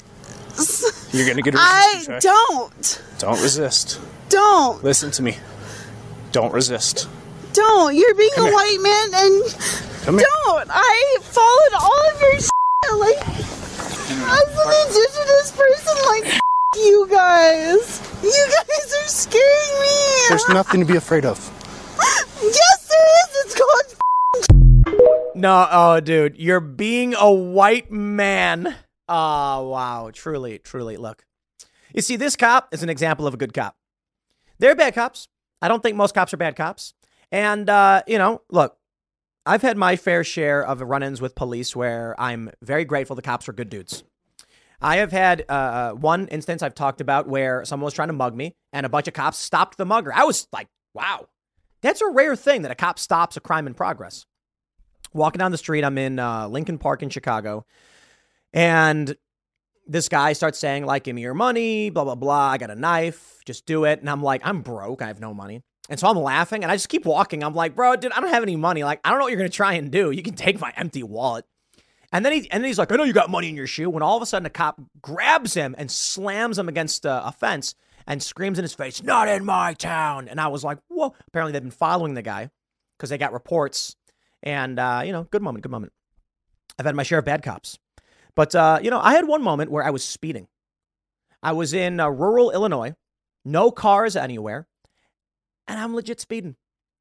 [1.13, 2.33] You're gonna get a I resistance check.
[2.33, 3.03] don't.
[3.19, 4.01] Don't resist.
[4.29, 4.83] Don't.
[4.85, 5.37] Listen to me.
[6.33, 7.09] Don't resist.
[7.53, 7.95] Don't.
[7.95, 8.55] You're being Come a here.
[8.55, 9.45] white man and.
[10.05, 10.17] Come.
[10.17, 10.69] Don't.
[10.71, 12.51] I followed all of your shit.
[12.99, 13.29] Like.
[13.29, 16.41] As an indigenous person, like.
[16.77, 18.01] You guys.
[18.21, 20.29] You guys are scaring me.
[20.29, 21.39] There's nothing to be afraid of.
[22.43, 23.47] Yes, there is.
[23.47, 25.35] It's called.
[25.37, 28.75] No, oh, dude, you're being a white man.
[29.09, 30.11] Oh, wow.
[30.13, 30.97] Truly, truly.
[30.97, 31.25] Look,
[31.93, 33.77] you see, this cop is an example of a good cop.
[34.59, 35.29] They're bad cops.
[35.61, 36.95] I don't think most cops are bad cops.
[37.31, 38.77] And, uh, you know, look,
[39.47, 43.23] I've had my fair share of run ins with police where I'm very grateful the
[43.23, 44.05] cops were good dudes.
[44.81, 48.35] I have had uh, one instance I've talked about where someone was trying to mug
[48.35, 50.13] me and a bunch of cops stopped the mugger.
[50.13, 51.27] I was like, wow,
[51.81, 54.27] that's a rare thing that a cop stops a crime in progress
[55.15, 55.85] walking down the street.
[55.85, 57.65] I'm in uh, Lincoln Park in Chicago,
[58.55, 59.15] and
[59.87, 62.51] this guy starts saying like, "Give me your money," blah blah blah.
[62.51, 64.01] I got a knife, just do it.
[64.01, 65.03] And I'm like, I'm broke.
[65.03, 65.63] I have no money.
[65.91, 67.45] And so I'm laughing, and I just keep walking.
[67.45, 68.85] I'm like, bro, dude, I don't have any money.
[68.85, 70.11] Like, I don't know what you're gonna try and do.
[70.11, 71.45] You can take my empty wallet.
[72.13, 73.91] And then he and then he's like, I know you got money in your shoe.
[73.91, 77.33] When all of a sudden a cop grabs him and slams him against uh, a
[77.33, 77.75] fence
[78.07, 81.13] and screams in his face, "Not in my town!" And I was like, whoa.
[81.27, 82.51] Apparently they've been following the guy
[82.97, 83.97] because they got reports.
[84.45, 85.93] And uh, you know, good moment, good moment.
[86.79, 87.79] I've had my share of bad cops,
[88.35, 90.49] but uh, you know, I had one moment where I was speeding.
[91.43, 92.95] I was in uh, rural Illinois,
[93.45, 94.67] no cars anywhere,
[95.69, 96.57] and I'm legit speeding,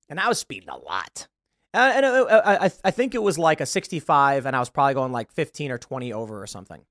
[0.09, 1.27] and I was speeding a lot.
[1.73, 4.69] Uh, and uh, uh, I, I think it was like a 65, and I was
[4.69, 6.83] probably going like 15 or 20 over or something.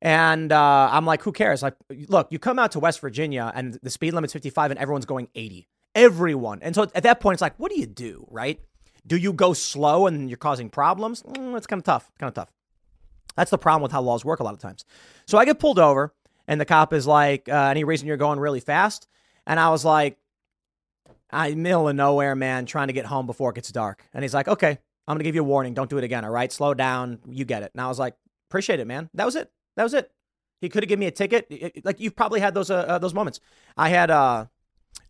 [0.00, 1.62] And uh, I'm like, who cares?
[1.62, 1.74] Like,
[2.08, 5.28] look, you come out to West Virginia, and the speed limit's 55, and everyone's going
[5.34, 5.68] 80.
[5.94, 6.58] Everyone.
[6.62, 8.60] And so at that point, it's like, what do you do, right?
[9.06, 11.22] Do you go slow and you're causing problems?
[11.22, 12.10] Mm, it's kind of tough.
[12.18, 12.50] Kind of tough.
[13.36, 14.84] That's the problem with how laws work a lot of times.
[15.26, 16.14] So I get pulled over,
[16.46, 19.06] and the cop is like, uh, "Any reason you're going really fast?"
[19.46, 20.18] And I was like,
[21.30, 24.34] "I'm middle of nowhere, man, trying to get home before it gets dark." And he's
[24.34, 25.74] like, "Okay, I'm gonna give you a warning.
[25.74, 26.24] Don't do it again.
[26.24, 27.18] All right, slow down.
[27.28, 28.14] You get it." And I was like,
[28.50, 29.10] "Appreciate it, man.
[29.14, 29.50] That was it.
[29.76, 30.10] That was it."
[30.60, 31.84] He could have given me a ticket.
[31.84, 33.40] Like you've probably had those uh, uh, those moments.
[33.76, 34.46] I had uh,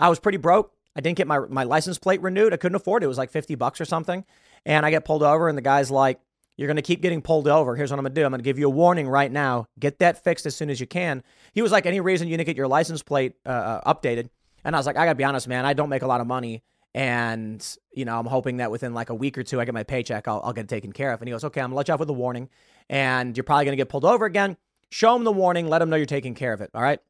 [0.01, 0.73] I was pretty broke.
[0.97, 2.53] I didn't get my my license plate renewed.
[2.53, 3.07] I couldn't afford it.
[3.07, 4.25] It was like 50 bucks or something.
[4.67, 6.21] And I get pulled over and the guy's like,
[6.57, 7.77] "You're going to keep getting pulled over.
[7.77, 8.25] Here's what I'm going to do.
[8.25, 9.67] I'm going to give you a warning right now.
[9.79, 11.23] Get that fixed as soon as you can."
[11.53, 14.29] He was like, "Any reason you didn't get your license plate uh, uh, updated?"
[14.65, 15.65] And I was like, "I got to be honest, man.
[15.65, 16.63] I don't make a lot of money."
[16.95, 19.83] And, you know, I'm hoping that within like a week or two, I get my
[19.83, 21.21] paycheck, I'll, I'll get taken care of.
[21.21, 22.49] And he goes, okay, I'm gonna let you off with a warning.
[22.89, 24.57] And you're probably gonna get pulled over again.
[24.91, 26.71] Show him the warning, let him know you're taking care of it.
[26.73, 27.01] All right.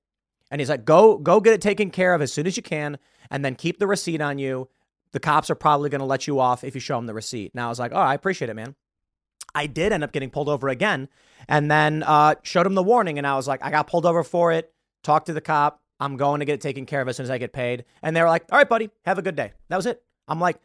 [0.50, 2.98] And he's like, go, go get it taken care of as soon as you can,
[3.30, 4.68] and then keep the receipt on you.
[5.12, 7.54] The cops are probably gonna let you off if you show them the receipt.
[7.54, 8.74] Now I was like, oh, I appreciate it, man.
[9.54, 11.08] I did end up getting pulled over again,
[11.48, 14.24] and then uh, showed him the warning, and I was like, I got pulled over
[14.24, 14.72] for it.
[15.02, 15.80] Talked to the cop.
[16.00, 17.84] I'm going to get it taken care of as soon as I get paid.
[18.02, 19.52] And they were like, all right, buddy, have a good day.
[19.68, 20.02] That was it.
[20.26, 20.58] I'm like,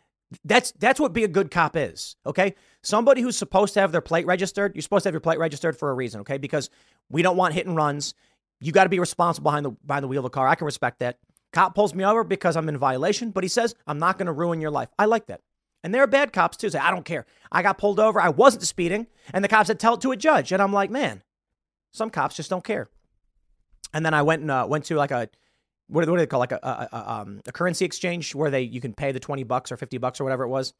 [0.43, 2.15] that's that's what being a good cop is.
[2.25, 2.55] Okay.
[2.83, 5.77] Somebody who's supposed to have their plate registered, you're supposed to have your plate registered
[5.77, 6.37] for a reason, okay?
[6.37, 6.69] Because
[7.09, 8.13] we don't want hit and runs.
[8.61, 10.47] You got to be responsible behind the behind the wheel of the car.
[10.47, 11.19] I can respect that.
[11.51, 14.31] Cop pulls me over because I'm in violation, but he says, I'm not going to
[14.31, 14.89] ruin your life.
[14.99, 15.41] I like that.
[15.83, 16.69] And there are bad cops too.
[16.69, 17.25] Say, I don't care.
[17.51, 18.19] I got pulled over.
[18.19, 19.07] I wasn't speeding.
[19.33, 20.51] And the cops said, tell it to a judge.
[20.51, 21.23] And I'm like, man,
[21.93, 22.89] some cops just don't care.
[23.93, 25.29] And then I went and uh, went to like a
[25.87, 28.61] what, what do they call like a, a, a, um, a currency exchange where they
[28.61, 30.73] you can pay the 20 bucks or 50 bucks or whatever it was.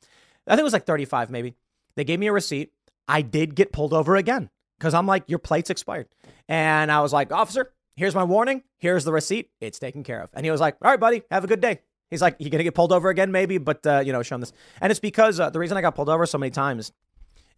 [0.48, 1.56] I think it was like 35 maybe.
[1.96, 2.72] They gave me a receipt.
[3.08, 6.08] I did get pulled over again because I'm like, your plate's expired.
[6.48, 8.64] And I was like, officer, here's my warning.
[8.78, 9.50] Here's the receipt.
[9.60, 10.30] It's taken care of.
[10.34, 11.82] And he was like, all right, buddy, have a good day.
[12.10, 14.36] He's like, you're going to get pulled over again, maybe, but, uh, you know, show
[14.36, 14.54] him this.
[14.82, 16.92] And it's because uh, the reason I got pulled over so many times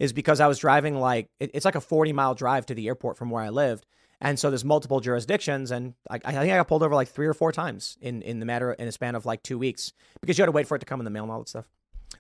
[0.02, 3.18] is because I was driving like it's like a 40 mile drive to the airport
[3.18, 3.86] from where I lived.
[4.20, 7.26] And so there's multiple jurisdictions, and I, I, think I got pulled over like three
[7.26, 10.38] or four times in, in the matter in a span of like two weeks because
[10.38, 11.68] you had to wait for it to come in the mail and all that stuff.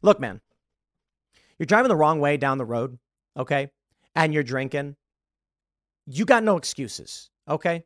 [0.01, 0.41] Look, man,
[1.59, 2.97] you're driving the wrong way down the road,
[3.37, 3.69] okay,
[4.15, 4.95] and you're drinking.
[6.07, 7.83] You got no excuses, okay.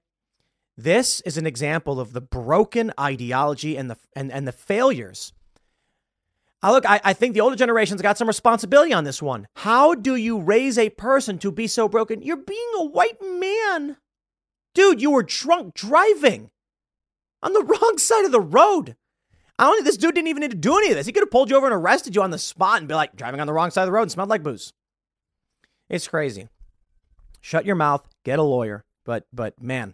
[0.77, 5.31] This is an example of the broken ideology and the and, and the failures
[6.65, 9.47] I look, I, I think the older generation's got some responsibility on this one.
[9.57, 12.23] How do you raise a person to be so broken?
[12.23, 13.97] You're being a white man.
[14.73, 16.49] Dude, you were drunk driving
[17.43, 18.95] on the wrong side of the road.
[19.60, 21.06] I don't this dude didn't even need to do any of this.
[21.06, 23.15] He could have pulled you over and arrested you on the spot and be like,
[23.15, 24.73] driving on the wrong side of the road and smelled like booze.
[25.88, 26.47] It's crazy.
[27.41, 28.84] Shut your mouth, get a lawyer.
[29.06, 29.93] But but man,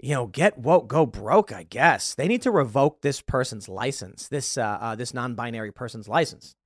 [0.00, 2.14] you know, get woke, go broke, I guess.
[2.14, 6.56] They need to revoke this person's license, this uh, uh, this non-binary person's license.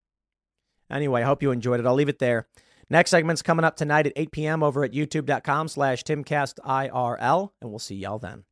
[0.90, 1.86] Anyway, I hope you enjoyed it.
[1.86, 2.48] I'll leave it there.
[2.90, 4.62] Next segment's coming up tonight at 8 p.m.
[4.62, 8.44] over at youtube.com slash timcastirl, and we'll see y'all then.